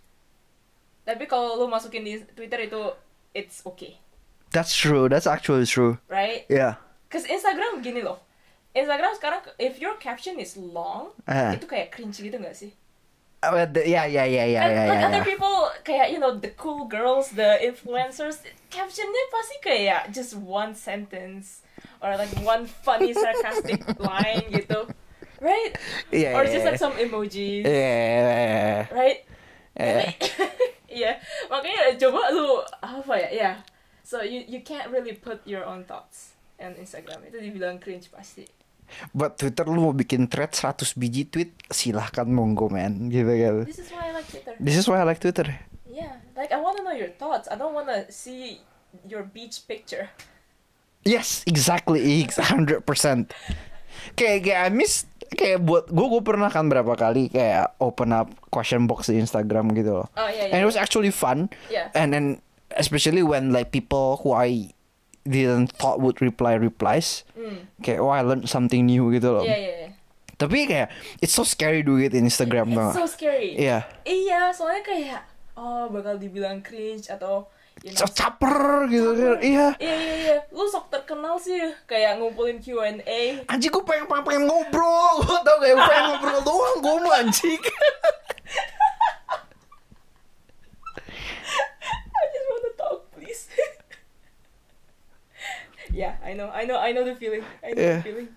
Tapi 1.05 1.29
kalau 1.29 1.61
lu 1.61 1.69
masukin 1.69 2.01
di 2.01 2.17
Twitter 2.33 2.65
itu 2.65 2.81
it's 3.37 3.61
okay, 3.61 4.01
That's 4.49 4.73
true. 4.73 5.05
That's 5.05 5.29
actually 5.29 5.69
true. 5.69 6.01
right? 6.09 6.49
Yeah. 6.49 6.81
Cause 7.13 7.29
Instagram 7.29 7.85
gini 7.85 8.01
loh. 8.01 8.24
Instagram 8.75 9.15
sekarang 9.15 9.39
if 9.55 9.79
your 9.79 9.95
caption 9.95 10.35
is 10.37 10.59
long, 10.59 11.15
Ah. 11.25 11.55
itu 11.55 11.63
kayak 11.65 11.89
cringe 11.89 12.19
gitu 12.19 12.35
gak 12.35 12.53
sih? 12.53 12.75
Uh, 13.39 13.61
the- 13.63 13.85
yeah, 13.85 14.03
yeah, 14.03 14.25
yeah, 14.25 14.43
yeah, 14.43 14.63
And 14.65 14.73
yeah, 14.73 14.85
like 14.89 14.99
yeah, 14.99 15.07
other 15.07 15.21
yeah. 15.21 15.29
people 15.31 15.55
kayak 15.85 16.09
you 16.09 16.17
know 16.17 16.33
the 16.33 16.49
cool 16.57 16.89
girls, 16.89 17.29
the 17.37 17.61
influencers, 17.61 18.41
captionnya 18.67 19.23
pasti 19.29 19.55
kayak 19.61 20.09
just 20.09 20.33
one 20.35 20.73
sentence 20.73 21.61
or 22.01 22.17
like 22.17 22.33
one 22.41 22.65
funny 22.65 23.13
sarcastic 23.13 23.85
line 24.01 24.49
gitu, 24.49 24.89
right? 25.39 25.77
Yeah, 26.09 26.33
or 26.35 26.43
yeah, 26.43 26.51
just 26.57 26.65
yeah. 26.65 26.69
like 26.73 26.81
some 26.81 26.97
emojis, 26.97 27.63
Yeah. 27.69 28.89
right? 28.89 29.21
Yeah. 29.77 30.09
Iya, 30.89 31.11
makanya 31.51 31.93
coba 32.01 32.31
lu 32.33 32.63
apa 32.81 33.13
ya, 33.19 33.29
ya. 33.29 33.51
So 34.01 34.25
you 34.25 34.41
you 34.47 34.65
can't 34.65 34.89
really 34.89 35.13
put 35.13 35.45
your 35.45 35.67
own 35.69 35.85
thoughts 35.85 36.33
on 36.57 36.73
Instagram 36.81 37.21
itu 37.29 37.37
dibilang 37.37 37.77
cringe 37.77 38.09
pasti. 38.09 38.49
Buat 39.11 39.37
Twitter 39.39 39.65
lu 39.67 39.89
mau 39.89 39.95
bikin 39.95 40.29
thread 40.29 40.53
100 40.53 40.95
biji 40.95 41.27
tweet 41.27 41.51
silahkan 41.69 42.25
monggo 42.27 42.69
man 42.71 43.09
gitu 43.11 43.27
kan. 43.27 43.55
This 43.65 43.81
is 43.81 43.89
why 43.91 44.09
I 44.09 44.11
like 44.13 44.27
Twitter. 44.29 44.53
This 44.57 44.75
is 44.77 44.85
why 44.87 44.97
I 45.01 45.05
like 45.05 45.21
Twitter. 45.21 45.47
Yeah, 45.89 46.19
like 46.35 46.51
I 46.51 46.59
want 46.59 46.77
to 46.79 46.83
know 46.83 46.95
your 46.95 47.11
thoughts. 47.15 47.47
I 47.51 47.55
don't 47.55 47.73
want 47.73 47.87
to 47.89 48.07
see 48.11 48.61
your 49.07 49.23
beach 49.23 49.63
picture. 49.67 50.11
Yes, 51.05 51.45
exactly, 51.45 52.01
ex- 52.25 52.41
100%. 52.41 52.81
Kayak 54.17 54.39
kayak 54.43 54.61
I 54.65 54.69
miss 54.73 55.05
kayak 55.33 55.65
buat 55.65 55.89
gue 55.89 56.07
gue 56.11 56.21
pernah 56.21 56.49
kan 56.53 56.69
berapa 56.69 56.93
kali 56.93 57.29
kayak 57.33 57.77
open 57.81 58.13
up 58.13 58.29
question 58.53 58.85
box 58.85 59.09
di 59.09 59.17
Instagram 59.17 59.71
gitu 59.73 60.01
loh. 60.03 60.07
Oh 60.17 60.29
yeah, 60.29 60.49
yeah. 60.49 60.53
And 60.53 60.59
it 60.61 60.67
was 60.67 60.77
actually 60.77 61.09
fun. 61.09 61.49
Yeah. 61.71 61.89
And 61.95 62.11
then 62.13 62.25
especially 62.75 63.23
when 63.23 63.55
like 63.55 63.71
people 63.71 64.19
who 64.21 64.35
I 64.35 64.74
didn't 65.25 65.73
thought 65.73 65.99
would 65.99 66.21
reply 66.21 66.53
replies. 66.53 67.25
Mm. 67.33 67.65
Kayak 67.81 67.99
oh 67.99 68.13
I 68.13 68.21
learned 68.21 68.47
something 68.47 68.85
new 68.85 69.09
gitu 69.11 69.41
loh. 69.41 69.45
Yeah, 69.45 69.57
yeah, 69.57 69.75
yeah. 69.89 69.91
Tapi 70.35 70.69
kayak 70.69 70.91
it's 71.19 71.33
so 71.33 71.41
scary 71.47 71.81
do 71.81 71.97
it 71.97 72.13
in 72.13 72.27
Instagram 72.29 72.71
It's 72.71 72.99
so 72.99 73.09
scary. 73.09 73.57
Iya. 73.57 73.87
Iya, 74.05 74.53
soalnya 74.53 74.83
kayak 74.85 75.21
oh 75.57 75.89
bakal 75.89 76.21
dibilang 76.21 76.61
cringe 76.61 77.07
atau 77.09 77.47
you 77.83 77.91
know, 77.91 78.07
caper 78.13 78.87
gitu 78.91 79.09
kan. 79.15 79.39
Iya. 79.41 79.67
Iya 79.79 79.95
iya 79.95 80.15
iya, 80.15 80.37
lu 80.51 80.67
sok 80.67 80.91
terkenal 80.91 81.39
sih 81.39 81.57
kayak 81.89 82.19
ngumpulin 82.19 82.59
Q&A. 82.59 83.47
Anjing 83.47 83.71
gue 83.71 83.83
pengen, 83.83 84.05
pengen, 84.07 84.23
pengen 84.23 84.43
ngobrol 84.47 85.23
Gue 85.23 85.39
tau 85.43 85.57
gak 85.59 85.75
pengen 85.75 86.03
ngobrol 86.15 86.39
doang 86.43 86.77
Gue 86.79 86.95
mau 87.03 87.13
anjing 87.15 87.61
I 92.15 92.23
just 92.31 92.47
want 92.47 92.63
to 92.63 92.71
talk, 92.79 92.99
please. 93.11 93.47
yeah, 95.95 96.19
I 96.19 96.35
know, 96.35 96.51
I 96.51 96.67
know, 96.67 96.75
I 96.75 96.91
know 96.91 97.07
the 97.07 97.15
feeling. 97.15 97.39
I 97.63 97.71
know 97.71 97.79
Yeah. 97.79 98.03
the 98.03 98.07
feeling. 98.11 98.29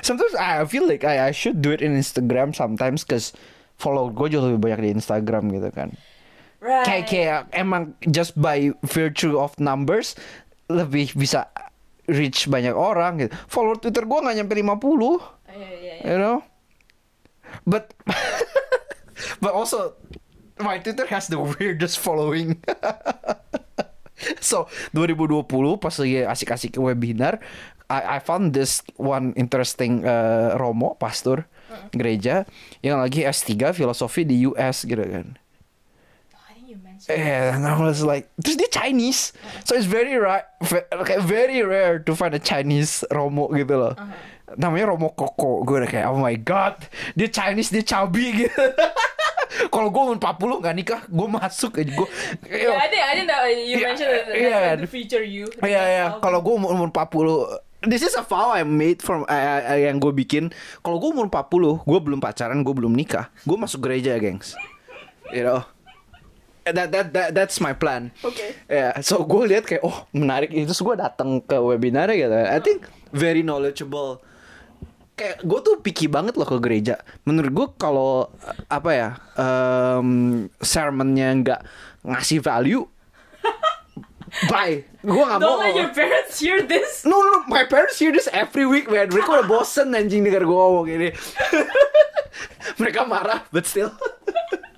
Sometimes 0.00 0.32
I 0.34 0.64
feel 0.64 0.82
like 0.82 1.04
I, 1.04 1.28
I 1.28 1.32
should 1.32 1.60
do 1.60 1.70
it 1.70 1.78
in 1.78 1.92
Instagram 1.92 2.56
sometimes 2.56 3.04
Cause 3.04 3.36
follow 3.76 4.08
gue 4.08 4.32
jauh 4.32 4.40
lebih 4.40 4.56
banyak 4.56 4.80
di 4.82 4.90
Instagram 4.90 5.52
gitu 5.52 5.68
kan 5.68 5.92
Right. 6.64 6.88
Kayak 6.88 7.04
kayak 7.06 7.40
emang 7.52 7.92
just 8.08 8.32
by 8.34 8.72
virtue 8.80 9.36
of 9.36 9.52
numbers 9.60 10.16
Lebih 10.72 11.12
bisa 11.12 11.52
reach 12.08 12.48
banyak 12.48 12.72
orang 12.72 13.20
gitu 13.20 13.36
Follower 13.46 13.76
Twitter 13.76 14.08
gue 14.08 14.16
gak 14.16 14.32
nyampe 14.32 14.56
50 14.56 14.64
Oh, 14.64 15.20
Iya 15.52 15.68
iya 15.76 15.94
iya. 16.00 16.04
You 16.08 16.16
know 16.16 16.36
But 17.68 17.92
But 19.44 19.52
also 19.52 20.00
My 20.56 20.80
Twitter 20.80 21.04
has 21.12 21.28
the 21.28 21.36
weirdest 21.60 22.00
following 22.00 22.64
So 24.42 24.66
2020 24.94 25.46
pas 25.78 25.94
lagi 25.98 26.22
asik-asik 26.26 26.78
webinar 26.78 27.38
I, 27.86 28.16
I 28.16 28.18
found 28.18 28.52
this 28.52 28.82
one 28.98 29.30
interesting 29.38 30.02
uh, 30.02 30.58
Romo 30.58 30.98
pastor 30.98 31.46
gereja 31.94 32.46
yang 32.82 32.98
lagi 32.98 33.22
S3 33.22 33.74
filosofi 33.74 34.26
di 34.26 34.46
US 34.50 34.82
gitu 34.86 35.02
kan. 35.02 35.38
Oh. 37.06 37.12
Eh, 37.12 37.54
and 37.54 37.62
I 37.62 37.78
was 37.78 38.02
like, 38.02 38.26
terus 38.42 38.58
dia 38.58 38.66
Chinese, 38.66 39.30
so 39.62 39.78
it's 39.78 39.86
very 39.86 40.18
rare, 40.18 40.48
very 41.22 41.62
rare 41.62 42.02
to 42.02 42.18
find 42.18 42.34
a 42.34 42.42
Chinese 42.42 43.06
Romo 43.14 43.46
gitu 43.54 43.78
loh. 43.78 43.94
Namanya 44.58 44.90
Romo 44.90 45.14
Koko, 45.14 45.62
gue 45.62 45.86
udah 45.86 45.90
kayak 45.90 46.06
oh 46.10 46.18
my 46.18 46.34
god, 46.34 46.74
dia 47.14 47.30
Chinese 47.30 47.70
dia 47.70 47.86
cabi 47.86 48.46
gitu. 48.46 48.50
Kalau 49.74 49.88
gue 49.90 50.02
umur 50.02 50.18
40 50.18 50.64
gak 50.64 50.76
nikah, 50.76 51.00
gue 51.06 51.28
masuk 51.28 51.78
aja 51.80 51.92
gue. 51.92 52.08
Yeah, 52.46 52.76
I 52.76 52.86
think 52.90 53.02
I 53.02 53.12
think 53.14 53.28
that 53.30 53.40
you 53.46 53.76
Yeah, 53.78 53.88
mentioned 53.92 54.10
that, 54.12 54.24
that, 54.28 54.36
yeah. 54.36 54.60
that 54.74 54.78
the 54.82 54.90
future 54.90 55.22
you. 55.22 55.46
Iya 55.62 55.82
iya, 55.82 56.04
Album. 56.10 56.20
kalau 56.22 56.38
gue 56.42 56.54
umur, 56.54 56.70
umur 56.74 56.88
40 56.90 57.66
This 57.86 58.02
is 58.02 58.18
a 58.18 58.24
vow 58.24 58.50
I 58.50 58.66
made 58.66 58.98
from 58.98 59.22
uh, 59.28 59.60
uh, 59.62 59.78
yang 59.78 60.02
gue 60.02 60.10
bikin. 60.10 60.50
Kalau 60.82 60.98
gue 60.98 61.12
umur 61.12 61.30
40, 61.30 61.86
gue 61.86 61.98
belum 62.02 62.18
pacaran, 62.18 62.58
gue 62.64 62.74
belum 62.74 62.90
nikah. 62.90 63.30
Gue 63.46 63.54
masuk 63.54 63.86
gereja, 63.86 64.16
gengs. 64.18 64.58
You 65.30 65.46
know. 65.46 65.62
that 66.66 66.90
that, 66.90 67.14
that 67.14 67.28
that's 67.30 67.62
my 67.62 67.70
plan 67.70 68.10
Oke. 68.26 68.42
Ya, 68.66 68.98
so 68.98 69.22
gue 69.22 69.54
lihat 69.54 69.70
kayak 69.70 69.86
oh 69.86 70.02
menarik 70.10 70.50
itu 70.50 70.74
gue 70.74 70.96
datang 70.98 71.38
ke 71.38 71.54
webinarnya 71.54 72.26
gitu. 72.26 72.34
I 72.34 72.58
think 72.58 72.90
very 73.14 73.46
knowledgeable. 73.46 74.18
Kayak 75.16 75.36
gue 75.48 75.60
tuh 75.64 75.74
picky 75.80 76.06
banget 76.12 76.36
loh 76.36 76.44
ke 76.44 76.60
gereja. 76.60 77.00
Menurut 77.24 77.52
gue 77.52 77.66
kalau 77.80 78.28
apa 78.68 78.90
ya 78.92 79.08
um, 79.40 80.44
sermonnya 80.60 81.32
nggak 81.40 81.60
ngasih 82.04 82.44
value, 82.44 82.84
bye. 84.52 84.84
Gue 85.00 85.24
nggak 85.24 85.40
mau. 85.40 85.56
Don't 85.56 85.64
let 85.64 85.72
your 85.72 85.92
parents 85.96 86.36
hear 86.36 86.60
this. 86.68 87.08
No, 87.08 87.16
no, 87.24 87.28
no, 87.32 87.40
my 87.48 87.64
parents 87.64 87.96
hear 87.96 88.12
this 88.12 88.28
every 88.28 88.68
week, 88.68 88.92
man. 88.92 89.08
Mereka 89.08 89.40
udah 89.40 89.48
bosen 89.48 89.96
anjing 89.96 90.20
denger 90.20 90.44
gue 90.44 90.52
ngomong 90.52 90.84
gini. 90.84 91.08
Mereka 92.80 93.08
marah, 93.08 93.40
but 93.48 93.64
still. 93.64 93.96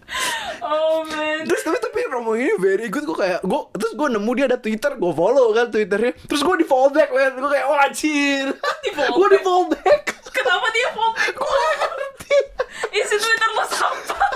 Oh 0.59 1.05
man. 1.05 1.45
terus 1.45 1.61
tapi 1.63 1.77
tapi 1.79 1.99
Romo 2.09 2.33
ini 2.33 2.49
very 2.57 2.89
good 2.89 3.05
gue 3.05 3.15
kayak 3.15 3.41
gue 3.41 3.61
terus 3.73 3.93
gue 3.93 4.07
nemu 4.09 4.31
dia 4.33 4.45
ada 4.47 4.57
Twitter 4.57 4.93
gue 4.93 5.13
follow 5.13 5.53
kan 5.53 5.69
Twitternya 5.69 6.13
terus 6.25 6.41
gue 6.41 6.55
di 6.57 6.65
follow 6.65 6.89
back 6.89 7.09
man 7.11 7.35
gue 7.35 7.47
kayak 7.47 7.65
oh 7.65 7.77
anjir 7.77 8.45
Di 8.85 8.89
follow 8.91 9.15
gue 9.15 9.27
di 9.29 9.35
back? 9.35 9.43
follow 9.43 9.65
back 9.69 10.03
Kenapa 10.29 10.67
dia 10.71 10.87
follow? 10.91 11.13
gue 11.15 11.47
gak 11.47 11.75
ngerti 11.79 12.35
Isi 12.91 13.17
Twitter 13.17 13.49
lo 13.51 13.65
sampah. 13.67 14.23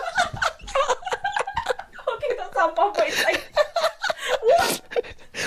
Oke, 2.10 2.26
itu 2.28 2.44
sampah 2.50 2.84
apa 2.84 3.00
itu? 3.06 3.22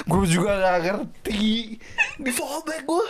gue 0.05 0.23
juga 0.27 0.49
gak 0.55 0.77
ngerti 0.81 1.77
di 2.17 2.31
follow 2.31 2.61
back 2.61 2.83
gue 2.83 3.05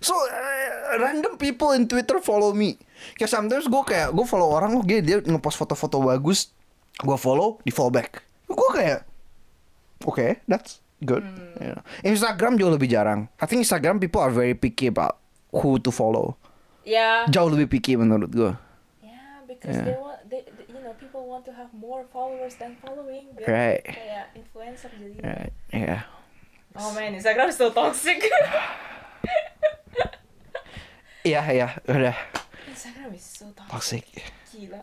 so 0.00 0.16
uh, 0.16 0.96
random 0.96 1.36
people 1.36 1.72
in 1.72 1.84
Twitter 1.84 2.16
follow 2.18 2.52
me 2.52 2.80
kayak 3.16 3.28
sometimes 3.28 3.68
gue 3.68 3.82
kayak 3.84 4.10
gue 4.10 4.24
follow 4.24 4.48
orang 4.50 4.72
oh 4.74 4.84
dia 4.84 5.04
dia 5.04 5.20
ngepost 5.20 5.56
foto-foto 5.56 6.00
bagus 6.00 6.50
gue 6.96 7.16
follow 7.16 7.60
di 7.60 7.70
follow 7.70 7.92
back 7.92 8.24
gue 8.46 8.70
kayak 8.72 9.04
oke 10.00 10.16
okay, 10.16 10.40
that's 10.48 10.80
good 11.00 11.20
You 11.60 11.76
know. 11.76 11.82
Instagram 12.00 12.56
jauh 12.56 12.72
lebih 12.72 12.88
jarang 12.88 13.28
I 13.36 13.44
think 13.44 13.60
Instagram 13.60 14.00
people 14.00 14.24
are 14.24 14.32
very 14.32 14.56
picky 14.56 14.88
about 14.88 15.20
who 15.52 15.76
to 15.78 15.92
follow 15.92 16.40
Ya. 16.84 17.28
jauh 17.28 17.48
lebih 17.48 17.68
picky 17.68 17.96
menurut 17.96 18.32
gue 18.32 18.52
Yeah, 19.04 19.44
because 19.44 19.76
Yeah. 19.76 19.84
they 19.84 19.96
want, 19.96 20.20
they, 20.28 20.40
they- 20.48 20.68
you 20.72 20.80
know, 20.80 20.96
people 20.96 21.24
want 21.24 21.44
to 21.44 21.52
have 21.52 21.68
more 21.72 22.04
followers 22.08 22.56
than 22.56 22.76
following. 22.80 23.32
Right. 23.40 23.84
Kayak 23.84 24.32
influencer 24.32 24.88
jadi. 24.96 25.16
right 25.20 25.52
yeah 25.72 26.08
Oh 26.72 26.90
man, 26.90 27.14
Instagram 27.14 27.48
is 27.48 27.56
so 27.56 27.68
toxic. 27.68 28.18
iya 31.24 31.42
iya 31.50 31.68
udah 31.88 32.16
Instagram 32.70 33.10
is 33.16 33.24
so 33.24 33.48
toxic. 33.56 34.04
toxic 34.04 34.04
Gila. 34.52 34.80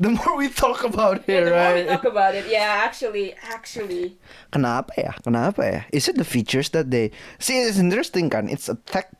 the 0.00 0.08
more 0.08 0.36
we 0.40 0.48
talk 0.48 0.80
about 0.84 1.20
it 1.28 1.28
Yeah, 1.28 1.44
the 1.44 1.52
more 1.52 1.74
we 1.74 1.84
right 1.84 1.88
talk 1.88 2.04
about 2.08 2.32
it, 2.34 2.48
yeah, 2.48 2.80
actually, 2.86 3.36
actually, 3.44 4.16
Kenapa 4.48 4.96
ya? 4.96 5.12
Kenapa 5.20 5.60
ya? 5.60 5.80
Is 5.92 6.08
it 6.08 6.16
the 6.16 6.24
features 6.24 6.72
that 6.72 6.88
they 6.88 7.12
see? 7.36 7.60
It's 7.60 7.76
interesting 7.76 8.32
kan? 8.32 8.48
It's 8.48 8.72
a 8.72 8.80
tech 8.88 9.12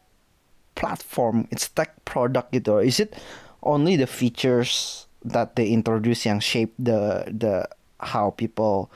platform, 0.72 1.44
it's 1.52 1.68
tech 1.68 1.92
product 2.08 2.56
gitu. 2.56 2.80
Is 2.80 2.96
it 2.96 3.12
only 3.60 4.00
the 4.00 4.08
features 4.08 5.04
that 5.20 5.56
they 5.56 5.68
introduce 5.68 6.24
yang 6.24 6.40
shape 6.40 6.72
the 6.80 7.28
the 7.28 7.68
how 8.00 8.32
people 8.32 8.88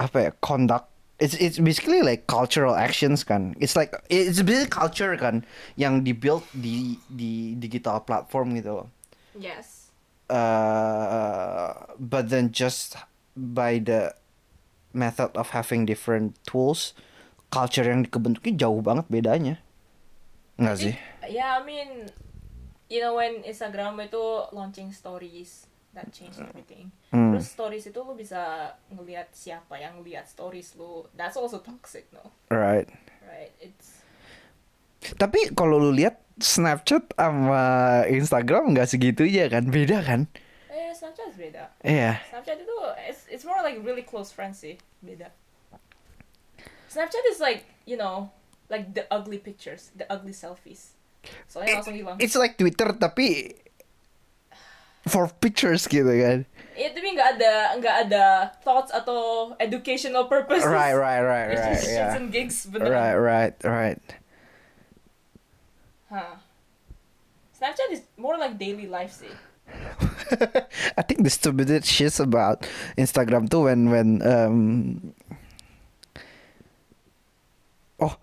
apa 0.00 0.16
ya 0.16 0.30
conduct? 0.40 0.88
It's 1.18 1.34
it's 1.34 1.58
basically 1.58 2.06
like 2.06 2.30
cultural 2.30 2.78
actions 2.78 3.26
kan. 3.26 3.58
It's 3.58 3.74
like 3.74 3.90
it's 4.06 4.38
basically 4.38 4.70
culture 4.70 5.18
kan 5.18 5.42
yang 5.74 6.06
dibuild 6.06 6.46
di 6.54 6.94
di 7.10 7.58
digital 7.58 7.98
platform 8.06 8.54
gitu 8.54 8.82
loh 8.82 8.88
yes. 9.38 9.90
uh, 10.28 11.72
but 11.98 12.28
then 12.28 12.50
just 12.52 12.96
by 13.36 13.78
the 13.78 14.14
method 14.92 15.30
of 15.36 15.50
having 15.50 15.86
different 15.86 16.34
tools, 16.44 16.92
culture 17.54 17.86
yang 17.86 18.04
kebentuknya 18.04 18.66
jauh 18.66 18.82
banget 18.82 19.06
bedanya. 19.08 19.56
Enggak 20.58 20.76
sih? 20.82 20.94
Yeah, 21.30 21.60
I 21.60 21.62
mean, 21.62 22.10
you 22.90 22.98
know 22.98 23.14
when 23.14 23.46
Instagram 23.46 24.02
itu 24.02 24.50
launching 24.50 24.90
stories 24.90 25.67
that 25.98 26.14
changed 26.14 26.38
everything. 26.38 26.94
Hmm. 27.10 27.34
Terus 27.34 27.50
stories 27.50 27.84
itu 27.90 27.98
lu 27.98 28.14
bisa 28.14 28.72
ngelihat 28.94 29.34
siapa 29.34 29.82
yang 29.82 29.98
lihat 30.06 30.30
stories 30.30 30.78
lu. 30.78 31.02
That's 31.18 31.34
also 31.34 31.58
toxic, 31.58 32.06
no? 32.14 32.30
Right. 32.54 32.86
Right? 33.26 33.50
It's 33.58 33.98
Tapi 35.18 35.54
kalau 35.54 35.78
lu 35.78 35.90
lihat 35.94 36.22
Snapchat 36.38 37.14
sama 37.18 37.62
Instagram 38.06 38.70
nggak 38.74 38.86
segitunya 38.86 39.50
kan? 39.50 39.66
Beda 39.66 40.02
kan? 40.06 40.30
eh 40.70 40.94
Snapchat 40.94 41.34
beda. 41.34 41.64
Iya. 41.82 42.22
Snapchat 42.30 42.58
itu 42.62 42.76
it's, 43.10 43.22
it's 43.28 43.44
more 43.44 43.58
like 43.66 43.78
really 43.82 44.06
close 44.06 44.30
friends 44.30 44.62
sih, 44.62 44.78
beda. 45.02 45.34
Snapchat 46.88 47.24
is 47.28 47.42
like, 47.42 47.66
you 47.84 47.98
know, 47.98 48.30
like 48.70 48.94
the 48.94 49.04
ugly 49.10 49.36
pictures, 49.36 49.90
the 49.98 50.06
ugly 50.08 50.32
selfies. 50.32 50.96
Soalnya 51.50 51.82
langsung 51.82 51.98
hilang. 51.98 52.16
It's 52.22 52.38
like 52.38 52.56
Twitter 52.56 52.94
tapi 52.94 53.58
for 55.06 55.28
pictures 55.38 55.86
gitu 55.86 56.08
kan? 56.08 56.48
Eh, 56.78 56.94
tapi 56.94 57.10
nggak 57.10 57.38
ada 57.38 57.52
nggak 57.82 57.96
ada 58.06 58.24
thoughts 58.62 58.94
atau 58.94 59.50
educational 59.58 60.30
purposes. 60.30 60.62
Right, 60.66 60.94
right, 60.94 61.22
right, 61.22 61.48
It's 61.50 61.60
right. 61.62 61.74
just 61.74 61.90
Yeah. 61.90 62.14
and 62.14 62.30
gigs 62.30 62.66
beneran. 62.70 62.90
Right, 62.94 63.16
right, 63.18 63.54
right. 63.66 64.02
Huh. 66.06 66.38
Snapchat 67.58 67.90
is 67.90 68.06
more 68.14 68.38
like 68.38 68.56
daily 68.56 68.86
life 68.86 69.10
sih. 69.10 69.34
I 70.96 71.02
think 71.02 71.26
the 71.26 71.28
stupidest 71.34 71.84
shit 71.90 72.16
about 72.22 72.62
Instagram 72.96 73.50
too 73.50 73.66
when 73.68 73.90
when 73.92 74.22
um 74.24 74.56
oh 78.00 78.16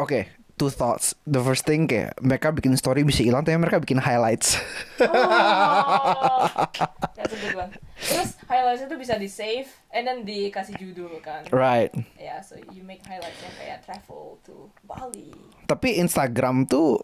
oke 0.00 0.26
two 0.58 0.68
thoughts 0.68 1.14
the 1.22 1.38
first 1.38 1.62
thing 1.62 1.86
kayak 1.86 2.12
mereka 2.18 2.50
bikin 2.50 2.74
story 2.74 3.00
bisa 3.00 3.22
hilang 3.22 3.40
tapi 3.40 3.54
mereka 3.54 3.78
bikin 3.78 3.96
highlights 3.96 4.58
Oh, 4.98 6.66
that's 7.14 7.32
a 7.32 7.38
good 7.38 7.54
one. 7.54 7.70
Terus 7.98 8.34
highlights 8.46 8.82
itu 8.82 8.94
bisa 8.94 9.14
di 9.14 9.26
save 9.26 9.66
and 9.90 10.04
then 10.04 10.18
dikasih 10.22 10.74
judul 10.74 11.18
kan. 11.18 11.46
right 11.50 11.90
Yeah, 12.14 12.42
so 12.42 12.58
you 12.70 12.82
make 12.82 13.02
highlights 13.02 13.38
yang 13.38 13.54
kayak 13.56 13.78
travel 13.82 14.42
to 14.42 14.66
Bali. 14.82 15.30
tapi 15.66 15.96
Instagram 15.96 16.64
tuh 16.64 17.02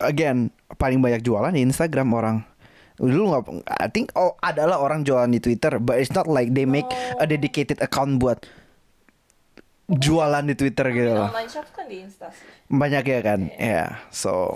again 0.00 0.48
paling 0.74 0.98
banyak 0.98 1.20
jualan 1.20 1.52
di 1.52 1.60
Instagram 1.60 2.10
orang 2.10 2.36
dulu 2.96 3.32
nggak 3.32 3.44
I 3.80 3.88
think 3.88 4.12
oh 4.12 4.36
adalah 4.40 4.76
orang 4.76 5.04
jualan 5.04 5.28
di 5.28 5.40
Twitter 5.40 5.76
but 5.76 5.96
it's 5.96 6.12
not 6.12 6.24
like 6.24 6.52
they 6.52 6.64
make 6.64 6.88
a 7.16 7.24
dedicated 7.24 7.80
account 7.80 8.16
buat 8.16 8.44
jualan 9.98 10.44
di 10.46 10.54
Twitter 10.54 10.86
gitu 10.94 11.10
loh 11.10 11.26
Online 11.32 11.50
shop 11.50 11.66
kan 11.74 11.90
di 11.90 12.06
Insta 12.06 12.30
sih. 12.30 12.46
banyak 12.70 13.02
ya 13.02 13.20
kan 13.26 13.40
ya 13.50 13.58
yeah. 13.58 13.88
so 14.14 14.54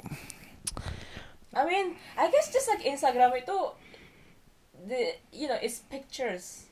I 1.55 1.63
mean, 1.65 1.95
I 2.19 2.31
guess 2.31 2.51
just 2.51 2.67
like 2.67 2.83
Instagram 2.83 3.31
itu 3.39 3.57
the 4.91 5.15
you 5.31 5.47
know, 5.47 5.59
it's 5.63 5.87
pictures. 5.87 6.67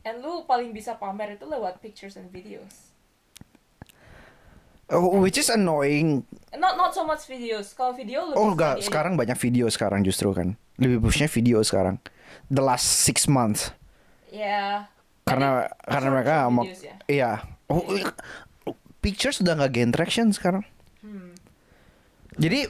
And 0.00 0.24
lu 0.24 0.48
paling 0.48 0.72
bisa 0.72 0.96
pamer 0.96 1.36
itu 1.36 1.44
lewat 1.44 1.84
pictures 1.84 2.16
and 2.16 2.32
videos. 2.32 2.88
oh, 4.90 5.22
which 5.22 5.38
is 5.38 5.52
annoying 5.52 6.26
Not 6.56 6.74
not 6.80 6.96
so 6.96 7.04
much 7.04 7.28
videos. 7.28 7.76
Kalau 7.76 7.94
video 7.94 8.26
lebih 8.32 8.40
oh 8.40 8.48
enggak 8.56 8.80
sekarang 8.82 9.14
banyak 9.14 9.36
video 9.38 9.68
sekarang 9.70 10.02
justru 10.02 10.32
kan 10.34 10.56
lebih 10.80 10.98
pushnya 11.04 11.28
video 11.30 11.62
sekarang 11.62 12.00
the 12.48 12.64
last 12.64 13.04
six 13.04 13.28
months 13.30 13.70
Ya. 14.30 14.86
Karena 15.22 15.48
Tapi 15.66 15.88
karena 15.88 16.08
mereka 16.10 16.34
mau 16.48 16.64
ya. 16.64 16.94
iya 17.06 17.30
oh, 17.66 17.84
pictures 19.00 19.38
sudah 19.38 19.54
nggak 19.54 19.72
gain 19.72 19.90
traction 19.90 20.30
sekarang 20.30 20.64
Hmm. 21.00 21.32
Jadi 22.36 22.68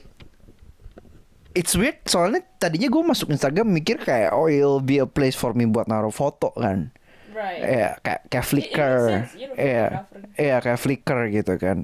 it's 1.51 1.75
weird 1.75 1.99
soalnya 2.05 2.47
tadinya 2.57 2.87
gue 2.87 3.03
masuk 3.05 3.29
Instagram 3.29 3.67
mikir 3.67 3.99
kayak 3.99 4.31
oh 4.31 4.47
it'll 4.47 4.79
be 4.79 4.97
a 4.97 5.07
place 5.07 5.35
for 5.35 5.51
me 5.51 5.67
buat 5.67 5.85
naruh 5.85 6.15
foto 6.15 6.55
kan. 6.55 6.95
Right. 7.31 7.59
Iya 7.59 7.91
kayak 7.99 8.21
kayak 8.27 8.47
Flickr. 8.47 8.95
makes 9.01 9.11
sense, 9.11 9.33
you're 9.35 9.51
a 9.51 9.59
Iya. 9.59 9.87
photographer. 9.89 10.21
Iya 10.37 10.57
kayak 10.61 10.79
Flickr 10.79 11.19
gitu 11.29 11.55
kan. 11.57 11.79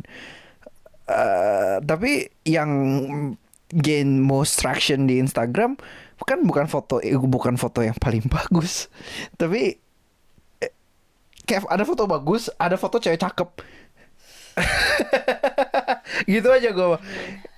Eh, 1.07 1.77
tapi 1.83 2.12
yang 2.45 2.71
gain 3.69 4.19
most 4.19 4.59
traction 4.59 5.07
di 5.07 5.19
Instagram 5.19 5.75
bukan 6.17 6.39
bukan 6.43 6.67
foto 6.67 6.99
eh, 6.99 7.14
bukan 7.14 7.55
foto 7.55 7.83
yang 7.83 7.95
paling 7.97 8.23
bagus. 8.39 8.87
Tapi 9.35 9.83
kayak 11.47 11.62
ada 11.70 11.86
foto 11.86 12.11
bagus, 12.11 12.51
ada 12.59 12.74
foto 12.74 12.99
cewek 12.99 13.22
cakep. 13.22 13.49
gitu 16.32 16.49
aja 16.51 16.68
gue. 16.74 16.99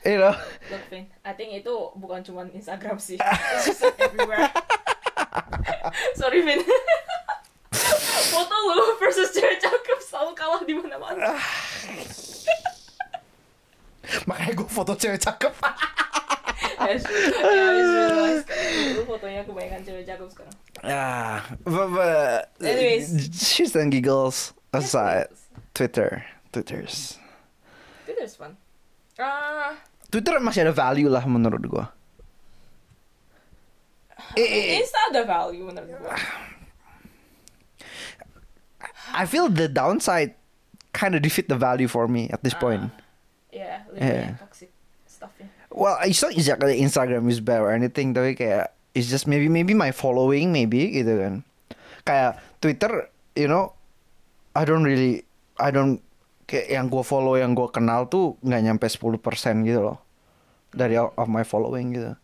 You 0.05 0.19
know. 0.21 0.35
Look, 0.69 0.85
Vin, 0.93 1.09
I 1.25 1.33
think 1.33 1.57
itu 1.57 1.75
bukan 1.97 2.21
cuma 2.21 2.45
Instagram 2.53 3.01
sih. 3.01 3.17
It's 3.17 3.73
just 3.73 3.83
like 3.83 3.97
everywhere. 3.99 4.53
Sorry, 6.21 6.45
Vin. 6.45 6.61
Foto 8.29 8.57
lu 8.77 9.01
versus 9.01 9.33
cewek 9.33 9.57
cakep 9.57 9.99
selalu 10.05 10.33
kalah 10.37 10.63
di 10.63 10.77
mana-mana. 10.77 11.33
Makanya 14.29 14.53
gue 14.57 14.69
foto 14.69 14.93
cewek 14.97 15.21
cakep. 15.21 15.53
Ya. 16.79 16.95
Ya, 16.97 19.05
fotonya 19.05 19.43
kebanyakan 19.45 19.83
cewek 19.85 20.05
cakep 20.05 20.29
Ah, 20.85 21.43
but, 21.65 21.89
but 21.91 22.49
Anyways. 22.63 23.29
shits 23.35 23.75
and 23.75 23.91
giggles 23.91 24.55
aside, 24.73 25.27
Twitter, 25.75 26.23
Twitter's 26.53 27.19
Twitter's 28.07 28.37
fun. 28.39 28.55
Ah, 29.19 29.75
Twitter 30.11 30.39
masih 30.39 30.63
ada 30.65 30.73
value 30.73 31.11
lah 31.11 31.27
menurut 31.27 31.63
gua. 31.67 31.91
Eh, 34.37 34.43
eh, 34.45 34.65
eh, 34.77 34.79
Insta 34.83 34.99
ada 35.11 35.25
value 35.25 35.65
menurut 35.65 35.89
gue. 35.89 36.17
I 39.15 39.25
feel 39.25 39.49
the 39.49 39.69
downside 39.69 40.35
kind 40.93 41.15
of 41.15 41.23
defeat 41.23 41.49
the 41.49 41.57
value 41.57 41.89
for 41.89 42.07
me 42.07 42.29
at 42.31 42.43
this 42.45 42.53
point. 42.55 42.93
Yeah, 43.51 43.89
Yeah. 43.97 44.37
toxic 44.39 44.71
stuffnya. 45.09 45.49
Well, 45.73 45.97
it's 46.05 46.21
not 46.21 46.33
exactly 46.37 46.79
Instagram 46.81 47.25
is 47.33 47.41
bad 47.41 47.65
or 47.65 47.73
anything, 47.73 48.13
tapi 48.13 48.37
kayak 48.37 48.77
it's 48.99 49.07
just 49.07 49.31
maybe 49.31 49.47
maybe 49.47 49.79
my 49.79 49.95
following 49.95 50.51
maybe 50.51 50.91
gitu 50.91 51.15
kan. 51.15 51.35
Kayak 52.03 52.43
Twitter, 52.59 53.07
you 53.39 53.47
know, 53.47 53.79
I 54.59 54.67
don't 54.67 54.83
really, 54.83 55.23
I 55.63 55.71
don't 55.71 56.03
kayak 56.51 56.67
yang 56.67 56.91
gue 56.91 57.05
follow 57.07 57.39
yang 57.39 57.55
gue 57.55 57.71
kenal 57.71 58.11
tuh 58.11 58.35
nggak 58.43 58.63
nyampe 58.67 58.87
10% 58.91 59.23
gitu 59.69 59.81
loh 59.85 60.03
dari 60.75 60.99
of 60.99 61.29
my 61.31 61.47
following 61.47 61.95
gitu. 61.95 62.19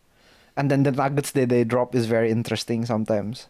And 0.58 0.66
then 0.70 0.82
the 0.82 0.90
nuggets 0.90 1.30
that 1.34 1.50
they 1.50 1.62
drop 1.62 1.94
is 1.94 2.10
very 2.10 2.34
interesting 2.34 2.82
sometimes. 2.86 3.46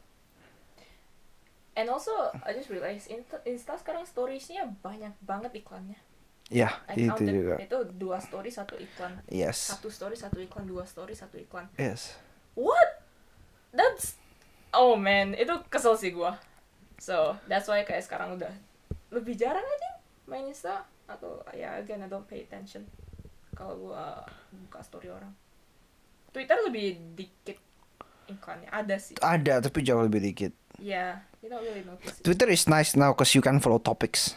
And 1.75 1.91
also, 1.91 2.31
I 2.47 2.55
just 2.55 2.71
realized 2.71 3.11
Insta, 3.11 3.43
Insta 3.43 3.75
sekarang 3.75 4.07
storiesnya 4.07 4.79
banyak 4.79 5.11
banget 5.21 5.59
iklannya. 5.59 5.99
Ya, 6.53 6.79
I 6.87 7.11
itu 7.11 7.25
juga. 7.27 7.59
Itu 7.59 7.89
dua 7.99 8.23
story 8.23 8.55
satu 8.55 8.79
iklan. 8.79 9.19
Yes. 9.27 9.75
Satu 9.75 9.91
story 9.91 10.15
satu 10.15 10.39
iklan, 10.39 10.71
dua 10.71 10.87
story 10.87 11.19
satu 11.19 11.35
iklan. 11.41 11.67
Yes. 11.75 12.15
What? 12.55 12.94
That's 13.75 14.15
Oh 14.75 14.99
man, 14.99 15.39
itu 15.39 15.55
kesel 15.71 15.95
sih 15.95 16.11
gua. 16.11 16.35
So, 16.99 17.39
that's 17.47 17.71
why 17.71 17.87
kayak 17.87 18.03
sekarang 18.03 18.35
udah 18.35 18.51
lebih 19.15 19.39
jarang 19.39 19.63
aja 19.63 19.91
main 20.27 20.51
Insta 20.51 20.83
atau 21.07 21.47
ya 21.55 21.79
again 21.79 22.03
I 22.03 22.11
don't 22.11 22.27
pay 22.27 22.43
attention 22.43 22.83
kalau 23.55 23.79
gua 23.79 24.27
buka 24.51 24.83
story 24.83 25.15
orang. 25.15 25.31
Twitter 26.35 26.59
lebih 26.67 27.15
dikit 27.15 27.59
iklannya 28.27 28.67
ada 28.75 28.99
sih. 28.99 29.15
Ada 29.23 29.63
tapi 29.63 29.87
jauh 29.87 30.03
lebih 30.03 30.27
dikit. 30.27 30.51
Yeah, 30.83 31.23
you 31.39 31.47
don't 31.47 31.63
really 31.63 31.87
notice 31.87 32.19
it. 32.19 32.27
Twitter 32.27 32.51
is 32.51 32.67
nice 32.67 32.99
now 32.99 33.15
because 33.15 33.31
you 33.39 33.43
can 33.47 33.63
follow 33.63 33.79
topics. 33.79 34.35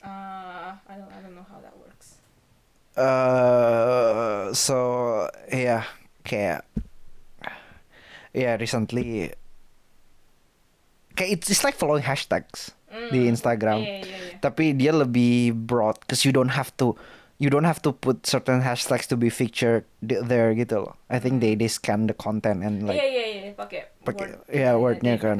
Uh, 0.00 0.72
I 0.88 0.96
don't 0.96 1.12
I 1.12 1.20
don't 1.20 1.36
know 1.36 1.44
how 1.44 1.60
that 1.60 1.76
works. 1.76 2.16
Uh, 2.96 4.56
so 4.56 4.76
yeah, 5.52 5.84
kayak 6.24 6.64
yeah 8.36 8.54
recently 8.54 9.32
kayak 11.12 11.40
it's, 11.40 11.48
it's 11.48 11.64
like 11.64 11.72
following 11.74 12.04
hashtags 12.04 12.76
di 13.08 13.24
Mm, 13.24 13.32
Instagram. 13.32 13.80
Iya, 13.80 13.96
iya, 13.98 14.16
iya. 14.30 14.38
Tapi 14.38 14.72
dia 14.72 14.92
lebih 14.92 15.52
broad 15.52 15.96
cause 16.04 16.22
you 16.22 16.32
don't 16.32 16.52
have 16.52 16.68
to 16.76 16.92
you 17.36 17.48
don't 17.48 17.64
have 17.64 17.80
to 17.80 17.92
put 17.92 18.24
certain 18.24 18.60
hashtags 18.60 19.04
to 19.04 19.16
be 19.16 19.28
featured 19.28 19.84
di- 20.00 20.20
there 20.20 20.52
gitu 20.52 20.84
loh. 20.84 20.94
I 21.08 21.20
think 21.20 21.40
they 21.40 21.52
they 21.52 21.68
scan 21.68 22.04
the 22.04 22.16
content 22.16 22.60
and 22.60 22.84
like 22.84 22.96
Iya 22.96 23.08
iya 23.08 23.24
iya 23.26 23.50
pakai 23.52 23.80
pakai- 24.00 24.38
word. 24.38 24.48
They- 24.48 24.76
wordnya 24.76 25.14
kan. 25.16 25.36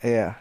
yeah. 0.00 0.38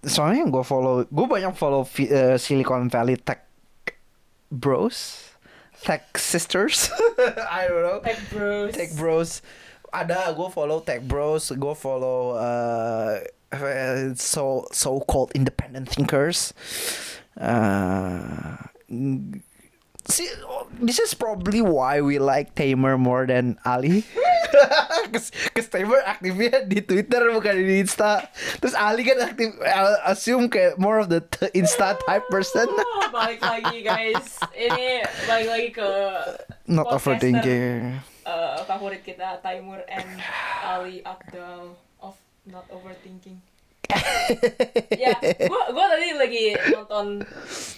Soalnya 0.00 0.48
yang 0.48 0.52
gue 0.52 0.64
follow, 0.64 1.04
gue 1.04 1.26
banyak 1.28 1.52
follow 1.52 1.84
eh, 1.84 2.40
Silicon 2.40 2.88
Valley 2.88 3.20
Tech 3.20 3.44
Bros, 4.48 5.29
Tech 5.82 6.18
Sisters, 6.18 6.90
I 7.50 7.66
don't 7.68 7.82
know. 7.82 8.00
Tech 8.04 8.18
bros. 8.30 8.74
Tech 8.74 8.92
Bros. 8.94 9.42
Ada 9.92 10.30
gue 10.36 10.48
follow 10.50 10.80
Tech 10.80 11.02
Bros, 11.02 11.50
go 11.58 11.74
follow 11.74 12.38
uh, 12.38 13.18
so 14.14 14.66
so 14.70 15.00
called 15.00 15.32
independent 15.34 15.88
thinkers. 15.88 16.54
Uh, 17.34 18.56
see, 20.08 20.28
this 20.80 20.98
is 20.98 21.12
probably 21.12 21.60
why 21.60 22.00
we 22.00 22.18
like 22.18 22.54
Tamer 22.54 22.96
more 22.96 23.26
than 23.26 23.58
Ali. 23.64 24.04
Cause, 25.14 25.30
cause 25.54 25.68
Tamer 25.70 26.02
aktifnya 26.06 26.66
di 26.66 26.82
Twitter 26.82 27.30
bukan 27.34 27.54
di 27.54 27.82
Insta. 27.82 28.26
Terus 28.58 28.74
Ali 28.74 29.06
kan 29.06 29.18
aktif, 29.22 29.54
I 29.62 30.10
assume 30.10 30.46
kayak 30.50 30.78
more 30.78 30.98
of 30.98 31.10
the 31.10 31.22
t- 31.22 31.50
Insta 31.54 31.98
type 32.06 32.26
person. 32.30 32.66
Oh, 32.66 33.08
balik 33.10 33.42
lagi 33.42 33.82
guys. 33.82 34.38
Ini 34.54 35.02
balik 35.26 35.48
lagi 35.48 35.68
ke 35.74 35.88
Not 36.66 36.90
overthinking. 36.90 37.98
eh, 38.26 38.58
favorit 38.66 39.02
kita 39.02 39.42
Taimur 39.42 39.82
and 39.90 40.06
Ali 40.62 41.02
Abdul 41.02 41.74
of 41.98 42.14
Not 42.46 42.66
Overthinking. 42.70 43.49
ya, 45.02 45.14
gua 45.46 45.62
gua 45.74 45.84
tadi 45.90 46.06
lagi 46.14 46.44
nonton 46.72 47.24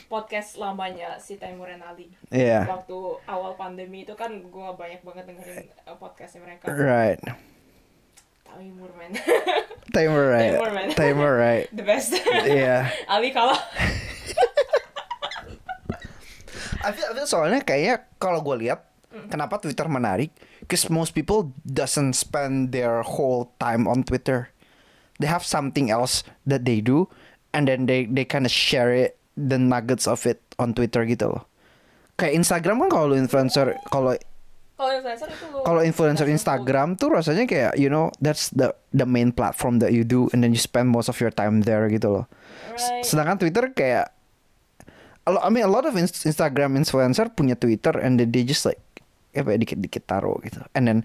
podcast 0.06 0.60
lamanya 0.60 1.16
si 1.18 1.40
Taimur 1.40 1.70
and 1.72 1.84
Ali. 1.84 2.12
Yeah. 2.28 2.68
Waktu 2.68 2.96
awal 3.28 3.56
pandemi 3.56 4.04
itu 4.04 4.12
kan 4.16 4.48
gua 4.52 4.76
banyak 4.76 5.00
banget 5.02 5.24
dengerin 5.32 5.66
eh, 5.68 5.96
podcastnya 5.96 6.44
mereka. 6.44 6.68
Right. 6.68 7.20
Taimur 8.44 8.92
man. 8.96 9.12
Tamer 9.94 10.26
right. 10.32 10.52
Tamer, 10.56 10.70
man. 10.72 10.88
Tamer 10.92 11.32
right. 11.36 11.66
The 11.76 11.84
best. 11.84 12.16
Yeah. 12.48 12.92
Ali 13.08 13.32
kalah. 13.32 13.60
I 16.82 16.90
feel, 16.90 17.06
I 17.06 17.12
feel 17.14 17.28
soalnya 17.30 17.62
kayak 17.62 18.18
kalau 18.18 18.42
gue 18.42 18.66
lihat 18.66 18.90
kenapa 19.28 19.60
Twitter 19.60 19.86
menarik, 19.86 20.32
because 20.64 20.88
most 20.88 21.12
people 21.12 21.52
doesn't 21.62 22.16
spend 22.16 22.72
their 22.72 23.04
whole 23.04 23.52
time 23.60 23.84
on 23.86 24.02
Twitter. 24.02 24.50
They 25.22 25.30
have 25.30 25.46
something 25.46 25.94
else 25.94 26.26
that 26.44 26.66
they 26.66 26.82
do, 26.82 27.06
and 27.54 27.70
then 27.70 27.86
they 27.86 28.10
they 28.10 28.26
kind 28.26 28.42
of 28.42 28.50
share 28.50 28.90
it, 28.90 29.14
the 29.38 29.56
nuggets 29.56 30.10
of 30.10 30.26
it 30.26 30.42
on 30.58 30.74
Twitter 30.74 31.06
gitu 31.06 31.30
loh. 31.30 31.46
Kayak 32.18 32.42
Instagram 32.42 32.82
kan 32.82 32.90
kalau 32.90 33.14
lu 33.14 33.16
influencer 33.16 33.78
kalau 33.88 34.18
Kalau 34.82 34.98
influencer 34.98 35.28
itu 35.30 35.44
lu 35.46 35.58
kalau 35.62 35.80
influencer 35.86 36.26
langsung 36.26 36.38
Instagram 36.42 36.88
tuh 36.98 37.08
rasanya 37.14 37.46
kayak 37.46 37.78
you 37.78 37.86
know 37.86 38.10
that's 38.18 38.50
the 38.50 38.74
the 38.90 39.06
main 39.06 39.30
platform 39.30 39.78
that 39.78 39.94
you 39.94 40.02
do 40.02 40.26
and 40.34 40.42
then 40.42 40.50
you 40.50 40.58
spend 40.58 40.90
most 40.90 41.06
of 41.06 41.14
your 41.22 41.30
time 41.30 41.62
there 41.62 41.86
gitu 41.86 42.10
loh. 42.10 42.26
Right. 42.74 43.06
Sedangkan 43.06 43.38
Twitter 43.38 43.70
kayak 43.70 44.10
I 45.22 45.48
mean 45.54 45.62
a 45.62 45.70
lot 45.70 45.86
of 45.86 45.94
ins- 45.94 46.26
Instagram 46.26 46.74
influencer 46.74 47.30
punya 47.30 47.54
Twitter 47.54 47.94
and 48.02 48.18
then 48.18 48.34
they 48.34 48.42
just 48.42 48.66
like 48.66 48.82
apa 49.38 49.54
ya 49.54 49.58
dikit-dikit 49.62 50.02
taruh 50.02 50.34
gitu. 50.42 50.58
And 50.74 50.84
then 50.90 50.98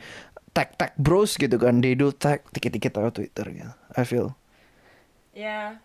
tag 0.57 0.73
tag 0.73 0.97
bros 0.97 1.37
gitu 1.37 1.53
kan. 1.55 1.77
They 1.77 1.93
do 1.93 2.09
tag 2.09 2.41
dikit-dikit 2.49 2.89
taruh 2.89 3.13
Twitter 3.13 3.45
gitu. 3.45 3.69
I 3.93 4.01
feel 4.01 4.33
Yeah. 5.31 5.77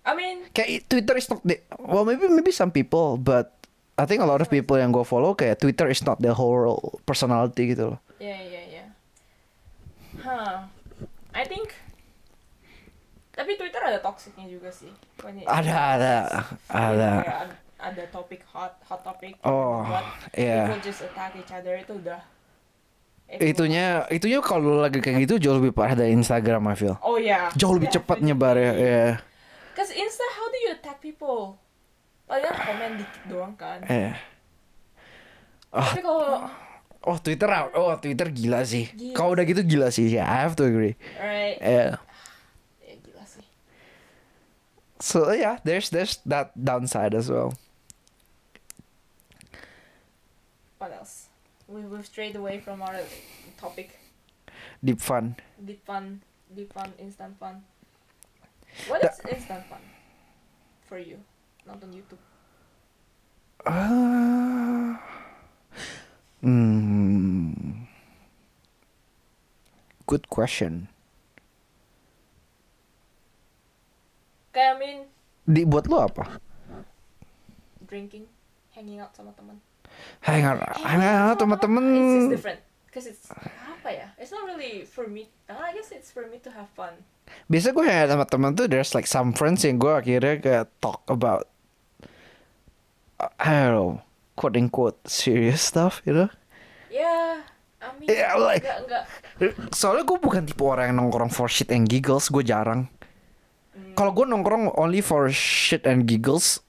I 0.00 0.14
mean, 0.14 0.48
kayak 0.54 0.88
Twitter 0.88 1.18
is 1.18 1.28
not 1.28 1.42
the 1.42 1.60
well 1.76 2.06
maybe 2.06 2.24
maybe 2.26 2.48
some 2.48 2.70
people 2.70 3.18
but 3.18 3.52
I 3.96 4.06
think 4.06 4.22
a 4.22 4.28
lot 4.28 4.38
of 4.38 4.46
people 4.46 4.78
yang 4.78 4.88
gue 4.88 5.02
follow 5.02 5.34
kayak 5.34 5.58
Twitter 5.58 5.84
is 5.86 6.00
not 6.00 6.16
the 6.16 6.30
whole 6.30 6.78
personality 7.02 7.74
gitu 7.74 7.92
loh. 7.92 8.00
yeah, 8.16 8.38
yeah, 8.38 8.64
yeah. 8.70 8.88
Huh. 10.16 10.64
I 11.32 11.44
think 11.44 11.74
tapi 13.32 13.52
Twitter 13.52 13.82
ada 13.82 14.00
toxicnya 14.00 14.48
juga 14.48 14.72
sih. 14.72 14.88
It- 14.88 15.44
Ada 15.44 15.76
ada 15.92 16.14
ada. 16.72 17.10
Ada 17.76 18.02
topik 18.08 18.40
hot 18.48 18.80
hot 18.88 19.04
topic 19.04 19.36
Oh, 19.44 19.84
iya. 20.32 20.64
people 20.64 20.80
just 20.80 21.04
attack 21.04 21.36
each 21.36 21.52
other 21.52 21.76
itu 21.76 21.92
udah 21.92 22.16
Itunya 23.26 24.06
itunya 24.06 24.38
kalau 24.38 24.78
lagi 24.78 25.02
kayak 25.02 25.26
gitu 25.26 25.42
jauh 25.42 25.58
lebih 25.58 25.74
parah 25.74 25.98
dari 25.98 26.14
Instagram 26.14 26.62
I 26.70 26.74
feel. 26.78 26.94
Oh 27.02 27.18
ya. 27.18 27.50
Jauh 27.58 27.74
lebih 27.74 27.90
cepat 27.90 28.22
nyebar 28.22 28.54
ya. 28.54 28.72
ya. 28.78 29.06
Cause 29.74 29.90
Insta 29.92 30.24
how 30.38 30.46
do 30.46 30.58
you 30.62 30.70
attack 30.78 31.02
people? 31.02 31.58
Paling 32.30 32.46
komen 32.46 32.90
dikit 33.02 33.22
doang 33.26 33.54
kan. 33.58 33.82
Eh. 33.90 34.14
Ah, 35.74 35.90
Tapi 35.90 36.00
kalau 36.06 36.46
oh 37.06 37.16
Twitter 37.18 37.50
oh 37.74 37.92
Twitter 37.98 38.30
gila 38.30 38.62
sih. 38.62 38.88
Gila 38.94 39.14
Kalau 39.18 39.34
udah 39.34 39.44
gitu 39.44 39.62
gila 39.66 39.90
sih. 39.90 40.06
Yeah, 40.06 40.24
I 40.24 40.46
have 40.46 40.54
to 40.56 40.64
agree. 40.64 40.94
right, 41.18 41.58
Yeah. 41.58 41.98
ya 42.86 42.94
gila 43.02 43.24
sih. 43.26 43.46
So 45.02 45.34
yeah, 45.34 45.58
there's 45.66 45.90
there's 45.90 46.22
that 46.24 46.54
downside 46.54 47.12
as 47.12 47.26
well. 47.26 47.52
What 50.78 50.94
else? 50.94 51.25
We 51.66 51.82
we've 51.82 52.06
strayed 52.06 52.36
away 52.36 52.60
from 52.60 52.82
our 52.82 52.94
topic. 53.58 53.98
Deep 54.82 55.00
fun. 55.00 55.34
Deep 55.58 55.82
fun, 55.84 56.22
deep 56.54 56.72
fun, 56.72 56.92
instant 56.98 57.34
fun. 57.38 57.64
What 58.86 59.02
Da- 59.02 59.10
is 59.10 59.18
instant 59.26 59.66
fun 59.66 59.82
for 60.86 60.98
you? 60.98 61.18
Nonton 61.66 61.90
YouTube. 61.90 62.22
Uh, 63.66 64.94
hmm. 66.40 67.82
Good 70.06 70.30
question. 70.30 70.86
Kayak 74.54 74.70
I 74.70 74.78
mean 74.78 74.98
Di 75.46 75.62
buat 75.66 75.90
lo 75.90 76.06
apa? 76.06 76.38
drinking, 77.86 78.26
hanging 78.74 78.98
out 78.98 79.14
sama 79.14 79.30
teman. 79.34 79.62
Hang 80.24 80.42
out, 80.42 80.58
hang 80.82 81.02
out 81.02 81.38
sama 81.38 81.56
It's 81.60 82.30
different. 82.34 82.60
Cause 82.90 83.06
it's 83.06 83.28
apa 83.30 83.88
ya? 83.92 84.06
It's 84.16 84.32
not 84.32 84.48
really 84.48 84.82
for 84.88 85.06
me. 85.06 85.28
I 85.46 85.70
guess 85.76 85.92
it's 85.92 86.10
for 86.10 86.26
me 86.26 86.40
to 86.42 86.50
have 86.50 86.66
fun. 86.74 86.96
Biasa 87.46 87.74
gue 87.74 87.86
ya 87.86 88.06
sama 88.10 88.24
teman 88.26 88.54
tuh 88.56 88.66
there's 88.66 88.94
like 88.96 89.06
some 89.06 89.30
friends 89.36 89.62
yang 89.62 89.78
gue 89.78 89.90
akhirnya 89.90 90.38
kayak 90.42 90.66
talk 90.80 91.02
about 91.10 91.46
I 93.20 93.66
don't 93.66 93.74
know 93.74 93.90
quote 94.36 94.56
unquote 94.56 94.98
serious 95.06 95.60
stuff 95.62 96.00
you 96.06 96.12
know. 96.14 96.30
Yeah, 96.90 97.44
I 97.82 97.92
mean, 98.00 98.08
Yeah, 98.08 98.34
like- 98.40 98.64
enggak 98.64 98.78
enggak. 98.88 99.04
Soalnya 99.76 100.08
gue 100.08 100.18
bukan 100.18 100.48
tipe 100.48 100.64
orang 100.64 100.90
yang 100.94 101.06
nongkrong 101.06 101.28
for 101.28 101.44
shit 101.50 101.68
and 101.68 101.84
giggles, 101.84 102.32
gue 102.32 102.40
jarang. 102.40 102.88
Kalau 103.92 104.12
gue 104.16 104.24
nongkrong 104.24 104.72
only 104.80 105.04
for 105.04 105.28
shit 105.28 105.84
and 105.84 106.08
giggles, 106.08 106.64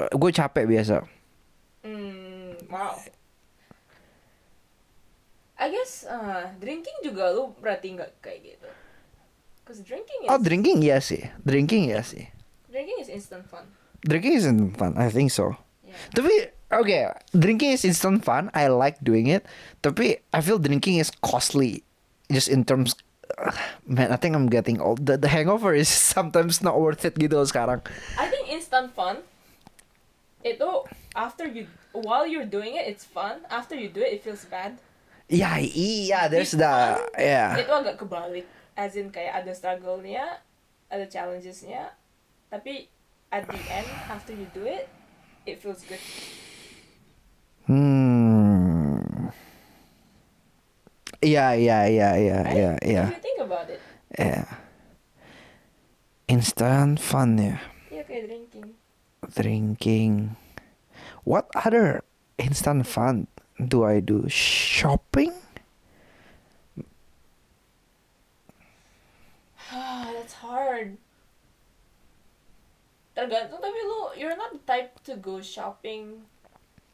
eh, 0.00 0.08
gue 0.08 0.30
capek 0.32 0.64
biasa. 0.64 1.04
Hmm, 1.82 2.54
wow. 2.70 2.94
I 5.58 5.70
guess 5.70 6.02
uh, 6.02 6.50
drinking 6.58 7.06
juga 7.06 7.30
lu 7.30 7.54
berarti 7.58 7.94
nggak 7.94 8.18
kayak 8.18 8.40
gitu. 8.42 8.68
Cause 9.62 9.78
drinking 9.82 10.26
is 10.26 10.30
Oh 10.30 10.40
drinking 10.42 10.82
iya 10.82 10.98
sih, 10.98 11.22
drinking 11.46 11.86
iya 11.90 12.02
sih. 12.02 12.26
drinking 12.66 12.98
is 12.98 13.10
instant 13.12 13.44
fun. 13.46 13.68
Drinking 14.02 14.34
isn't 14.34 14.74
fun, 14.74 14.96
I 14.98 15.06
think 15.12 15.30
so. 15.30 15.54
Yeah. 15.86 15.94
Tapi 16.16 16.32
oke, 16.72 16.98
drinking 17.30 17.76
is 17.78 17.84
instant 17.86 18.24
fun. 18.26 18.50
I 18.56 18.66
like 18.72 18.98
doing 19.04 19.30
it. 19.30 19.46
Tapi 19.84 20.18
I 20.34 20.40
feel 20.42 20.58
drinking 20.58 20.98
is 20.98 21.12
costly, 21.22 21.86
just 22.26 22.50
in 22.50 22.64
terms. 22.66 22.96
man, 23.86 24.12
I 24.12 24.16
think 24.20 24.34
I'm 24.34 24.50
getting 24.50 24.76
old. 24.82 25.06
The, 25.06 25.16
the 25.16 25.28
hangover 25.30 25.72
is 25.72 25.86
sometimes 26.14 26.60
not 26.60 26.76
worth 26.80 27.04
it 27.06 27.14
gitu 27.14 27.38
loh 27.38 27.46
sekarang. 27.46 27.80
I 28.18 28.26
think 28.26 28.50
instant 28.50 28.90
fun 28.92 29.22
itu 30.42 30.68
after 31.14 31.44
you 31.46 31.68
while 31.92 32.26
you're 32.26 32.48
doing 32.48 32.74
it 32.76 32.88
it's 32.88 33.04
fun. 33.04 33.44
After 33.48 33.74
you 33.76 33.88
do 33.88 34.00
it 34.00 34.18
it 34.18 34.20
feels 34.24 34.44
bad. 34.46 34.76
Ya 35.32 35.56
iya, 35.60 36.28
there's 36.28 36.52
fun, 36.52 37.00
Yeah. 37.16 37.56
Itu 37.56 37.72
agak 37.72 37.96
kebalik. 37.96 38.44
As 38.76 38.96
in 38.96 39.08
kayak 39.08 39.44
ada 39.44 39.52
struggle-nya, 39.56 40.40
ada 40.92 41.04
challenges-nya, 41.08 41.92
tapi 42.52 42.88
at 43.32 43.44
the 43.48 43.60
end 43.68 43.88
after 44.08 44.32
you 44.32 44.44
do 44.52 44.64
it, 44.64 44.88
it 45.48 45.60
feels 45.60 45.84
good. 45.88 46.00
Hmm. 47.64 49.28
Iya 51.22 51.54
iya 51.54 51.78
iya 51.86 52.10
iya 52.18 52.38
iya 52.50 52.70
iya. 52.82 53.04
If 53.08 53.14
you 53.14 53.22
think 53.22 53.38
about 53.40 53.68
it, 53.70 53.80
Iya. 54.18 54.44
Instant 56.28 56.98
fun 57.00 57.36
ya. 57.38 57.56
ya 57.88 58.02
kayak 58.04 58.28
drinking. 58.28 58.68
Drinking. 59.32 60.12
What 61.22 61.46
other 61.54 62.02
instant 62.38 62.86
fun 62.86 63.30
do 63.56 63.84
I 63.86 64.00
do? 64.02 64.26
Shopping? 64.28 65.32
Ah, 69.72 70.10
that's 70.12 70.36
hard. 70.42 70.98
Tergantung 73.12 73.60
tapi 73.60 73.78
lu 73.84 74.00
you're 74.16 74.36
not 74.36 74.52
the 74.56 74.62
type 74.64 74.96
to 75.04 75.16
go 75.20 75.38
shopping 75.40 76.24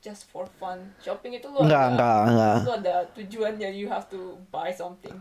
just 0.03 0.27
for 0.31 0.47
fun. 0.59 0.95
Shopping 1.03 1.39
itu 1.39 1.47
lu 1.47 1.63
Enggak 1.63 1.95
ada, 1.95 1.95
enggak 1.95 2.19
enggak. 2.27 2.57
lu 2.67 2.73
ada 2.75 2.95
tujuannya 3.15 3.69
you 3.75 3.87
have 3.91 4.07
to 4.11 4.37
buy 4.51 4.71
something. 4.71 5.15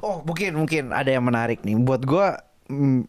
Oh 0.00 0.24
mungkin 0.24 0.56
mungkin 0.56 0.90
ada 0.92 1.12
yang 1.12 1.24
menarik 1.24 1.60
nih. 1.64 1.76
Buat 1.76 2.02
gua 2.08 2.40
mm, 2.68 3.06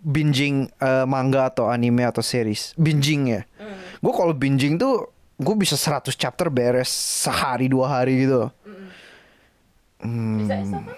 binging 0.00 0.68
eh, 0.78 1.04
manga 1.08 1.48
atau 1.48 1.68
anime 1.68 2.04
atau 2.04 2.20
series. 2.20 2.72
Binging 2.76 3.22
ya. 3.30 3.42
Mm. 3.56 3.76
Gue 4.02 4.12
kalau 4.12 4.34
binging 4.36 4.76
tuh 4.76 5.08
gue 5.36 5.54
bisa 5.56 5.76
100 5.76 6.16
chapter 6.16 6.48
beres 6.48 6.88
sehari 6.88 7.68
dua 7.68 8.00
hari 8.00 8.24
gitu. 8.24 8.48
Hmm. 10.00 10.40
Is 10.40 10.48
that 10.48 10.60
instant 10.60 10.84
fun? 10.86 10.96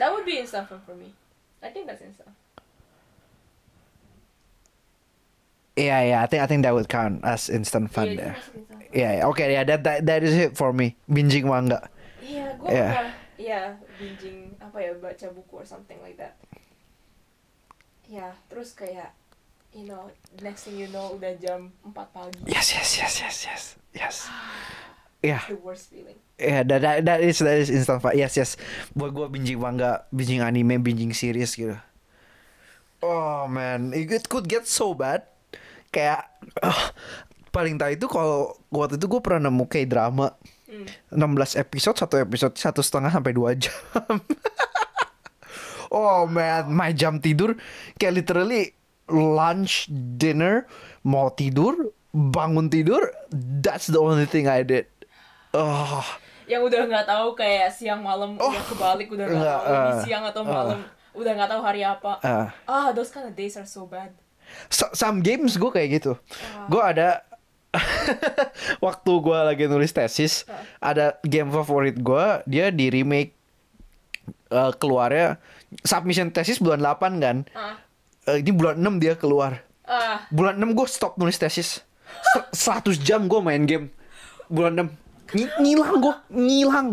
That 0.00 0.08
would 0.12 0.24
be 0.24 0.36
instant 0.40 0.68
fun 0.68 0.80
for 0.84 0.96
me. 0.96 1.12
I 1.62 1.68
think 1.72 1.88
that's 1.88 2.00
instant. 2.02 2.28
Iya 5.72 5.96
iya, 6.04 6.16
I 6.20 6.26
think 6.28 6.40
I 6.44 6.46
think 6.48 6.60
that 6.68 6.76
would 6.76 6.88
count 6.92 7.24
as 7.24 7.48
instant 7.48 7.88
fun 7.88 8.12
deh. 8.20 8.36
masuk 8.36 8.60
instant 8.60 8.80
fun. 8.84 8.92
Iya, 8.92 9.10
yeah, 9.16 9.24
oke 9.24 9.40
ya, 9.40 9.64
that, 9.64 9.80
that 9.88 9.98
that 10.04 10.20
is 10.20 10.36
it 10.36 10.52
for 10.52 10.68
me. 10.76 11.00
Binging 11.08 11.48
manga. 11.48 11.88
Iya, 12.20 12.60
gue 12.60 12.68
Yeah. 12.68 12.92
pernah, 12.92 13.14
iya, 13.40 13.60
binging 13.96 14.52
apa 14.60 14.76
ya, 14.84 14.92
baca 15.00 15.26
buku 15.32 15.54
or 15.56 15.64
something 15.64 15.96
like 16.04 16.20
that. 16.20 16.36
Ya, 18.12 18.36
terus 18.46 18.76
kayak, 18.76 19.16
you 19.72 19.88
know, 19.88 20.12
next 20.44 20.68
thing 20.68 20.76
you 20.76 20.92
know 20.92 21.16
udah 21.16 21.32
jam 21.40 21.72
4 21.80 21.96
pagi. 22.12 22.36
Yes 22.44 22.76
yes 22.76 23.00
yes 23.00 23.14
yes 23.24 23.36
yes 23.48 23.62
yes. 23.96 24.16
Yeah, 25.22 25.40
The 25.48 25.56
worst 25.56 25.88
feeling. 25.88 26.18
yeah, 26.34 26.66
that, 26.66 26.82
that 26.82 27.06
that 27.06 27.18
is 27.22 27.38
that 27.40 27.54
is 27.56 27.70
instant 27.70 28.02
fun. 28.02 28.12
Yes 28.12 28.34
yes. 28.34 28.58
Buat 28.92 29.14
gue 29.14 29.26
binging 29.30 29.56
manga, 29.56 30.04
binging 30.10 30.42
anime, 30.42 30.82
binging 30.82 31.14
series 31.14 31.54
gitu. 31.54 31.78
Oh 33.00 33.46
man, 33.46 33.94
it 33.94 34.10
could 34.26 34.44
get 34.44 34.66
so 34.66 34.92
bad. 34.92 35.24
Kayak 35.88 36.26
ah, 36.58 36.90
paling 37.48 37.78
tahu 37.78 37.94
itu 37.94 38.06
kalau 38.10 38.52
waktu 38.68 38.98
itu 38.98 39.06
gue 39.06 39.20
pernah 39.22 39.48
nemu 39.48 39.64
kayak 39.66 39.88
drama 39.88 40.36
Hmm. 40.72 40.88
16 41.12 41.60
episode 41.60 42.00
satu 42.00 42.16
episode 42.16 42.56
satu 42.56 42.80
setengah 42.80 43.12
sampai 43.12 43.36
dua 43.36 43.52
jam 43.52 43.76
oh 45.92 46.24
man 46.24 46.66
my 46.66 46.90
jam 46.90 47.18
tidur 47.18 47.54
kayak 47.94 48.16
literally 48.16 48.72
lunch 49.06 49.86
dinner 50.16 50.64
mau 51.02 51.28
tidur 51.30 51.76
bangun 52.10 52.66
tidur 52.66 53.12
that's 53.60 53.86
the 53.86 53.96
only 53.96 54.24
thing 54.24 54.44
I 54.46 54.60
did 54.62 54.88
oh 55.52 56.00
Yang 56.42 56.62
udah 56.68 56.80
nggak 56.86 57.06
tahu 57.06 57.28
kayak 57.34 57.70
siang 57.70 58.00
malam 58.00 58.34
Oh, 58.36 58.50
udah 58.50 58.64
kebalik, 58.66 59.08
udah 59.08 59.24
nggak 59.24 59.38
enggak, 59.38 59.60
tahu 59.62 59.78
uh, 59.78 60.00
siang 60.02 60.24
atau 60.26 60.42
uh. 60.42 60.48
malam, 60.50 60.80
udah 61.12 61.32
nggak 61.32 61.48
tahu 61.48 61.62
hari 61.62 61.80
apa. 61.82 62.12
uh, 62.18 62.46
Ah, 62.64 62.90
those 62.90 63.08
kind 63.08 63.24
of 63.24 63.32
days 63.32 63.54
are 63.54 63.64
so 63.64 63.84
bad. 63.84 64.10
so- 64.68 64.90
some 64.92 65.20
games 65.20 65.54
gue 65.54 65.70
kayak 65.70 65.96
gitu 65.96 66.12
Ah. 66.52 66.66
gue 66.66 66.82
ada 66.82 67.08
waktu 68.84 69.12
gue 69.14 69.38
lagi 69.38 69.64
nulis 69.64 69.90
tesis 69.90 70.44
Ah. 70.44 70.60
ada 70.84 71.16
game 71.22 71.48
favorit 71.48 71.96
gue 71.96 72.26
dia 72.44 72.68
di 72.68 72.90
remake 72.90 73.32
eh, 74.48 74.72
keluarnya 74.76 75.40
submission 75.80 76.28
tesis 76.28 76.56
bulan 76.56 76.78
8 76.78 77.18
kan. 77.18 77.36
Ah, 77.52 77.76
Eh, 78.22 78.38
ini 78.38 78.50
bulan 78.50 78.76
6 78.76 78.96
dia 78.96 79.14
keluar. 79.14 79.60
Ah, 79.82 80.24
Bulan 80.30 80.54
6 80.54 80.72
gue 80.72 80.86
stop 80.86 81.16
nulis 81.16 81.34
tesis 81.34 81.82
Ser- 82.30 82.48
100 82.86 82.94
jam 82.98 83.26
gue 83.26 83.38
main 83.38 83.62
game 83.62 83.90
Bulan 84.46 84.78
6 84.78 85.34
Ng- 85.34 85.54
Ngilang 85.58 85.94
gue 85.98 86.14
Ngilang. 86.30 86.88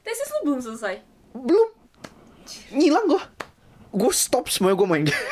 Tesis 0.00 0.26
lu 0.30 0.38
belum 0.46 0.60
selesai. 0.62 1.02
Belum. 1.34 1.68
Ngilang 2.70 3.04
gue 3.06 3.22
Gue 3.90 4.12
stop 4.12 4.46
semuanya 4.46 4.76
gue 4.76 4.86
main 4.86 5.02
game. 5.02 5.18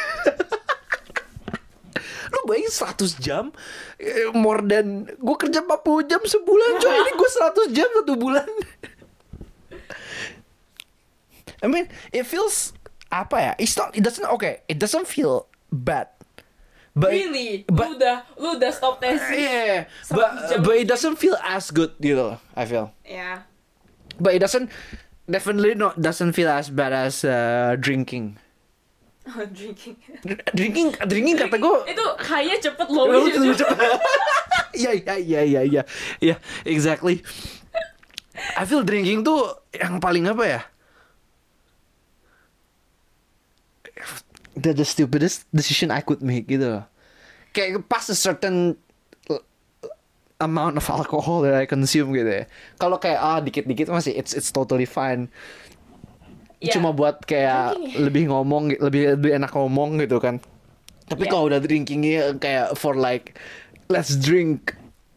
Lu 2.27 2.43
bayangin 2.45 2.75
100 2.75 3.17
jam 3.17 3.45
eh, 3.97 4.29
More 4.35 4.61
than 4.61 5.07
Gue 5.15 5.37
kerja 5.37 5.63
40 5.63 6.07
jam 6.07 6.21
sebulan 6.21 6.71
coy 6.77 6.93
Ini 6.93 7.11
gue 7.15 7.29
100 7.31 7.71
jam 7.71 7.89
satu 7.95 8.13
bulan. 8.19 8.47
I 11.63 11.67
mean 11.67 11.87
It 12.11 12.25
feels 12.25 12.73
Apa 13.09 13.37
ya 13.39 13.53
It's 13.57 13.75
not 13.75 13.95
It 13.95 14.03
doesn't 14.03 14.27
Okay 14.35 14.67
It 14.67 14.77
doesn't 14.77 15.07
feel 15.07 15.47
bad 15.71 16.11
But 16.97 17.13
really? 17.13 17.69
but- 17.69 17.93
lu 17.93 18.01
udah 18.01 18.17
lu 18.41 18.49
udah 18.57 18.73
stop 18.73 19.05
tesis. 19.05 19.29
Yeah, 19.29 19.85
100 20.09 20.17
but 20.17 20.29
jam 20.49 20.59
but 20.65 20.75
it 20.81 20.89
doesn't 20.89 21.21
feel 21.21 21.37
as 21.45 21.69
good, 21.69 21.93
you 22.01 22.17
know. 22.17 22.41
I 22.57 22.65
feel, 22.65 22.89
Ya. 23.05 23.45
but 24.17 24.33
it 24.33 24.41
doesn't 24.41 24.73
definitely 25.29 25.77
not 25.77 26.01
doesn't 26.01 26.33
feel 26.33 26.49
as 26.49 26.73
bad 26.73 26.97
as 26.97 27.21
uh, 27.21 27.77
drinking. 27.77 28.41
drinking. 29.29 30.01
Dr- 30.25 30.41
Drinking, 30.57 30.97
drinking 31.05 31.37
kata 31.37 31.61
gue. 31.61 31.79
Itu 31.85 32.05
high 32.17 32.57
cepet 32.57 32.89
low 32.89 33.13
Oh, 33.13 33.29
cepet. 33.29 33.77
Iya 34.81 34.91
iya 34.97 35.15
iya 35.21 35.41
iya 35.45 35.61
iya 35.69 35.83
iya 36.17 36.37
exactly. 36.65 37.21
I 38.57 38.65
feel 38.65 38.81
drinking 38.81 39.21
tuh 39.21 39.53
yang 39.77 40.01
paling 40.01 40.25
apa 40.25 40.45
ya? 40.49 40.61
The, 44.57 44.73
the 44.73 44.89
stupidest 44.89 45.45
decision 45.53 45.93
I 45.93 46.01
could 46.01 46.25
make 46.25 46.49
gitu 46.49 46.81
loh. 46.81 46.85
Kayak 47.53 47.85
pas 47.85 48.09
a 48.09 48.17
certain 48.17 48.81
amount 50.37 50.77
of 50.77 50.85
alcohol 50.91 51.41
that 51.49 51.57
I 51.57 51.65
consume 51.65 52.13
gitu 52.13 52.29
ya. 52.29 52.45
Kalau 52.77 53.01
kayak 53.01 53.21
ah 53.21 53.41
dikit-dikit 53.41 53.89
masih 53.89 54.13
it's 54.17 54.37
it's 54.37 54.53
totally 54.53 54.85
fine. 54.85 55.29
Ya. 56.61 56.73
Cuma 56.73 56.93
buat 56.93 57.25
kayak 57.25 57.77
Drinking 57.77 58.01
lebih 58.09 58.23
ngomong 58.33 58.63
lebih 58.81 59.17
lebih 59.17 59.31
enak 59.37 59.53
ngomong 59.53 60.01
gitu 60.01 60.21
kan. 60.21 60.41
Tapi 61.07 61.29
Ya. 61.29 61.31
kalau 61.31 61.49
udah 61.49 61.61
drinkingnya 61.63 62.37
kayak 62.37 62.75
for 62.77 62.97
like 62.99 63.39
let's 63.87 64.17
drink 64.19 64.75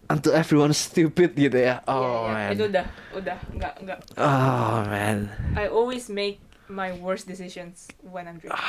until 0.08 0.36
everyone's 0.36 0.78
stupid 0.80 1.34
gitu 1.36 1.58
ya. 1.58 1.82
Oh 1.90 2.28
iya. 2.28 2.36
man. 2.36 2.50
Itu 2.56 2.64
udah 2.72 2.86
udah 3.16 3.38
nggak 3.56 3.74
nggak. 3.88 4.00
Oh 4.16 4.84
man. 4.88 5.32
I 5.56 5.68
always 5.68 6.08
make 6.08 6.40
my 6.70 6.94
worst 6.96 7.26
decisions 7.26 7.90
when 8.06 8.30
I'm 8.30 8.38
drinking. 8.40 8.62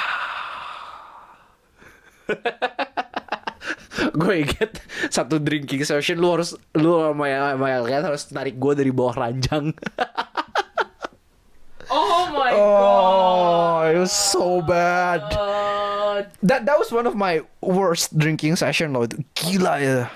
gue 4.21 4.35
inget 4.47 4.81
satu 5.13 5.37
drinking 5.39 5.85
session 5.85 6.17
lu 6.19 6.33
harus 6.33 6.57
lu 6.75 6.99
sama 6.99 7.27
sama 7.29 7.67
lain 7.85 8.03
harus 8.03 8.25
tarik 8.31 8.57
gue 8.57 8.73
dari 8.75 8.93
bawah 8.95 9.29
ranjang. 9.29 9.73
Oh 11.91 12.31
my 12.31 12.55
oh, 12.55 13.83
god. 13.83 13.91
it 13.91 13.99
was 13.99 14.15
so 14.15 14.63
bad. 14.63 15.27
God. 15.35 16.31
That 16.39 16.63
that 16.71 16.79
was 16.79 16.95
one 16.95 17.03
of 17.11 17.19
my 17.19 17.43
worst 17.59 18.15
drinking 18.15 18.55
session 18.63 18.95
loh. 18.95 19.11
Gila 19.35 19.75
ya. 19.83 20.07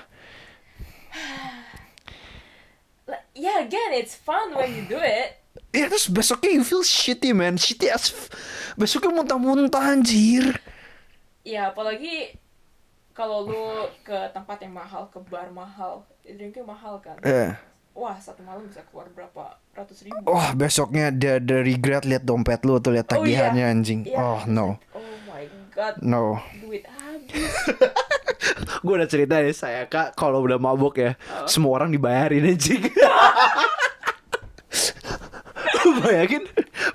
Yeah, 3.35 3.67
again, 3.67 3.91
it's 3.91 4.15
fun 4.15 4.55
when 4.55 4.71
you 4.71 4.87
do 4.87 4.95
it. 4.95 5.35
Ya 5.75 5.91
terus 5.91 6.07
besoknya 6.07 6.55
you 6.55 6.63
feel 6.63 6.87
shitty 6.87 7.35
man, 7.35 7.59
shitty 7.59 7.91
as 7.91 8.15
besoknya 8.79 9.11
muntah-muntah 9.11 9.91
anjir. 9.91 10.55
Ya, 11.45 11.69
apalagi 11.69 12.33
kalau 13.13 13.45
lu 13.45 13.65
ke 14.01 14.33
tempat 14.33 14.57
yang 14.59 14.73
mahal, 14.73 15.07
ke 15.07 15.21
bar 15.23 15.47
mahal, 15.49 16.01
drinknya 16.21 16.65
mahal 16.65 16.97
kan. 16.99 17.15
Eh. 17.21 17.53
Wah, 17.93 18.17
satu 18.17 18.43
malam 18.43 18.67
bisa 18.67 18.83
keluar 18.83 19.07
berapa 19.07 19.55
ratus 19.71 20.03
ribu. 20.03 20.19
Wah 20.25 20.51
besoknya 20.51 21.07
ada 21.07 21.39
ada 21.39 21.57
regret 21.61 22.03
lihat 22.03 22.27
dompet 22.27 22.59
lu 22.61 22.75
atau 22.75 22.91
lihat 22.91 23.07
Oh, 23.07 23.23
iya. 23.23 23.47
tagihannya 23.47 23.63
anjing. 23.63 24.01
Iya, 24.03 24.19
Oh 24.19 24.39
no, 24.45 24.75
Oh 24.91 24.99
my 25.25 25.45
god, 25.71 25.95
no. 26.03 26.35
duit 26.59 26.83
habis. 26.83 27.39
gue 28.83 28.93
udah 28.93 29.07
cerita 29.07 29.39
ya 29.39 29.49
saya 29.49 29.81
kak 29.85 30.13
kalau 30.13 30.41
udah 30.41 30.57
mabuk 30.57 30.97
ya 30.97 31.15
Oh. 31.31 31.47
semua 31.47 31.79
orang 31.79 31.89
dibayarin 31.89 32.45
anjing 32.47 32.83
bayangin 36.03 36.43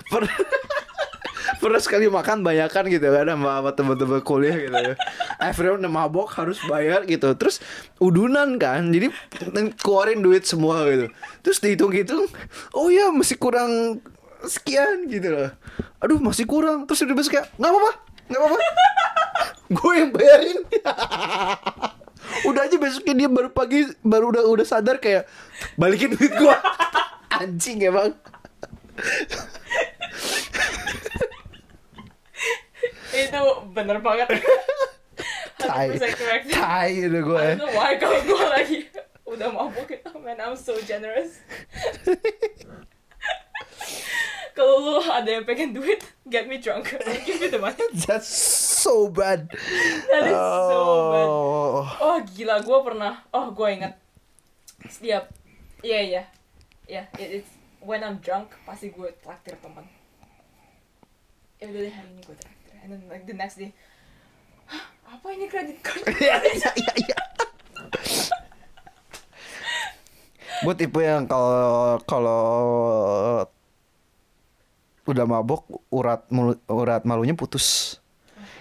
per 0.05 0.23
pernah 1.61 1.77
sekali 1.77 2.09
makan 2.09 2.41
banyakan 2.41 2.89
gitu 2.89 3.05
kan 3.05 3.29
sama, 3.29 3.61
sama 3.61 3.71
teman-teman 3.77 4.21
kuliah 4.25 4.57
gitu 4.57 4.73
ya. 4.73 4.95
Everyone 5.37 5.85
mabok 5.85 6.33
harus 6.33 6.57
bayar 6.65 7.05
gitu. 7.05 7.29
Terus 7.37 7.61
udunan 8.01 8.57
kan 8.57 8.89
jadi 8.89 9.13
keluarin 9.77 10.25
duit 10.25 10.49
semua 10.49 10.89
gitu. 10.89 11.13
Terus 11.45 11.57
dihitung-hitung 11.61 12.25
oh 12.73 12.89
ya 12.89 13.13
masih 13.13 13.37
kurang 13.37 14.01
sekian 14.41 15.05
gitu 15.05 15.29
loh. 15.29 15.53
Aduh 16.01 16.17
masih 16.17 16.49
kurang. 16.49 16.89
Terus 16.89 17.05
udah 17.05 17.15
kayak 17.15 17.47
nggak 17.55 17.69
apa-apa 17.69 17.91
nggak 18.31 18.39
apa-apa. 18.41 18.57
Gue 19.77 19.93
yang 20.03 20.11
bayarin. 20.11 20.59
Udah 22.49 22.65
aja 22.65 22.77
besoknya 22.77 23.13
dia 23.25 23.29
baru 23.29 23.49
pagi 23.51 23.85
baru 24.01 24.33
udah 24.33 24.43
udah 24.49 24.65
sadar 24.65 24.97
kayak 24.97 25.27
balikin 25.77 26.15
duit 26.15 26.31
gue 26.31 26.55
anjing 27.41 27.81
emang 27.85 28.15
Itu 33.11 33.41
bener 33.69 33.99
banget. 33.99 34.27
tai 35.61 35.93
100% 35.93 36.17
correct. 36.17 36.45
tai 36.49 36.89
gitu 36.97 37.21
gue 37.21 37.37
I 37.37 37.53
don't 37.53 37.61
know 37.61 37.69
why 37.77 37.93
kalau 37.95 38.17
gue 38.17 38.43
lagi 38.49 38.79
udah 39.23 39.47
mabuk 39.47 39.87
itu, 39.87 40.09
man, 40.17 40.35
I'm 40.35 40.57
so 40.57 40.73
generous. 40.81 41.39
kalau 44.57 44.73
lu 44.83 44.95
ada 44.99 45.29
yang 45.29 45.45
pengen 45.45 45.71
duit, 45.71 46.01
get 46.27 46.49
me 46.49 46.57
drunk. 46.57 46.91
I'll 46.97 47.23
give 47.23 47.39
you 47.39 47.47
the 47.47 47.57
money. 47.57 47.79
that's 48.03 48.27
so 48.81 49.07
bad 49.07 49.47
That 50.11 50.27
is 50.27 50.35
so 50.35 50.83
bad. 51.13 51.27
Oh. 51.29 51.85
Oh 52.01 52.17
gila, 52.25 52.59
gue 52.59 52.79
pernah. 52.83 53.23
Oh 53.31 53.53
gue 53.53 53.67
ingat. 53.71 53.95
Setiap, 54.83 55.31
iya 55.79 55.99
iya, 56.01 56.23
iya. 56.89 57.03
it- 57.15 57.39
It's 57.39 57.51
when 57.79 58.01
I'm 58.01 58.19
drunk 58.19 58.51
pasti 58.65 58.91
gue 58.91 59.13
traktir 59.21 59.55
teman. 59.61 59.85
Ya 61.55 61.69
udah 61.69 61.79
deh 61.79 61.93
hari 61.93 62.09
ini 62.11 62.21
gue 62.25 62.35
traktir. 62.35 62.60
And 62.81 62.91
then 62.91 63.01
like 63.09 63.29
the 63.29 63.37
next 63.37 63.61
day, 63.61 63.73
Hah, 64.65 64.85
apa 65.17 65.25
ini 65.37 65.45
credit 65.45 65.79
card? 65.85 66.01
Iya, 66.21 66.37
iya, 66.41 66.69
iya, 66.77 66.93
iya. 66.97 67.19
Gue 70.61 70.73
tipe 70.77 71.01
yang 71.01 71.25
kalau 71.25 71.97
kalau 72.05 72.45
udah 75.09 75.25
mabok 75.25 75.65
urat 75.89 76.29
mulu, 76.29 76.53
urat 76.69 77.01
malunya 77.01 77.33
putus. 77.33 77.97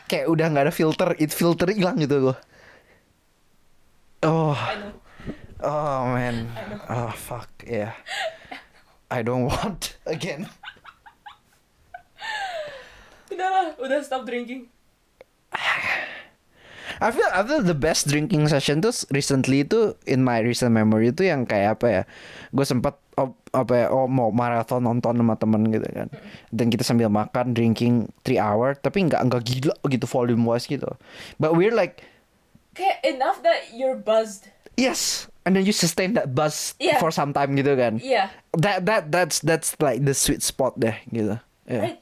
Kayak 0.08 0.32
udah 0.32 0.46
nggak 0.48 0.64
ada 0.68 0.74
filter, 0.74 1.08
it 1.20 1.30
filter 1.30 1.68
hilang 1.68 2.00
gitu 2.00 2.32
gue. 2.32 2.36
Oh, 4.24 4.56
oh 5.64 6.00
man, 6.12 6.48
oh 6.88 7.12
fuck, 7.16 7.48
yeah. 7.64 7.96
I 9.10 9.20
don't 9.24 9.48
want 9.52 9.96
again. 10.04 10.48
Udahlah, 13.40 13.66
udah 13.80 13.98
stop 14.04 14.28
drinking. 14.28 14.68
I 17.00 17.08
feel, 17.08 17.24
I 17.32 17.40
feel 17.48 17.64
the 17.64 17.72
best 17.72 18.12
drinking 18.12 18.44
session 18.52 18.84
tuh 18.84 18.92
recently 19.08 19.64
itu 19.64 19.96
in 20.04 20.20
my 20.20 20.44
recent 20.44 20.76
memory 20.76 21.16
itu 21.16 21.24
yang 21.24 21.48
kayak 21.48 21.80
apa 21.80 21.86
ya 21.88 22.02
gue 22.52 22.60
sempat 22.60 23.00
apa 23.56 23.72
ya 23.72 23.86
oh 23.88 24.04
mau 24.04 24.28
marathon 24.28 24.84
nonton 24.84 25.16
sama 25.16 25.32
temen 25.40 25.64
gitu 25.72 25.88
kan 25.88 26.12
dan 26.52 26.66
kita 26.68 26.84
sambil 26.84 27.08
makan 27.08 27.56
drinking 27.56 28.04
3 28.28 28.36
hour 28.36 28.76
tapi 28.76 29.08
nggak 29.08 29.16
nggak 29.16 29.42
gila 29.48 29.76
gitu 29.88 30.04
volume 30.04 30.44
wise 30.44 30.68
gitu 30.68 30.92
but 31.40 31.56
we're 31.56 31.72
like 31.72 32.04
Kayak 32.76 33.00
enough 33.02 33.40
that 33.40 33.72
you're 33.72 33.96
buzzed. 33.96 34.52
yes 34.76 35.24
and 35.48 35.56
then 35.56 35.64
you 35.64 35.72
sustain 35.72 36.12
that 36.12 36.36
buzz 36.36 36.76
Yeah. 36.76 37.00
for 37.00 37.08
some 37.08 37.32
time 37.32 37.56
gitu 37.56 37.80
kan 37.80 37.96
Iya, 37.96 38.28
that 38.60 38.84
that 38.84 39.08
that's 39.08 39.40
that's 39.40 39.72
like 39.80 40.04
the 40.04 40.12
sweet 40.12 40.44
spot 40.44 40.76
deh 40.76 41.00
gitu 41.08 41.40
yeah. 41.64 41.96
right. 41.96 42.00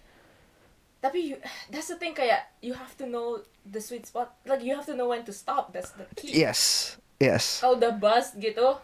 Tapi 0.99 1.19
you, 1.31 1.37
that's 1.73 1.89
the 1.89 1.97
thing 1.97 2.13
kayak 2.13 2.51
you 2.59 2.75
have 2.75 2.95
to 2.99 3.07
know 3.07 3.39
the 3.63 3.79
sweet 3.79 4.07
spot. 4.07 4.35
Like 4.43 4.63
you 4.63 4.75
have 4.75 4.87
to 4.87 4.95
know 4.95 5.09
when 5.09 5.23
to 5.27 5.33
stop. 5.33 5.71
That's 5.71 5.95
the 5.95 6.07
key. 6.19 6.35
yes 6.35 6.95
yes 7.19 7.63
Kalau 7.63 7.79
udah 7.79 7.95
bust 7.95 8.39
gitu, 8.39 8.79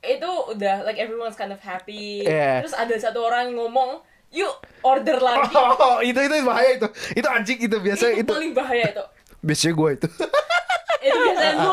itu 0.00 0.30
udah 0.52 0.84
like 0.84 0.96
everyone's 0.96 1.36
kind 1.36 1.52
of 1.52 1.60
happy. 1.60 2.24
Yeah. 2.24 2.64
Terus 2.64 2.72
ada 2.76 2.94
satu 2.96 3.24
orang 3.24 3.52
ngomong, 3.52 4.00
yuk 4.32 4.52
order 4.80 5.20
lagi. 5.28 5.52
oh, 5.52 6.00
itu 6.00 6.16
itu 6.16 6.34
bahaya 6.44 6.76
itu 6.76 6.88
itu 7.14 7.28
anjing 7.28 7.58
itu 7.60 7.76
biasa 7.76 8.04
itu, 8.12 8.20
itu 8.24 8.32
paling 8.32 8.52
bahaya 8.56 8.84
itu. 8.92 9.04
biasanya 9.44 9.72
gue 9.76 9.90
itu 10.00 10.08
Itu 11.04 11.16
biasanya 11.20 11.54
lu, 11.60 11.72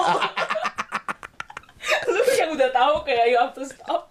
lu 2.11 2.21
yang 2.35 2.51
udah 2.51 2.69
tahu 2.71 2.95
kayak 3.07 3.25
you 3.31 3.37
have 3.39 3.55
to 3.55 3.63
stop. 3.63 4.10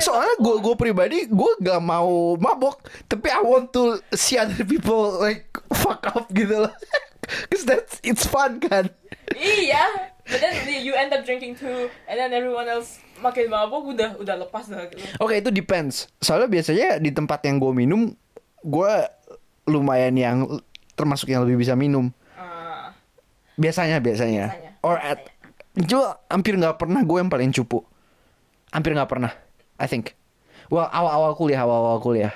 Soalnya 0.00 0.34
gue 0.38 0.56
gue 0.60 0.74
pribadi 0.76 1.18
gue 1.28 1.52
gak 1.60 1.80
mau 1.80 2.36
mabok, 2.36 2.84
tapi 3.08 3.32
I 3.32 3.40
want 3.40 3.72
to 3.72 4.00
see 4.12 4.36
other 4.36 4.64
people 4.64 5.20
like 5.20 5.48
fuck 5.72 6.04
up 6.12 6.28
gitu 6.32 6.68
loh. 6.68 6.74
Cause 7.50 7.64
that's 7.64 8.02
it's 8.02 8.26
fun 8.26 8.60
kan. 8.60 8.90
iya, 9.32 10.10
but 10.26 10.42
then 10.42 10.52
you 10.84 10.92
end 10.92 11.14
up 11.14 11.24
drinking 11.24 11.56
too, 11.56 11.88
and 12.04 12.18
then 12.18 12.34
everyone 12.34 12.68
else 12.68 13.00
makin 13.22 13.48
mabuk 13.48 13.94
udah 13.94 14.18
udah 14.20 14.36
lepas 14.44 14.68
dah 14.68 14.90
gitu. 14.90 15.00
Oke 15.22 15.40
itu 15.40 15.48
depends. 15.54 16.10
Soalnya 16.18 16.50
biasanya 16.50 16.88
di 16.98 17.14
tempat 17.14 17.40
yang 17.46 17.62
gue 17.62 17.72
minum, 17.72 18.12
gue 18.60 18.92
lumayan 19.70 20.14
yang 20.18 20.38
termasuk 20.98 21.30
yang 21.30 21.46
lebih 21.46 21.62
bisa 21.62 21.72
minum. 21.78 22.10
Ah, 22.36 22.92
Biasanya 23.56 24.02
biasanya. 24.02 24.52
Biasanya, 24.52 24.72
Or 24.82 24.98
at 24.98 25.30
Cuma 25.72 26.20
hampir 26.28 26.52
nggak 26.60 26.76
pernah 26.76 27.00
gue 27.00 27.16
yang 27.16 27.32
paling 27.32 27.48
cupu. 27.48 27.80
Hampir 28.72 28.92
nggak 28.92 29.08
pernah. 29.08 29.32
I 29.76 29.86
think. 29.86 30.16
Well 30.68 30.88
awal-awal 30.88 31.36
kuliah 31.36 31.62
awal-awal 31.62 32.00
kuliah. 32.00 32.32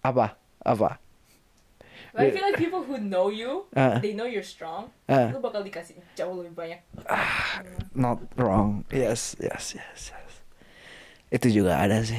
Apa? 0.00 0.38
Apa? 0.62 1.02
but 2.14 2.24
I 2.24 2.30
feel 2.34 2.42
like 2.42 2.58
people 2.58 2.82
who 2.82 2.98
know 2.98 3.30
you, 3.30 3.70
Ah. 3.78 4.02
they 4.02 4.10
know 4.10 4.26
you're 4.26 4.42
strong, 4.46 4.90
Ah. 5.06 5.30
lu 5.30 5.38
bakal 5.38 5.62
dikasih 5.62 5.98
jauh 6.18 6.34
lebih 6.34 6.54
banyak. 6.56 6.80
not 7.94 8.18
wrong. 8.34 8.82
Yes, 8.90 9.38
yes, 9.38 9.78
yes, 9.78 10.10
yes. 10.10 10.32
Itu 11.30 11.46
juga 11.52 11.78
ada 11.78 12.02
sih. 12.02 12.18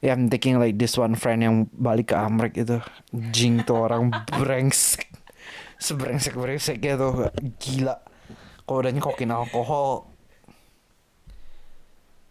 Ya, 0.00 0.16
I'm 0.16 0.32
thinking 0.32 0.56
like 0.56 0.80
this 0.80 0.96
one 0.96 1.12
friend 1.12 1.44
yang 1.44 1.56
balik 1.76 2.12
ke 2.12 2.16
Amrik 2.16 2.56
itu. 2.56 2.80
Jing 3.12 3.68
tuh 3.68 3.84
orang 3.84 4.08
brengsek. 4.32 5.12
Sebrengsek 5.76 6.32
brengseknya 6.36 6.96
tuh 6.96 7.28
gila. 7.60 8.00
Kalau 8.64 8.80
udah 8.80 8.92
nyekokin 8.92 9.28
alkohol. 9.28 10.08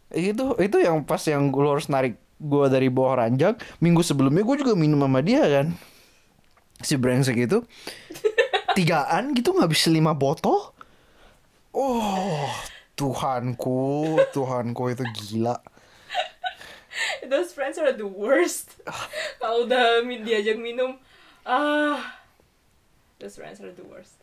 Itu 0.09 0.57
itu 0.57 0.77
yang 0.81 1.05
pas 1.05 1.21
yang 1.29 1.53
lu 1.53 1.69
harus 1.69 1.85
narik 1.89 2.17
gue 2.39 2.65
dari 2.71 2.87
bawah 2.87 3.21
ranjang. 3.25 3.59
Minggu 3.83 4.01
sebelumnya 4.01 4.41
gue 4.41 4.55
juga 4.57 4.73
minum 4.73 5.03
sama 5.03 5.19
dia 5.21 5.43
kan. 5.45 5.67
Si 6.81 6.95
brengsek 6.95 7.37
itu. 7.37 7.61
Tigaan 8.77 9.35
gitu 9.35 9.53
ngabisin 9.53 9.97
lima 9.97 10.15
botol. 10.15 10.71
Oh, 11.69 12.49
Tuhanku, 12.97 14.17
Tuhanku 14.33 14.83
itu 14.89 15.05
gila. 15.13 15.61
Those 17.23 17.53
friends 17.53 17.77
are 17.77 17.93
the 17.93 18.07
worst. 18.07 18.81
Kalau 19.37 19.69
udah 19.69 20.01
diajak 20.25 20.57
minum, 20.57 20.97
ah, 21.45 22.19
those 23.21 23.37
friends 23.37 23.61
are 23.61 23.71
the 23.71 23.85
worst. 23.85 24.19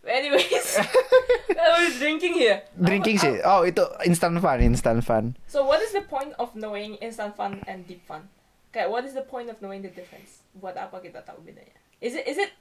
Anyways, 0.00 0.80
I 1.60 1.84
was 1.84 2.00
drinking 2.00 2.32
here. 2.34 2.64
Drinking 2.72 3.20
sih. 3.20 3.44
Oh, 3.44 3.68
itu 3.68 3.84
instant 4.08 4.40
fun, 4.40 4.58
instant 4.64 5.04
fun. 5.04 5.36
So 5.44 5.62
what 5.62 5.84
is 5.84 5.92
the 5.92 6.00
point 6.00 6.32
of 6.40 6.56
knowing 6.56 6.96
instant 7.04 7.36
fun 7.36 7.60
and 7.68 7.84
deep 7.84 8.00
fun? 8.08 8.32
Kayak 8.72 8.88
what 8.88 9.04
is 9.04 9.12
the 9.12 9.26
point 9.26 9.52
of 9.52 9.60
knowing 9.60 9.84
the 9.84 9.92
difference? 9.92 10.40
Buat 10.56 10.80
apa 10.80 11.04
kita 11.04 11.20
tahu 11.20 11.44
bedanya? 11.44 11.76
Is 12.00 12.16
it 12.16 12.24
is 12.24 12.40
it 12.40 12.56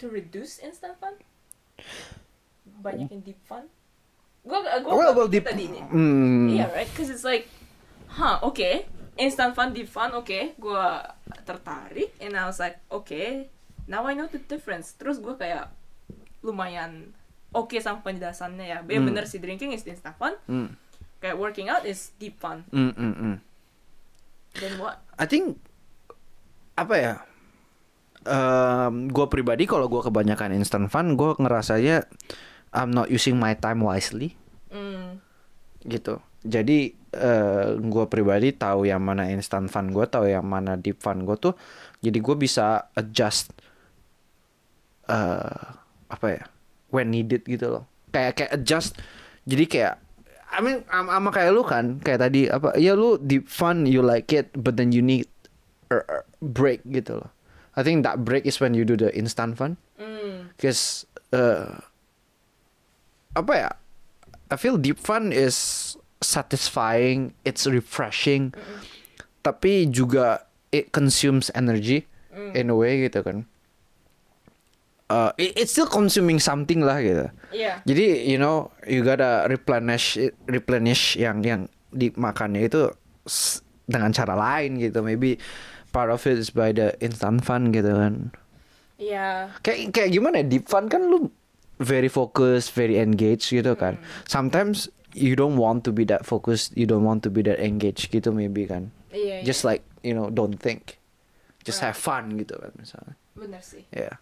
to 0.00 0.08
reduce 0.08 0.56
instant 0.64 0.96
fun 0.96 1.20
banyak 2.80 3.08
yang 3.12 3.22
deep 3.24 3.40
fun 3.44 3.68
gua 4.40 4.64
gua 4.80 4.92
Well, 4.96 5.12
well, 5.12 5.12
gua 5.12 5.26
deep. 5.28 5.44
tadi 5.44 5.68
nih 5.68 5.84
Hmm. 5.92 6.48
Iya 6.48 6.72
right, 6.72 6.88
cause 6.96 7.12
it's 7.12 7.24
like, 7.24 7.44
huh, 8.16 8.40
okay, 8.48 8.88
instant 9.20 9.52
fun, 9.52 9.76
deep 9.76 9.88
fun, 9.88 10.16
okay, 10.16 10.56
gue 10.56 10.86
tertarik, 11.44 12.16
and 12.24 12.32
I 12.32 12.48
was 12.48 12.56
like, 12.56 12.80
okay, 12.88 13.52
now 13.84 14.08
I 14.08 14.16
know 14.16 14.26
the 14.26 14.40
difference. 14.40 14.96
Terus 14.96 15.20
gue 15.20 15.36
kayak 15.36 15.68
lumayan 16.40 17.12
oke 17.50 17.76
sama 17.78 18.00
penjelasannya 18.00 18.64
ya. 18.64 18.78
Ya 18.80 18.98
Hmm. 19.00 19.06
bener 19.08 19.26
sih 19.26 19.38
drinking 19.38 19.74
is 19.74 19.84
instant 19.84 20.16
fun, 20.16 20.34
Hmm. 20.46 20.74
kayak 21.18 21.36
working 21.36 21.68
out 21.68 21.82
is 21.84 22.12
deep 22.16 22.38
fun. 22.38 22.64
Hmm, 22.70 22.92
hmm, 22.94 23.14
hmm. 23.14 23.36
Then 24.56 24.78
what? 24.78 25.02
I 25.16 25.26
think 25.26 25.58
apa 26.74 26.94
ya? 26.96 27.14
gue 28.92 29.26
pribadi 29.32 29.64
kalau 29.64 29.88
gue 29.88 30.04
kebanyakan 30.04 30.52
instant 30.52 30.92
fun, 30.92 31.16
gue 31.16 31.40
ngerasanya 31.40 32.04
I'm 32.70 32.92
not 32.92 33.08
using 33.08 33.40
my 33.40 33.56
time 33.56 33.80
wisely 33.80 34.36
Hmm, 34.68 35.24
gitu. 35.82 36.20
Jadi 36.44 36.92
eh 37.10 37.68
gue 37.74 38.04
pribadi 38.06 38.52
tahu 38.52 38.84
yang 38.84 39.00
mana 39.00 39.32
instant 39.32 39.72
fun 39.72 39.88
gue, 39.88 40.04
tahu 40.04 40.28
yang 40.28 40.44
mana 40.44 40.76
deep 40.76 41.00
fun 41.00 41.24
gue 41.24 41.32
tuh. 41.40 41.56
Jadi 42.04 42.20
gue 42.20 42.36
bisa 42.36 42.92
adjust 42.92 43.56
eh 45.08 45.79
apa 46.10 46.26
ya 46.36 46.44
when 46.90 47.08
needed 47.08 47.46
gitu 47.46 47.70
loh. 47.70 47.84
Kayak 48.10 48.32
kayak 48.36 48.50
adjust. 48.58 48.98
Jadi 49.46 49.64
kayak 49.64 49.94
I 50.50 50.58
mean 50.58 50.82
am- 50.90 51.06
sama 51.08 51.30
kayak 51.30 51.50
lu 51.54 51.62
kan 51.62 52.02
kayak 52.02 52.20
tadi 52.20 52.50
apa 52.50 52.74
ya 52.74 52.98
lu 52.98 53.14
deep 53.16 53.46
fun 53.46 53.86
you 53.86 54.02
like 54.02 54.34
it 54.34 54.50
but 54.58 54.74
then 54.74 54.90
you 54.90 54.98
need 54.98 55.30
a, 55.88 56.02
a 56.02 56.18
break 56.42 56.82
gitu 56.84 57.22
loh. 57.22 57.30
I 57.78 57.86
think 57.86 58.02
that 58.02 58.26
break 58.26 58.44
is 58.44 58.58
when 58.58 58.74
you 58.74 58.82
do 58.82 58.98
the 58.98 59.14
instant 59.14 59.54
fun. 59.54 59.78
hmm, 59.94 60.50
Because 60.58 61.06
uh, 61.30 61.78
apa 63.32 63.52
ya? 63.54 63.70
I 64.50 64.58
feel 64.58 64.74
deep 64.74 64.98
fun 64.98 65.30
is 65.30 65.94
satisfying, 66.18 67.32
it's 67.46 67.64
refreshing, 67.70 68.50
tapi 69.46 69.86
juga 69.86 70.42
it 70.74 70.90
consumes 70.90 71.48
energy 71.54 72.10
Hmm. 72.30 72.54
in 72.54 72.70
a 72.70 72.76
way 72.78 73.02
gitu 73.02 73.26
kan. 73.26 73.42
Uh, 75.10 75.34
it, 75.34 75.58
it's 75.58 75.74
still 75.74 75.90
consuming 75.90 76.38
something 76.38 76.86
lah 76.86 77.02
gitu. 77.02 77.26
iya, 77.50 77.82
Jadi 77.82 78.30
you 78.30 78.38
know 78.38 78.70
you 78.86 79.02
gotta 79.02 79.50
replenish 79.50 80.14
replenish 80.46 81.18
yang 81.18 81.42
yang 81.42 81.66
dimakannya 81.90 82.70
itu 82.70 82.94
dengan 83.90 84.14
cara 84.14 84.38
lain 84.38 84.78
gitu. 84.78 85.02
Maybe 85.02 85.42
part 85.90 86.14
of 86.14 86.22
it 86.24 86.38
is 86.38 86.54
by 86.54 86.70
the 86.70 86.94
instant 87.02 87.42
fun 87.42 87.74
gitu 87.74 87.90
kan 87.90 88.30
iya, 89.00 89.50
kayak 89.66 89.90
kayak 89.90 90.10
gimana 90.14 90.44
ya 90.44 90.46
deep 90.46 90.68
fun 90.68 90.86
kan 90.86 91.08
lu 91.08 91.32
very 91.80 92.06
focused, 92.06 92.70
very 92.70 93.00
engaged 93.00 93.48
gitu 93.48 93.72
kan. 93.74 93.96
Hmm. 93.96 94.04
Sometimes 94.28 94.86
you 95.10 95.32
don't 95.34 95.56
want 95.56 95.82
to 95.82 95.90
be 95.90 96.04
that 96.06 96.22
focused, 96.22 96.76
you 96.76 96.84
don't 96.86 97.02
want 97.02 97.24
to 97.24 97.32
be 97.32 97.40
that 97.42 97.58
engaged 97.58 98.12
gitu 98.12 98.30
maybe 98.30 98.68
kan. 98.68 98.92
iya, 99.10 99.40
Just 99.42 99.64
iya. 99.64 99.74
like 99.74 99.82
you 100.04 100.12
know 100.12 100.28
don't 100.28 100.60
think, 100.60 101.00
just 101.64 101.80
Right. 101.80 101.90
have 101.90 101.98
fun 101.98 102.36
gitu 102.38 102.54
kan 102.60 102.70
misalnya. 102.78 103.16
bener 103.34 103.64
sih. 103.64 103.82
Yeah. 103.90 104.20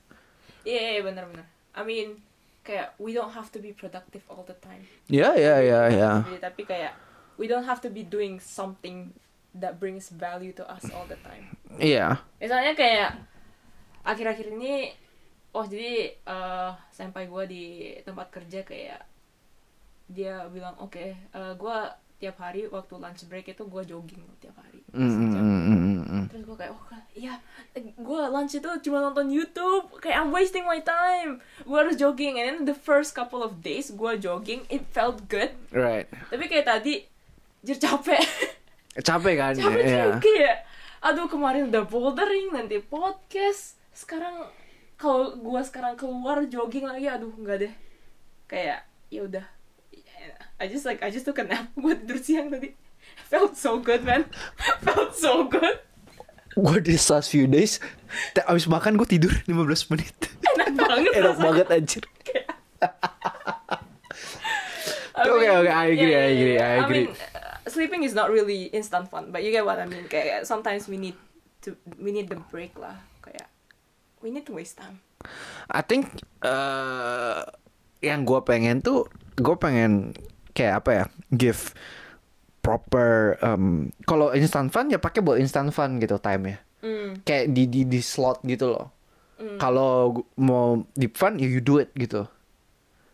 Iya, 0.69 0.83
iya, 0.93 1.01
bener-bener. 1.01 1.47
I 1.73 1.83
mean, 1.89 2.21
kayak 2.61 2.93
we 3.01 3.17
don't 3.17 3.33
have 3.33 3.49
to 3.49 3.59
be 3.65 3.73
productive 3.73 4.21
all 4.29 4.45
the 4.45 4.57
time. 4.61 4.85
Ya 5.09 5.33
ya 5.33 5.57
ya 5.65 5.89
ya. 5.89 6.11
Jadi, 6.29 6.37
tapi 6.37 6.63
kayak 6.69 6.93
we 7.41 7.49
don't 7.49 7.65
have 7.65 7.81
to 7.81 7.89
be 7.89 8.05
doing 8.05 8.37
something 8.37 9.17
that 9.57 9.81
brings 9.81 10.13
value 10.13 10.53
to 10.53 10.69
us 10.69 10.85
all 10.93 11.09
the 11.09 11.17
time. 11.25 11.49
Iya. 11.81 12.21
Misalnya 12.37 12.77
kayak 12.77 13.17
akhir-akhir 14.05 14.53
ini, 14.53 14.93
oh 15.57 15.65
jadi 15.65 16.13
eh 16.13 16.71
sampai 16.93 17.25
gue 17.25 17.45
di 17.49 17.65
tempat 18.05 18.29
kerja 18.29 18.61
kayak 18.69 19.01
dia 20.13 20.45
bilang 20.53 20.77
oke, 20.77 21.01
eh 21.17 21.53
gue 21.57 21.79
tiap 22.19 22.37
hari 22.43 22.67
waktu 22.67 22.95
lunch 22.99 23.25
break 23.31 23.55
itu 23.55 23.65
gue 23.65 23.83
jogging 23.87 24.27
tiap 24.43 24.59
hari. 24.61 24.83
Mm, 24.93 25.01
mm, 25.01 25.13
sejam. 25.15 25.45
Mm. 26.09 26.27
Terus 26.33 26.43
gue 26.49 26.57
kayak, 26.57 26.73
oh 26.73 26.83
iya, 27.13 27.39
gue 27.77 28.21
lunch 28.33 28.57
itu 28.57 28.71
cuma 28.89 29.05
nonton 29.05 29.29
YouTube, 29.29 29.93
kayak 30.01 30.25
I'm 30.25 30.33
wasting 30.33 30.65
my 30.65 30.81
time. 30.81 31.45
Gue 31.63 31.79
harus 31.79 31.95
jogging, 32.01 32.41
and 32.41 32.47
then 32.49 32.59
the 32.65 32.75
first 32.75 33.13
couple 33.13 33.45
of 33.45 33.61
days 33.61 33.93
gue 33.93 34.13
jogging, 34.17 34.65
it 34.73 34.89
felt 34.91 35.29
good. 35.29 35.53
Right. 35.69 36.09
Tapi 36.33 36.45
kayak 36.49 36.67
tadi, 36.67 37.05
jir 37.63 37.77
capek. 37.77 38.25
Capek 38.99 39.35
kan? 39.37 39.53
capek 39.61 39.83
juga 39.85 40.19
kayak, 40.19 40.57
aduh 41.05 41.29
kemarin 41.29 41.69
udah 41.69 41.85
bouldering, 41.85 42.57
nanti 42.57 42.81
podcast. 42.81 43.77
Sekarang 43.93 44.49
kalau 44.97 45.37
gue 45.37 45.61
sekarang 45.63 45.95
keluar 45.95 46.43
jogging 46.49 46.89
lagi, 46.89 47.07
aduh 47.07 47.31
nggak 47.37 47.69
deh. 47.69 47.75
Kayak, 48.49 48.89
ya 49.13 49.23
udah. 49.29 49.47
I 50.61 50.67
just 50.67 50.85
like, 50.85 51.03
I 51.03 51.11
just 51.11 51.25
took 51.25 51.39
a 51.39 51.47
nap. 51.47 51.71
Gue 51.79 51.95
tidur 51.95 52.19
siang 52.19 52.51
tadi. 52.51 52.75
Felt 53.31 53.55
so 53.55 53.79
good, 53.79 54.03
man. 54.03 54.27
Felt 54.85 55.15
so 55.15 55.47
good. 55.47 55.79
Gue 56.55 56.79
di 56.81 56.97
last 56.97 57.29
few 57.29 57.45
days, 57.45 57.79
abis 58.41 58.67
makan 58.67 58.97
gue 58.97 59.07
tidur 59.07 59.31
15 59.45 59.93
menit. 59.93 60.15
Enak 60.57 60.69
banget. 60.81 61.11
Enak 61.13 61.35
rasanya. 61.35 61.45
banget 61.45 61.67
anjir. 61.71 62.05
I 65.19 65.27
Okay, 65.27 65.51
mean, 65.51 65.67
okay, 65.67 65.75
I 65.75 65.87
agree, 65.91 66.15
I 66.15 66.27
agree, 66.31 66.57
I 66.57 66.73
agree. 66.79 67.05
mean, 67.07 67.17
uh, 67.35 67.59
sleeping 67.67 68.07
is 68.07 68.15
not 68.15 68.31
really 68.31 68.71
instant 68.71 69.11
fun, 69.11 69.35
but 69.35 69.43
you 69.43 69.51
get 69.51 69.67
what 69.67 69.83
I 69.83 69.87
mean. 69.87 70.07
Kayak 70.07 70.47
sometimes 70.47 70.87
we 70.87 70.95
need 70.95 71.19
to 71.67 71.75
we 71.99 72.15
need 72.15 72.31
the 72.31 72.39
break 72.51 72.79
lah. 72.79 72.95
Kayak 73.19 73.51
we 74.23 74.31
need 74.31 74.47
to 74.47 74.55
waste 74.55 74.79
time. 74.79 75.03
I 75.67 75.83
think 75.83 76.07
eh 76.47 77.43
yang 77.99 78.23
gue 78.23 78.39
pengen 78.47 78.79
tuh 78.79 79.11
gue 79.35 79.57
pengen 79.59 80.15
kayak 80.55 80.87
apa 80.87 80.91
ya 80.95 81.05
give 81.35 81.75
proper 82.69 83.11
um, 83.41 83.65
kalau 84.05 84.31
instant 84.31 84.69
fun 84.69 84.87
ya 84.87 84.97
pakai 84.97 85.21
buat 85.21 85.37
instant 85.37 85.71
fun 85.71 85.97
gitu 85.97 86.19
time 86.19 86.45
ya 86.47 86.59
Mm. 86.79 87.27
kayak 87.27 87.51
di 87.51 87.67
di 87.67 87.81
di 87.85 87.99
slot 87.99 88.39
gitu 88.45 88.71
loh 88.71 88.93
Mm. 89.35 89.57
kalau 89.57 89.91
mau 90.37 90.79
deep 90.93 91.15
fun 91.15 91.35
ya 91.35 91.47
you 91.47 91.59
do 91.59 91.77
it 91.77 91.91
gitu 91.93 92.29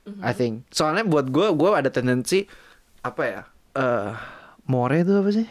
Mm-hmm. 0.05 0.21
I 0.21 0.33
think 0.33 0.69
soalnya 0.69 1.01
buat 1.03 1.27
gue 1.27 1.49
gue 1.49 1.71
ada 1.71 1.89
tendensi 1.89 2.45
apa 3.01 3.23
ya 3.25 3.41
eh 3.73 4.13
more 4.67 4.93
itu 4.95 5.13
apa 5.15 5.31
sih 5.31 5.49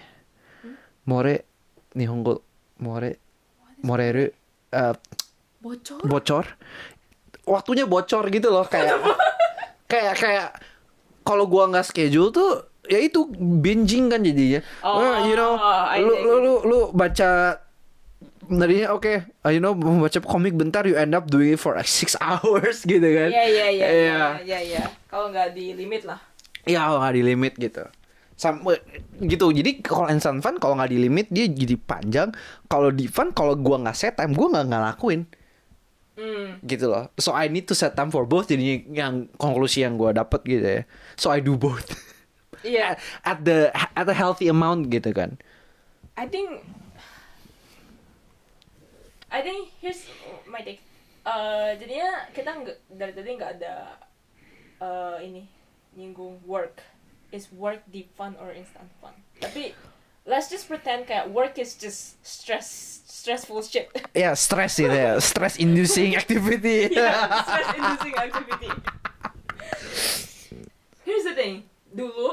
Hmm? 0.62 0.78
more 1.04 1.41
nihongo 1.93 2.45
more 2.78 3.18
moreru 3.80 4.30
eh 4.70 4.93
Bocor. 5.58 6.06
bocor 6.06 6.45
waktunya 7.43 7.84
bocor 7.84 8.30
gitu 8.30 8.47
loh 8.47 8.64
kayak 8.64 8.93
kayak 9.86 10.16
kayak 10.16 10.47
kalau 11.22 11.45
gua 11.45 11.68
nggak 11.68 11.84
schedule 11.86 12.30
tuh 12.30 12.68
ya 12.86 13.00
itu 13.00 13.24
binging 13.36 14.08
kan 14.08 14.20
jadinya 14.20 14.60
Oh, 14.82 15.00
Eh, 15.00 15.28
you 15.28 15.36
know 15.36 15.56
lu, 15.98 16.14
lu 16.20 16.36
lu 16.40 16.54
lu 16.64 16.80
baca 16.92 17.60
Tadinya 18.44 18.92
oke, 18.92 19.08
uh, 19.40 19.52
you 19.56 19.64
know, 19.64 19.72
membaca 19.72 20.20
komik 20.20 20.52
bentar, 20.52 20.84
you 20.84 21.00
end 21.00 21.16
up 21.16 21.32
doing 21.32 21.56
it 21.56 21.60
for 21.60 21.80
like 21.80 21.88
six 22.04 22.20
hours 22.20 22.84
gitu 22.84 23.00
kan? 23.00 23.32
Iya 23.32 23.44
iya 23.48 23.68
iya 23.72 23.86
Iya. 23.88 23.88
iya 23.88 24.28
iya 24.44 24.60
iya. 24.60 24.84
Kalau 25.08 25.32
nggak 25.32 25.56
di 25.56 25.72
limit 25.72 26.04
lah. 26.04 26.20
Iya, 26.68 26.84
kalau 26.84 27.00
nggak 27.00 27.16
di 27.16 27.24
limit 27.24 27.54
gitu. 27.56 27.84
Sama 28.36 28.76
gitu. 29.18 29.48
Jadi 29.48 29.80
kalau 29.80 30.12
instant 30.12 30.44
fun 30.44 30.60
kalau 30.60 30.76
nggak 30.76 30.92
di 30.92 31.00
limit 31.00 31.32
dia 31.32 31.48
jadi 31.48 31.80
panjang. 31.80 32.36
Kalau 32.68 32.92
di 32.92 33.08
fun 33.08 33.32
kalau 33.32 33.56
gua 33.56 33.80
nggak 33.80 33.96
set 33.96 34.20
time, 34.20 34.36
gua 34.36 34.60
nggak 34.60 34.68
ngelakuin. 34.70 35.24
Hmm. 36.14 36.62
gitu 36.62 36.92
loh. 36.92 37.10
So 37.18 37.32
I 37.32 37.48
need 37.48 37.66
to 37.66 37.74
set 37.74 37.96
time 37.96 38.12
for 38.12 38.28
both. 38.28 38.46
Jadi 38.46 38.86
yang 38.92 39.34
konklusi 39.34 39.82
yang 39.82 39.98
gue 39.98 40.14
dapet 40.14 40.46
gitu 40.46 40.62
ya. 40.62 40.82
So 41.16 41.32
I 41.32 41.40
do 41.40 41.56
both. 41.58 41.90
Iya. 42.62 42.95
at 43.26 43.41
the 43.41 43.74
at 43.74 44.06
a 44.06 44.16
healthy 44.16 44.47
amount 44.47 44.93
gitu 44.93 45.10
kan. 45.10 45.41
I 46.14 46.30
think 46.30 46.62
I 49.34 49.41
think 49.41 49.74
here's 49.82 50.06
my 50.45 50.62
take. 50.62 50.82
Uh, 51.26 51.74
jadinya 51.80 52.30
kita 52.36 52.54
nggak 52.54 52.78
dari 52.93 53.14
tadi 53.18 53.30
nggak 53.34 53.51
ada 53.58 53.74
uh, 54.78 55.18
ini 55.18 55.49
nyinggung 55.97 56.38
work. 56.45 56.84
Is 57.34 57.49
work 57.49 57.82
deep 57.89 58.14
fun 58.14 58.38
or 58.38 58.54
instant 58.54 58.93
fun? 59.01 59.18
Tapi 59.41 59.74
let's 60.30 60.54
just 60.54 60.70
pretend 60.70 61.10
kayak 61.10 61.34
work 61.34 61.58
is 61.58 61.74
just 61.74 62.22
stress 62.22 63.01
stressful 63.10 63.58
shit. 63.66 63.89
Ya 64.14 64.38
stress 64.45 64.78
itu 64.78 64.93
ya, 64.93 65.18
stress 65.18 65.58
inducing 65.58 66.14
activity. 66.14 66.93
yeah, 66.93 67.41
stress 67.41 67.68
inducing 67.74 68.16
activity. 68.22 68.70
Here's 71.04 71.26
the 71.26 71.34
thing. 71.34 71.66
Dulu 71.94 72.30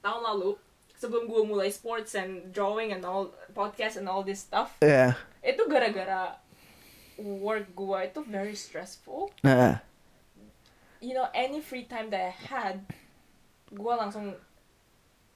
tahun 0.00 0.20
lalu 0.24 0.56
sebelum 0.94 1.28
gue 1.28 1.42
mulai 1.44 1.68
sports 1.68 2.16
and 2.16 2.48
drawing 2.50 2.88
and 2.90 3.04
all 3.04 3.28
podcast 3.52 4.00
and 4.00 4.08
all 4.08 4.24
this 4.24 4.40
stuff 4.40 4.80
Ya. 4.80 5.12
itu 5.44 5.60
gara-gara 5.68 6.40
work 7.14 7.70
gua 7.72 8.08
itu 8.08 8.24
very 8.24 8.56
stressful 8.56 9.28
Nah, 9.44 9.78
you 10.98 11.12
know 11.12 11.28
any 11.30 11.60
free 11.60 11.84
time 11.84 12.08
that 12.08 12.20
I 12.20 12.32
had 12.32 12.76
gua 13.70 14.00
langsung 14.00 14.34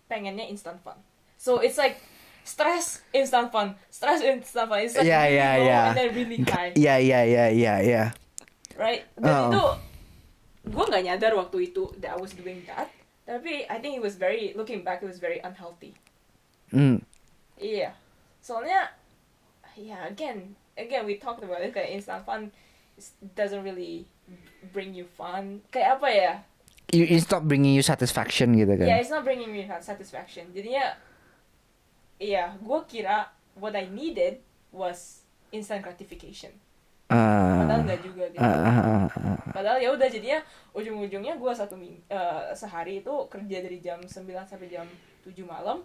pengennya 0.07 0.49
instant 0.49 0.81
fun 0.81 0.97
so 1.37 1.61
it's 1.61 1.77
like 1.77 2.01
stress 2.43 3.05
instant 3.13 3.53
fun 3.53 3.77
stress 3.93 4.25
instant 4.25 4.67
fun 4.67 4.81
it's 4.81 4.97
like 4.97 5.05
Yeah, 5.07 5.23
really 5.29 5.37
yeah, 5.37 5.53
low 5.55 5.67
yeah. 5.69 5.85
and 5.85 5.97
then 5.97 6.09
really 6.17 6.39
high 6.49 6.73
ya 6.75 6.97
ya 6.97 7.21
ya 7.23 7.45
ya 7.53 7.75
ya. 7.79 8.03
right 8.75 9.05
dan 9.21 9.33
Oh. 9.33 9.51
itu 9.53 9.65
gue 10.73 10.85
nggak 10.89 11.05
nyadar 11.05 11.33
waktu 11.37 11.71
itu 11.71 11.93
that 12.01 12.17
I 12.17 12.19
was 12.19 12.33
doing 12.35 12.65
that 12.67 12.89
tapi 13.29 13.69
I 13.69 13.77
think 13.77 14.01
it 14.01 14.03
was 14.03 14.17
very 14.17 14.57
looking 14.57 14.81
back 14.81 15.05
it 15.05 15.09
was 15.09 15.21
very 15.21 15.37
unhealthy. 15.45 15.93
Hmm. 16.73 17.05
iya 17.61 17.93
soalnya 18.41 18.89
yeah. 19.77 20.09
Again 20.09 20.57
again 20.81 21.05
we 21.05 21.21
talked 21.21 21.45
about 21.45 21.61
it 21.61 21.77
kayak 21.77 21.93
instant 21.93 22.25
fun. 22.25 22.57
Doesn't 23.37 23.63
really 23.63 24.09
bring 24.73 24.97
you 24.97 25.05
fun. 25.05 25.61
Kayak 25.69 26.01
apa 26.01 26.09
ya 26.09 26.33
You, 26.89 27.05
it's 27.05 27.29
not 27.29 27.45
bringing 27.45 27.77
you 27.77 27.85
satisfaction 27.85 28.57
gitu 28.57 28.73
kan. 28.81 28.89
yeah 28.89 28.97
it's 28.97 29.13
not 29.13 29.21
bringing 29.21 29.53
me 29.53 29.69
satisfaction. 29.85 30.49
Jadinya 30.57 30.97
yeah, 32.17 32.57
gue 32.57 32.81
kira 32.89 33.29
what 33.61 33.77
I 33.77 33.93
needed 33.93 34.41
was 34.73 35.29
instant 35.53 35.85
gratification 35.85 36.57
padahal 37.09 37.73
Ah. 37.73 37.85
nggak 37.85 38.01
juga 38.05 38.25
gitu 38.29 38.39
Ah, 38.39 38.53
ah, 38.53 38.79
ah, 38.79 39.07
ah. 39.09 39.41
padahal 39.51 39.79
ya 39.79 39.89
udah 39.91 40.07
jadinya 40.07 40.39
ujung-ujungnya 40.71 41.35
gue 41.35 41.53
satu 41.53 41.75
ming 41.75 41.97
eh, 42.07 42.53
sehari 42.53 43.01
itu 43.01 43.15
kerja 43.27 43.57
dari 43.59 43.79
jam 43.79 43.97
9 43.99 44.13
sampai 44.45 44.69
jam 44.69 44.85
7 45.23 45.33
malam 45.43 45.81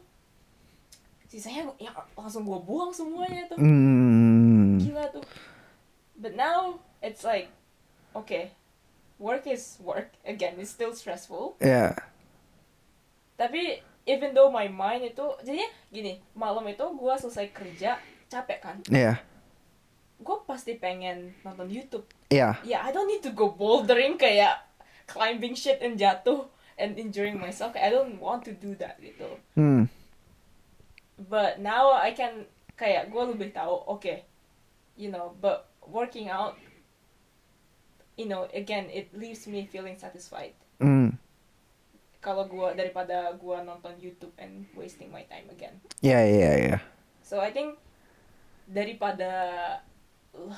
sisanya 1.25 1.65
ya 1.77 1.89
langsung 2.13 2.43
gue 2.43 2.59
buang 2.59 2.91
semuanya 2.91 3.47
tuh 3.47 3.57
Hmm. 3.57 4.77
gila 4.77 5.07
tuh 5.09 5.23
but 6.13 6.35
now 6.35 6.77
it's 6.99 7.23
like 7.23 7.49
okay 8.13 8.53
work 9.17 9.47
is 9.47 9.79
work 9.79 10.13
again 10.23 10.53
it's 10.57 10.69
still 10.69 10.91
stressful 10.91 11.55
Ya. 11.57 11.95
tapi 13.33 13.81
even 14.03 14.31
though 14.31 14.51
my 14.51 14.67
mind 14.67 15.07
itu 15.07 15.25
jadinya 15.41 15.65
gini 15.89 16.21
malam 16.33 16.67
itu 16.67 16.83
gue 16.83 17.13
selesai 17.17 17.47
kerja 17.49 17.97
capek 18.27 18.59
kan 18.59 18.77
Ya. 18.85 19.17
Gue 20.23 20.37
pasti 20.43 20.75
pengen 20.75 21.35
nonton 21.43 21.67
YouTube 21.67 22.07
Ya. 22.31 22.57
ya 22.63 22.81
I 22.81 22.89
don't 22.89 23.05
need 23.05 23.21
to 23.21 23.29
go 23.29 23.51
bouldering 23.51 24.17
kayak 24.17 24.63
climbing 25.05 25.53
shit 25.53 25.83
and 25.83 25.99
jatuh 25.99 26.47
and 26.75 26.97
injuring 26.97 27.37
myself 27.37 27.75
I 27.75 27.91
don't 27.91 28.17
want 28.17 28.47
to 28.47 28.55
do 28.55 28.73
that 28.79 28.97
gitu 28.97 29.27
Hmm. 29.53 29.85
but 31.19 31.61
now 31.61 31.93
I 31.93 32.11
can 32.11 32.49
kayak 32.73 33.13
gue 33.13 33.23
lebih 33.35 33.53
tahu 33.53 33.85
okay 33.93 34.25
you 34.97 35.07
know 35.07 35.37
but 35.37 35.69
working 35.85 36.25
out 36.27 36.57
you 38.17 38.25
know 38.25 38.49
again 38.49 38.89
it 38.89 39.13
leaves 39.13 39.45
me 39.45 39.65
feeling 39.65 39.93
satisfied 39.93 40.57
Hmm. 40.81 41.15
kalau 42.19 42.49
gue 42.49 42.73
daripada 42.73 43.29
gue 43.35 43.57
nonton 43.61 43.93
YouTube 44.01 44.33
and 44.35 44.65
wasting 44.73 45.13
my 45.13 45.21
time 45.29 45.45
again 45.49 45.77
Ya, 46.01 46.19
ya, 46.25 46.51
ya. 46.57 46.77
so 47.21 47.37
I 47.37 47.53
think 47.53 47.77
daripada 48.65 49.29
lu- 50.33 50.57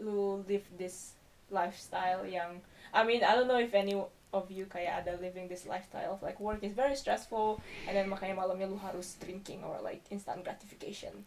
lu 0.00 0.44
live 0.48 0.64
this 0.76 1.16
lifestyle 1.50 2.24
yang 2.24 2.60
I 2.92 3.04
mean 3.04 3.24
I 3.24 3.34
don't 3.34 3.48
know 3.48 3.60
if 3.60 3.72
any 3.74 3.96
of 4.34 4.50
you 4.50 4.66
kayak 4.66 5.06
ada 5.06 5.14
living 5.22 5.46
this 5.46 5.64
lifestyle 5.64 6.18
of 6.18 6.20
like 6.22 6.42
work 6.42 6.60
is 6.66 6.74
very 6.74 6.98
stressful 6.98 7.62
and 7.86 7.94
then 7.94 8.10
makanya 8.10 8.34
malamnya 8.34 8.66
lu 8.66 8.78
harus 8.78 9.14
drinking 9.22 9.62
or 9.62 9.78
like 9.78 10.02
instant 10.10 10.42
gratification 10.42 11.26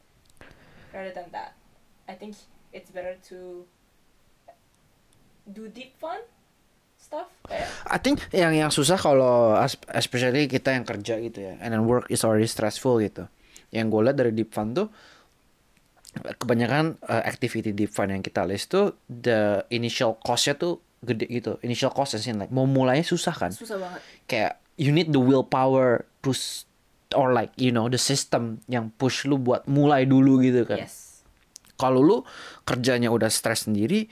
rather 0.91 1.15
than 1.15 1.31
that 1.31 1.55
I 2.07 2.15
think 2.15 2.35
it's 2.75 2.91
better 2.91 3.15
to 3.31 3.63
do 5.47 5.71
deep 5.71 5.95
fun 5.95 6.19
stuff 6.99 7.31
kayak 7.47 7.71
I 7.87 7.97
think 8.03 8.19
yang 8.35 8.51
yang 8.51 8.71
susah 8.73 8.99
kalau 8.99 9.55
especially 9.95 10.51
kita 10.51 10.75
yang 10.75 10.83
kerja 10.83 11.23
gitu 11.23 11.39
ya, 11.39 11.53
and 11.63 11.71
then 11.71 11.87
work 11.87 12.11
is 12.11 12.25
already 12.27 12.49
stressful 12.49 12.99
gitu. 12.99 13.31
Yang 13.71 13.85
gue 13.93 14.01
lihat 14.03 14.17
dari 14.17 14.31
deep 14.35 14.51
fund 14.51 14.75
tuh 14.75 14.91
kebanyakan 16.15 16.97
uh, 17.05 17.23
activity 17.23 17.73
fund 17.85 18.13
yang 18.13 18.23
kita 18.25 18.43
list 18.47 18.73
tuh 18.73 18.97
the 19.07 19.61
initial 19.69 20.17
costnya 20.21 20.57
tuh 20.57 20.81
gede 21.05 21.29
gitu. 21.29 21.61
Initial 21.61 21.93
cost 21.93 22.17
as 22.17 22.25
in 22.25 22.41
like 22.41 22.49
mau 22.49 22.65
mulainya 22.65 23.05
susah 23.05 23.35
kan. 23.35 23.51
susah 23.53 23.77
banget 23.77 24.01
Kayak 24.25 24.53
you 24.79 24.89
need 24.89 25.13
the 25.13 25.21
willpower 25.21 26.09
to 26.25 26.31
or 27.15 27.31
like 27.31 27.53
you 27.55 27.69
know 27.69 27.87
the 27.87 28.01
system 28.01 28.59
yang 28.65 28.89
push 28.97 29.23
lu 29.29 29.37
buat 29.37 29.65
mulai 29.69 30.09
dulu 30.09 30.41
gitu 30.41 30.65
kan. 30.65 30.81
yes 30.81 31.21
Kalau 31.77 32.01
lu 32.01 32.17
kerjanya 32.65 33.13
udah 33.13 33.29
stres 33.29 33.69
sendiri 33.69 34.09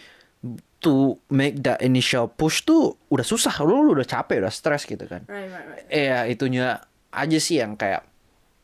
to 0.86 1.18
make 1.34 1.66
that 1.66 1.82
initial 1.82 2.30
push 2.30 2.62
tuh 2.62 2.94
udah 3.10 3.26
susah 3.26 3.50
lu, 3.66 3.82
lu 3.82 3.98
udah 3.98 4.06
capek 4.06 4.46
udah 4.46 4.54
stres 4.54 4.86
gitu 4.86 5.10
kan 5.10 5.26
right 5.26 5.50
right 5.50 5.66
right 5.66 5.86
Iya 5.90 6.30
itunya 6.30 6.78
aja 7.10 7.38
sih 7.42 7.58
yang 7.58 7.74
kayak 7.74 8.06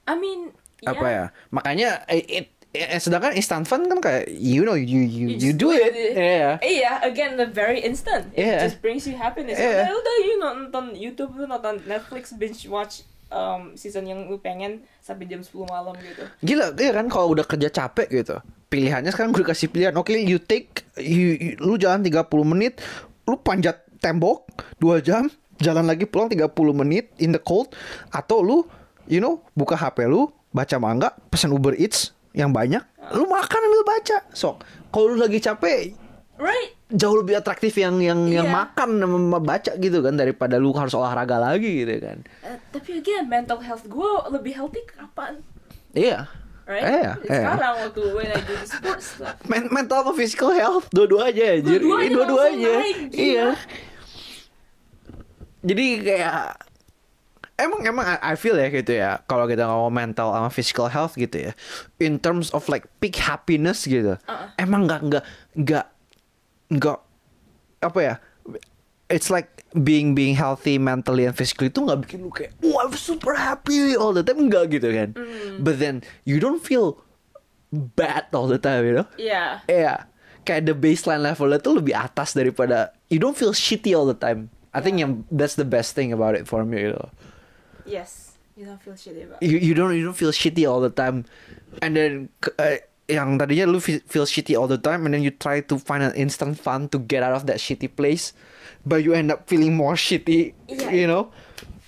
I 0.06 0.14
mean 0.14 0.54
apa 0.86 1.02
yeah. 1.02 1.14
ya 1.18 1.26
makanya 1.50 1.90
eh, 2.06 2.46
it, 2.46 2.48
eh, 2.74 2.98
sedangkan 2.98 3.34
instant 3.34 3.64
fun 3.64 3.84
kan 3.86 4.00
kayak 4.00 4.28
you 4.30 4.62
know 4.62 4.74
you 4.74 5.02
you, 5.02 5.36
You 5.36 5.38
you, 5.38 5.52
do 5.52 5.70
do 5.70 5.76
it 5.76 5.92
it. 5.92 6.16
Iya 6.16 6.50
Iya, 6.58 6.92
again 7.02 7.36
the 7.36 7.46
very 7.46 7.80
instant. 7.80 8.32
It 8.32 8.44
Yeah. 8.44 8.64
just 8.64 8.80
brings 8.80 9.04
you 9.04 9.14
happiness. 9.14 9.56
Yeah. 9.56 9.86
Udah, 9.86 9.94
udah 9.94 10.16
you 10.22 10.36
nonton 10.38 10.86
YouTube 10.94 11.36
lu 11.36 11.46
nonton 11.46 11.84
Netflix 11.84 12.32
binge 12.32 12.64
watch 12.66 13.04
um, 13.28 13.76
season 13.76 14.04
yang 14.04 14.28
lu 14.28 14.38
pengen 14.38 14.84
sampai 15.00 15.26
jam 15.26 15.40
10 15.40 15.52
malam 15.66 15.96
gitu. 15.98 16.24
gila 16.42 16.72
iya 16.76 16.92
kan 16.94 17.08
kalau 17.08 17.32
udah 17.32 17.44
kerja 17.44 17.68
capek 17.68 18.08
gitu 18.14 18.38
pilihannya 18.68 19.10
sekarang 19.10 19.32
gue 19.32 19.42
kasih 19.42 19.68
pilihan 19.68 19.92
oke 19.94 20.12
you 20.12 20.38
take 20.38 20.84
you, 20.96 21.34
you- 21.34 21.58
lu 21.58 21.76
jalan 21.76 22.00
30 22.00 22.22
menit 22.46 22.80
lu 23.24 23.36
panjat 23.36 23.82
tembok 23.98 24.46
2 24.78 25.02
jam 25.02 25.28
jalan 25.58 25.84
lagi 25.84 26.06
pulang 26.06 26.28
30 26.28 26.48
menit 26.74 27.12
in 27.18 27.32
the 27.32 27.40
cold 27.40 27.72
atau 28.10 28.40
lu 28.40 28.58
you 29.06 29.20
know 29.20 29.42
buka 29.52 29.74
HP 29.74 30.06
lu 30.06 30.28
baca 30.50 30.76
manga 30.78 31.10
pesan 31.28 31.52
Uber 31.52 31.74
Eats 31.74 32.12
yang 32.34 32.50
banyak 32.50 32.82
lu 33.12 33.26
makan 33.26 33.60
ambil 33.62 33.84
baca 33.86 34.18
sok 34.32 34.62
kalau 34.88 35.12
lu 35.12 35.18
lagi 35.18 35.38
capek 35.38 35.96
Right? 36.36 36.74
jauh 36.90 37.16
lebih 37.16 37.38
atraktif 37.38 37.76
yang 37.76 37.98
yang 37.98 38.26
yang 38.26 38.48
Iya. 38.48 38.56
makan 38.66 38.98
sama 38.98 39.38
baca 39.38 39.72
gitu 39.76 40.02
kan 40.02 40.16
daripada 40.16 40.58
lu 40.58 40.74
harus 40.74 40.92
olahraga 40.92 41.38
lagi 41.38 41.86
gitu 41.86 42.02
kan 42.02 42.18
Uh, 42.42 42.58
tapi 42.72 42.98
again 42.98 43.26
mental 43.26 43.58
health 43.58 43.86
gue 43.86 44.10
lebih 44.30 44.54
healthy 44.54 44.82
kapan? 44.88 45.38
iya 45.92 46.26
Right? 46.62 46.82
Iya, 46.84 47.12
iya. 47.22 47.42
Sekarang 47.44 47.74
waktu 47.84 48.02
when 48.10 48.28
I 48.28 48.40
do 48.40 48.54
the 48.54 48.64
sports 48.66 49.06
stuff. 49.14 49.36
Men 49.52 49.68
mental 49.70 50.02
sama 50.02 50.14
physical 50.14 50.50
health 50.50 50.88
dua-duanya 50.90 51.60
anjir. 51.60 51.78
Dua-duanya 51.78 52.16
Dua-duanya. 52.16 52.74
gila. 52.80 53.12
Iya. 53.12 53.48
Jadi 55.62 55.86
kayak 56.02 56.40
emang 57.62 57.82
emang 57.86 58.06
I 58.20 58.34
feel 58.34 58.58
ya 58.58 58.68
gitu 58.68 58.92
ya 58.92 59.22
kalau 59.26 59.46
kita 59.46 59.64
ngomong 59.64 59.94
mental 59.94 60.34
sama 60.34 60.50
physical 60.50 60.90
health 60.90 61.14
gitu 61.16 61.50
ya 61.50 61.52
in 62.02 62.18
terms 62.18 62.50
of 62.52 62.66
like 62.68 62.90
peak 62.98 63.16
happiness 63.16 63.86
gitu 63.86 64.18
Uh-uh. 64.18 64.50
emang 64.58 64.90
nggak 64.90 65.02
nggak 65.06 65.26
nggak 65.56 65.88
nggak 66.72 67.00
apa 67.82 68.00
ya 68.02 68.16
it's 69.08 69.30
like 69.30 69.62
being 69.74 70.16
being 70.16 70.36
healthy 70.36 70.76
mentally 70.76 71.28
and 71.28 71.36
physically 71.36 71.70
itu 71.70 71.80
nggak 71.80 72.00
bikin 72.08 72.20
lu 72.26 72.32
kayak 72.32 72.52
oh 72.64 72.80
I'm 72.80 72.96
super 72.96 73.36
happy 73.36 73.94
all 73.96 74.12
the 74.12 74.24
time 74.24 74.50
enggak 74.50 74.74
gitu 74.74 74.90
kan 74.92 75.14
but 75.62 75.78
then 75.78 76.02
you 76.24 76.42
don't 76.42 76.60
feel 76.60 77.00
bad 77.72 78.28
all 78.36 78.52
the 78.52 78.60
time 78.60 78.84
you 78.84 78.96
know 79.00 79.08
Iya. 79.16 79.64
Iya, 79.68 79.94
kayak 80.44 80.68
the 80.68 80.76
baseline 80.76 81.24
levelnya 81.24 81.60
tuh 81.64 81.80
lebih 81.80 81.96
atas 81.96 82.36
daripada 82.36 82.92
you 83.08 83.16
don't 83.20 83.36
feel 83.38 83.56
shitty 83.56 83.96
all 83.96 84.04
the 84.08 84.18
time. 84.18 84.52
I 84.72 84.80
think 84.80 85.00
yang 85.00 85.24
that's 85.32 85.56
the 85.60 85.68
best 85.68 85.96
thing 85.96 86.12
about 86.16 86.36
it 86.36 86.48
for 86.48 86.64
me. 86.64 86.88
You, 86.88 86.96
know. 86.96 87.12
Yes. 87.86 88.36
You 88.54 88.68
don't 88.68 88.82
feel 88.82 88.94
shitty 88.94 89.24
about. 89.26 89.40
you 89.42 89.58
you 89.58 89.74
don't 89.74 89.96
you 89.96 90.04
don't 90.04 90.18
feel 90.18 90.30
shitty 90.30 90.68
all 90.68 90.84
the 90.84 90.92
time, 90.92 91.24
and 91.80 91.96
then 91.96 92.28
eh, 92.60 92.84
yang 93.08 93.40
tadinya 93.40 93.64
lu 93.64 93.80
fe- 93.80 94.04
feel 94.06 94.28
shitty 94.28 94.54
all 94.54 94.68
the 94.68 94.78
time, 94.78 95.08
and 95.08 95.16
then 95.16 95.24
you 95.24 95.32
try 95.32 95.64
to 95.64 95.80
find 95.80 96.04
an 96.04 96.12
instant 96.14 96.60
fun 96.60 96.92
to 96.92 97.00
get 97.00 97.24
out 97.24 97.32
of 97.32 97.48
that 97.48 97.64
shitty 97.64 97.88
place, 97.88 98.36
but 98.84 99.02
you 99.02 99.16
end 99.16 99.32
up 99.32 99.48
feeling 99.48 99.72
more 99.74 99.96
shitty. 99.96 100.52
Iya. 100.68 100.92
You 100.92 101.08
know. 101.08 101.24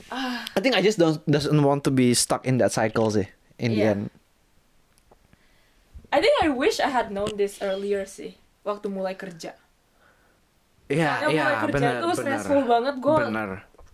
Ah, 0.07 0.47
I 0.55 0.63
think 0.63 0.73
I 0.73 0.81
just 0.81 0.95
don't 0.95 1.19
doesn't 1.27 1.51
want 1.59 1.83
to 1.83 1.91
be 1.91 2.15
stuck 2.15 2.47
in 2.47 2.57
that 2.63 2.71
cycle 2.71 3.11
sih. 3.11 3.27
In 3.59 3.75
the 3.75 3.83
Iya. 3.83 3.91
end. 3.93 4.03
I 6.13 6.21
think 6.21 6.33
I 6.41 6.49
wish 6.49 6.79
I 6.79 6.89
had 6.89 7.11
known 7.11 7.35
this 7.35 7.59
earlier 7.59 8.05
sih. 8.07 8.37
Waktu 8.63 8.87
mulai 8.87 9.17
kerja. 9.17 9.57
Iya, 10.87 11.09
Karena 11.19 11.27
mulai 11.27 11.55
kerja 11.67 11.89
itu 11.99 12.09
stressful 12.15 12.61
banget. 12.69 12.95
Gue 13.03 13.17
Benar. 13.19 13.49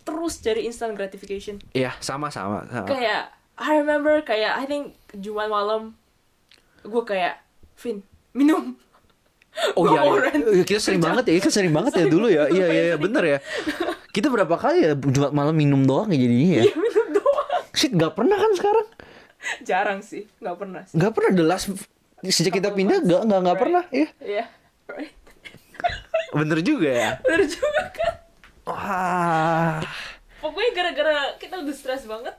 Terus 0.10 0.34
cari 0.40 0.62
instant 0.64 0.92
gratification. 0.92 1.62
Iya, 1.72 1.94
sama 2.00 2.28
sama. 2.28 2.66
sama. 2.66 2.86
kayak 2.86 3.30
I 3.56 3.78
remember 3.78 4.20
kayak 4.20 4.56
I 4.56 4.66
think 4.66 4.98
Jumat 5.14 5.48
malam 5.48 5.94
gue 6.80 7.04
kayak 7.04 7.44
Vin 7.78 8.02
minum 8.32 8.74
Oh 9.76 9.84
iya, 9.86 10.02
iya. 10.02 10.30
Iya, 10.54 10.64
kita 10.64 10.80
sering 10.80 11.00
banget 11.00 11.24
ya, 11.26 11.34
kita 11.38 11.52
sering 11.52 11.74
banget 11.74 11.94
ya 11.96 12.06
dulu 12.06 12.28
ya. 12.28 12.48
Iya 12.48 12.66
iya 12.68 12.84
iya 12.86 12.98
bener 12.98 13.24
ya. 13.28 13.38
Kita 14.10 14.26
berapa 14.28 14.56
kali 14.56 14.82
ya 14.82 14.92
Jumat 14.96 15.30
malam 15.32 15.54
minum 15.54 15.84
doang 15.84 16.08
ya 16.08 16.18
jadinya 16.18 16.50
ya. 16.56 16.64
Iya, 16.64 16.74
minum 16.76 17.08
doang 17.14 17.48
Shit 17.72 17.94
gak 17.94 18.14
pernah 18.14 18.36
kan 18.36 18.52
sekarang? 18.54 18.88
jarang 19.62 20.00
sih 20.02 20.28
nggak 20.38 20.58
pernah 20.58 20.82
sih 20.84 20.96
Gak 20.96 21.12
pernah 21.14 21.32
the 21.32 21.44
last 21.44 21.72
sejak 22.22 22.52
kita 22.54 22.70
pindah 22.70 23.00
gak 23.02 23.22
gak 23.24 23.40
gak 23.40 23.48
Right. 23.48 23.56
pernah 23.58 23.84
ya. 23.90 24.08
Iya 24.20 24.46
right 24.86 25.14
Bener 26.30 26.60
juga 26.60 26.90
ya. 26.90 27.10
bener 27.20 27.48
juga 27.48 27.82
kan 27.90 28.14
Wah. 28.70 29.82
pokoknya 30.40 30.72
gara-gara 30.78 31.36
kita 31.42 31.60
udah 31.60 31.76
stres 31.76 32.06
banget 32.06 32.38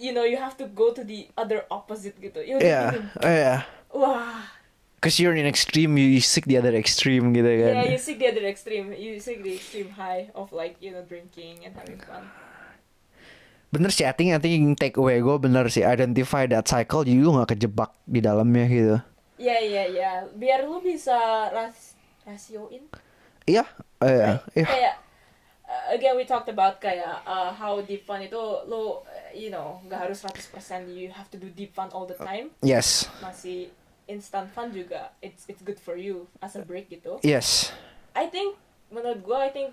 you 0.00 0.10
know 0.10 0.26
you 0.26 0.40
have 0.40 0.58
to 0.58 0.66
go 0.66 0.90
to 0.90 1.04
the 1.04 1.28
other 1.38 1.62
opposite 1.70 2.16
gitu 2.18 2.40
ya 2.42 2.56
Iya 2.58 2.82
minum 2.90 3.04
iya. 3.22 3.56
wah 3.92 4.62
Cause 5.02 5.18
you're 5.18 5.34
in 5.34 5.50
extreme, 5.50 5.98
you 5.98 6.22
seek 6.22 6.46
the 6.46 6.54
other 6.54 6.78
extreme 6.78 7.34
gitu 7.34 7.50
kan. 7.58 7.74
Yeah, 7.74 7.90
you 7.90 7.98
seek 7.98 8.22
the 8.22 8.30
other 8.30 8.46
extreme. 8.46 8.94
You 8.94 9.18
seek 9.18 9.42
the 9.42 9.58
extreme 9.58 9.90
high 9.98 10.30
of 10.30 10.54
like 10.54 10.78
you 10.78 10.94
know 10.94 11.02
drinking 11.02 11.66
and 11.66 11.74
having 11.74 11.98
fun. 11.98 12.30
Bener 13.74 13.90
sih, 13.90 14.06
I 14.06 14.14
think, 14.14 14.30
I 14.30 14.38
think 14.38 14.78
take 14.78 14.94
away 15.02 15.18
gue 15.18 15.42
bener 15.42 15.66
sih 15.74 15.82
identify 15.82 16.46
that 16.46 16.70
cycle, 16.70 17.02
jadi 17.02 17.18
lu 17.18 17.34
gak 17.34 17.58
kejebak 17.58 17.90
di 18.06 18.22
dalamnya 18.22 18.64
gitu. 18.70 18.96
Iya 19.42 19.56
iya 19.58 19.82
iya. 19.90 20.10
Biar 20.38 20.70
lu 20.70 20.78
bisa 20.78 21.50
ras 21.50 21.98
rasioin. 22.22 22.86
Iya, 23.42 23.66
iya, 24.06 24.38
iya. 24.54 24.66
Kayak 24.70 24.94
uh, 24.94 25.01
again 25.88 26.16
we 26.16 26.24
talked 26.24 26.48
about 26.48 26.78
kayak 26.78 27.22
uh, 27.24 27.52
how 27.52 27.80
deep 27.80 28.02
fun 28.02 28.20
itu 28.20 28.38
lu 28.66 29.00
uh, 29.00 29.02
you 29.32 29.48
know 29.48 29.80
nggak 29.86 30.08
harus 30.08 30.20
100% 30.20 30.52
you 30.88 31.08
have 31.08 31.28
to 31.28 31.36
do 31.36 31.48
deep 31.48 31.72
fun 31.72 31.88
all 31.92 32.04
the 32.04 32.16
time. 32.16 32.52
Yes, 32.60 33.08
Masih 33.20 33.72
instant 34.06 34.50
fun 34.50 34.68
juga 34.70 35.14
it's 35.20 35.46
it's 35.46 35.62
good 35.62 35.78
for 35.78 35.94
you 35.94 36.26
as 36.42 36.58
a 36.58 36.62
break 36.62 36.90
gitu. 36.90 37.22
yes. 37.22 37.72
I 38.12 38.28
think 38.28 38.58
menurut 38.92 39.24
gua 39.24 39.48
I 39.48 39.50
think 39.50 39.72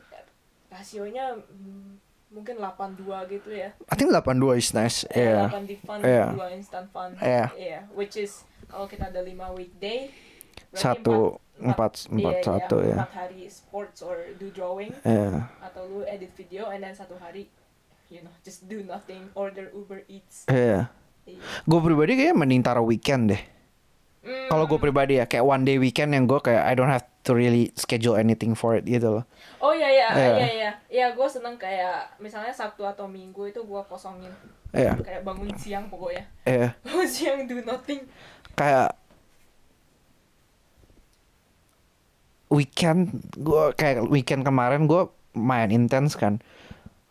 rasionya 0.69 1.35
mm, 1.35 1.99
mungkin 2.29 2.61
82 2.61 3.03
gitu 3.35 3.49
ya. 3.51 3.73
I 3.89 3.95
think 3.97 4.13
82 4.13 4.61
is 4.61 4.69
nice. 4.71 4.97
Eh, 5.11 5.25
Yeah. 5.25 5.49
8 5.49 5.65
deep 5.65 5.81
fun, 5.81 5.97
Yeah. 5.99 6.29
2 6.37 6.55
instant 6.55 6.87
fun. 6.93 7.17
Yeah. 7.17 7.49
Yeah, 7.57 7.81
which 7.91 8.15
is 8.15 8.45
kalau 8.69 8.85
kita 8.85 9.09
ada 9.09 9.25
5 9.25 9.33
weekday 9.57 10.13
Satu, 10.69 11.41
empat, 11.61 11.91
empat, 12.07 12.35
iya, 12.35 12.43
satu 12.43 12.77
iya, 12.79 12.87
ya. 12.87 12.97
empat 12.97 13.13
hari 13.13 13.39
sports 13.45 13.99
or 13.99 14.15
do 14.35 14.47
drawing 14.49 14.91
Iya. 15.01 15.51
atau 15.59 15.83
lu 15.85 16.01
edit 16.03 16.31
video 16.33 16.67
and 16.67 16.81
then 16.81 16.91
satu 16.91 17.15
hari 17.15 17.51
you 18.07 18.19
know 18.19 18.31
just 18.41 18.65
do 18.65 18.79
nothing 18.81 19.27
order 19.33 19.69
Uber 19.69 20.01
Eats. 20.07 20.45
Iya. 20.45 20.87
Iya. 21.23 21.39
Gue 21.63 21.79
pribadi 21.79 22.15
kayaknya 22.15 22.35
mending 22.35 22.61
taruh 22.61 22.81
weekend 22.81 23.29
deh. 23.29 23.43
Mm, 24.19 24.51
Kalau 24.51 24.65
gue 24.65 24.75
pribadi 24.77 25.15
ya, 25.15 25.23
kayak 25.23 25.45
one 25.45 25.63
day 25.63 25.77
weekend 25.77 26.11
yang 26.11 26.25
gue 26.25 26.35
kayak 26.37 26.59
I 26.61 26.73
don't 26.73 26.89
have 26.89 27.07
to 27.23 27.31
really 27.31 27.71
schedule 27.73 28.13
anything 28.13 28.51
for 28.51 28.75
it 28.75 28.83
gitu 28.83 29.15
loh. 29.15 29.23
Oh 29.59 29.71
iya 29.71 29.87
iya 29.87 30.07
Iya. 30.11 30.27
iya 30.35 30.47
iya. 30.49 30.71
Ya 30.91 31.05
gue 31.13 31.23
seneng 31.23 31.55
kayak 31.55 32.19
misalnya 32.19 32.51
Sabtu 32.51 32.83
atau 32.83 33.07
Minggu 33.07 33.47
itu 33.47 33.63
gue 33.63 33.81
kosongin 33.85 34.33
Iya, 34.69 34.93
kayak 34.99 35.23
bangun 35.23 35.49
siang 35.55 35.87
pokoknya. 35.87 36.27
iya. 36.43 36.75
Bangun 36.83 37.07
siang 37.07 37.47
do 37.47 37.63
nothing. 37.63 38.03
Kayak 38.53 38.98
weekend 42.49 43.21
gue 43.37 43.63
kayak 43.77 44.09
weekend 44.09 44.41
kemarin 44.41 44.89
gue 44.89 45.07
main 45.37 45.69
intens 45.69 46.17
kan. 46.17 46.41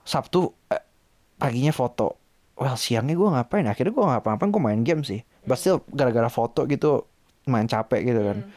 Sabtu 0.03 0.53
eh, 0.71 0.83
paginya 1.39 1.71
foto. 1.71 2.19
Well 2.59 2.75
siangnya 2.75 3.15
gue 3.15 3.29
ngapain? 3.31 3.67
Akhirnya 3.71 3.95
gue 3.95 4.05
ngapa-ngapain 4.05 4.51
gue 4.51 4.63
main 4.63 4.83
game 4.83 5.03
sih. 5.07 5.23
But 5.47 5.63
still 5.63 5.87
gara-gara 5.95 6.27
foto 6.29 6.67
gitu 6.67 7.07
main 7.47 7.71
capek 7.71 8.03
gitu 8.03 8.21
kan. 8.21 8.39
Hmm. 8.45 8.53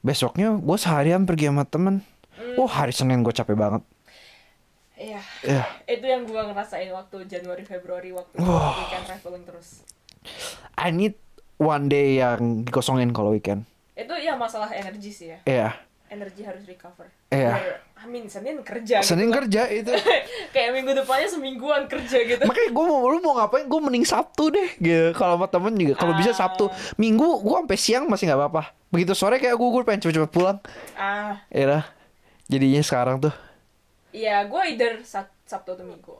Besoknya 0.00 0.56
gue 0.56 0.78
seharian 0.78 1.26
pergi 1.26 1.50
sama 1.50 1.66
temen. 1.66 2.06
Hmm. 2.38 2.54
Wah 2.56 2.70
hari 2.70 2.94
Senin 2.94 3.26
gue 3.26 3.34
capek 3.34 3.58
banget. 3.58 3.82
Iya. 5.00 5.20
Iya. 5.42 5.64
Itu 5.88 6.06
yang 6.06 6.28
gue 6.28 6.36
ngerasain 6.38 6.92
waktu 6.92 7.24
Januari 7.24 7.64
Februari 7.64 8.12
waktu 8.12 8.36
Wah. 8.44 8.76
weekend 8.84 9.04
traveling 9.08 9.44
terus. 9.48 9.82
I 10.76 10.92
need 10.92 11.16
one 11.56 11.88
day 11.88 12.20
yang 12.20 12.68
dikosongin 12.68 13.16
kalau 13.16 13.32
weekend. 13.32 13.64
Itu 14.00 14.14
ya 14.16 14.32
masalah 14.34 14.70
energi 14.70 15.10
sih 15.10 15.28
ya. 15.28 15.38
Iya. 15.44 15.68
Energi 16.08 16.42
harus 16.42 16.64
recover. 16.64 17.06
Iya. 17.28 17.52
Biar- 17.54 17.80
I 18.00 18.08
mean 18.08 18.26
Senin 18.26 18.64
kerja. 18.64 18.98
Senin 19.00 19.28
gitu. 19.28 19.36
kerja 19.38 19.68
itu. 19.68 19.92
Kayak 20.56 20.70
minggu 20.72 20.96
depannya 20.96 21.28
semingguan 21.28 21.84
kerja 21.84 22.18
gitu. 22.18 22.42
Makanya 22.42 22.70
gue 22.70 22.84
mau 22.84 23.04
lu 23.04 23.20
mau 23.20 23.36
ngapain? 23.36 23.68
Gue 23.68 23.78
mending 23.78 24.02
Sabtu 24.02 24.48
deh. 24.48 24.68
Gitu. 24.74 25.12
Kalau 25.12 25.36
sama 25.36 25.46
temen 25.46 25.76
juga. 25.76 25.94
Kalau 25.94 26.16
bisa 26.16 26.32
Sabtu. 26.32 26.66
Ah. 26.66 26.74
Minggu 26.96 27.38
gue 27.38 27.54
sampai 27.54 27.76
siang 27.76 28.08
masih 28.08 28.26
nggak 28.26 28.40
apa-apa. 28.40 28.62
Begitu 28.88 29.12
sore 29.12 29.36
kayak 29.36 29.54
gue 29.54 29.68
gue 29.70 29.82
pengen 29.84 30.00
cepet-cepet 30.02 30.30
pulang. 30.30 30.58
Ah, 30.94 31.44
Ya 31.46 31.64
dah. 31.68 31.84
Jadinya 32.46 32.80
sekarang 32.80 33.20
tuh. 33.20 33.34
iya 34.10 34.42
gue 34.42 34.58
either 34.66 34.98
Sab- 35.06 35.30
Sabtu 35.44 35.70
atau 35.72 35.86
Minggu. 35.86 36.18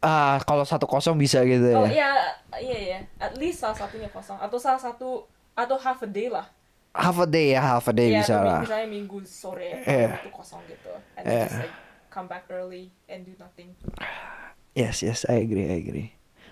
Ah 0.00 0.40
kalau 0.42 0.64
satu 0.64 0.88
kosong 0.88 1.20
bisa 1.20 1.44
gitu 1.44 1.60
ya. 1.66 1.84
iya 1.84 2.10
iya 2.56 2.78
iya, 2.80 2.98
at 3.20 3.36
least 3.36 3.60
salah 3.60 3.76
satunya 3.76 4.08
kosong 4.08 4.40
atau 4.40 4.56
salah 4.56 4.80
satu 4.80 5.28
atau 5.54 5.76
half 5.76 6.00
a 6.00 6.08
day 6.08 6.26
lah. 6.26 6.46
Half 6.90 7.22
a 7.22 7.26
day 7.26 7.54
ya, 7.54 7.62
half 7.62 7.86
a 7.86 7.94
day 7.94 8.10
Iya, 8.10 8.18
bisa 8.20 8.34
lah. 8.36 8.60
misalnya 8.60 8.88
minggu 8.88 9.22
sore 9.22 9.86
Iya. 9.86 10.18
itu 10.18 10.30
kosong 10.30 10.58
gitu. 10.66 10.90
And 11.14 11.24
Iya. 11.24 11.44
just 11.46 11.58
like 11.62 11.76
come 12.08 12.26
back 12.26 12.44
early 12.48 12.90
and 13.06 13.22
do 13.22 13.32
nothing. 13.36 13.70
Yes, 14.72 14.98
yes, 15.00 15.22
I 15.24 15.38
agree, 15.40 15.66
I 15.66 15.78
agree. 15.78 16.08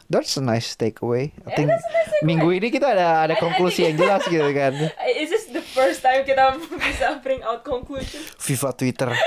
That's 0.07 0.33
a 0.35 0.41
nice 0.41 0.73
takeaway. 0.73 1.37
I 1.45 1.53
Yeah, 1.53 1.55
think 1.55 1.69
nice 1.69 1.85
takeaway. 1.85 2.23
minggu 2.25 2.49
ini 2.55 2.69
kita 2.71 2.87
ada 2.89 3.27
ada 3.27 3.35
I- 3.35 3.39
I 3.39 3.43
konklusi 3.43 3.83
think- 3.83 3.87
yang 3.93 3.97
jelas 3.99 4.23
gitu 4.25 4.49
kan. 4.53 4.73
Is 5.21 5.29
this 5.29 5.51
the 5.51 5.61
first 5.61 6.01
time 6.01 6.23
kita 6.23 6.55
bisa 6.81 7.19
bring 7.19 7.43
out 7.43 7.61
conclusion? 7.61 8.23
Viva 8.39 8.71
Twitter. 8.73 9.11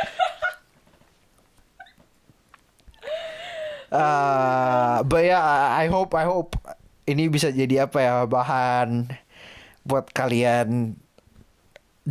Uh, 3.92 5.04
but 5.04 5.20
yeah, 5.22 5.44
I 5.76 5.92
hope 5.92 6.16
I 6.16 6.24
hope 6.24 6.56
ini 7.04 7.28
bisa 7.28 7.52
jadi 7.52 7.84
apa 7.84 8.00
ya 8.00 8.16
bahan 8.24 9.12
buat 9.84 10.14
kalian 10.14 10.96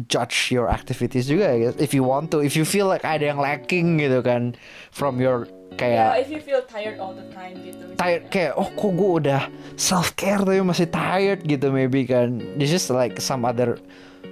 judge 0.06 0.54
your 0.54 0.70
activities 0.70 1.26
juga 1.26 1.50
ya. 1.50 1.74
If 1.76 1.90
you 1.90 2.06
want 2.06 2.30
to, 2.30 2.38
if 2.40 2.54
you 2.54 2.62
feel 2.62 2.86
like 2.86 3.02
ada 3.02 3.26
yang 3.26 3.38
lacking 3.38 3.98
gitu 3.98 4.22
kan 4.22 4.54
from 4.90 5.18
your 5.18 5.46
Yeah, 5.70 6.12
kayak 6.12 6.26
if 6.26 6.28
you 6.34 6.40
feel 6.42 6.60
tired 6.66 6.98
all 6.98 7.14
the 7.14 7.24
time 7.30 7.54
gitu. 7.62 7.94
tired 7.94 8.26
misalnya. 8.26 8.52
kayak 8.52 8.52
oh 8.58 8.68
kok 8.68 8.90
gue 8.90 9.10
udah 9.22 9.42
self 9.78 10.12
care 10.12 10.42
tapi 10.42 10.60
masih 10.60 10.90
tired 10.90 11.40
gitu 11.42 11.70
maybe 11.70 12.04
kan. 12.04 12.36
This 12.58 12.74
is 12.74 12.90
like 12.90 13.22
some 13.22 13.46
other 13.46 13.78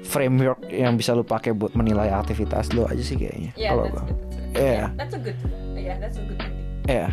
framework 0.03 0.59
yang 0.67 0.99
bisa 0.99 1.15
lu 1.15 1.23
pakai 1.23 1.55
buat 1.55 1.73
menilai 1.73 2.11
aktivitas 2.11 2.75
lu 2.75 2.85
aja 2.85 3.01
sih 3.01 3.15
kayaknya. 3.17 3.55
Yeah, 3.55 3.71
Kalau 3.71 3.85
good. 3.87 4.03
Yeah. 4.53 4.59
Yeah, 4.59 4.87
that's 4.99 5.15
a 5.15 5.21
good. 5.23 5.39
Yeah, 5.73 5.97
that's 5.97 6.19
a 6.19 6.25
good 6.27 6.39
ending 6.43 6.85
Yeah. 6.85 7.11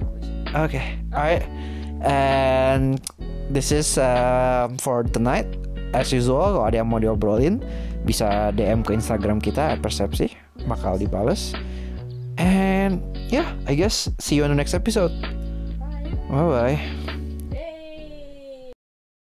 conclusion. 0.00 0.34
Okay. 0.56 0.86
Alright. 1.12 1.44
And 2.00 2.96
this 3.50 3.74
is 3.74 3.98
um, 3.98 4.78
for 4.78 5.02
tonight. 5.02 5.46
As 5.90 6.14
usual, 6.14 6.54
kalau 6.54 6.66
ada 6.70 6.78
yang 6.78 6.88
mau 6.88 7.02
diobrolin, 7.02 7.58
bisa 8.06 8.54
DM 8.54 8.86
ke 8.86 8.94
Instagram 8.94 9.42
kita 9.42 9.74
@persepsi, 9.82 10.30
bakal 10.70 10.96
dibales. 10.96 11.52
And 12.38 13.02
yeah, 13.28 13.52
I 13.66 13.74
guess 13.74 14.08
see 14.22 14.38
you 14.38 14.46
on 14.46 14.54
the 14.54 14.58
next 14.58 14.72
episode. 14.72 15.12
Bye. 15.76 16.14
Bye 16.30 16.46
bye. 16.46 17.19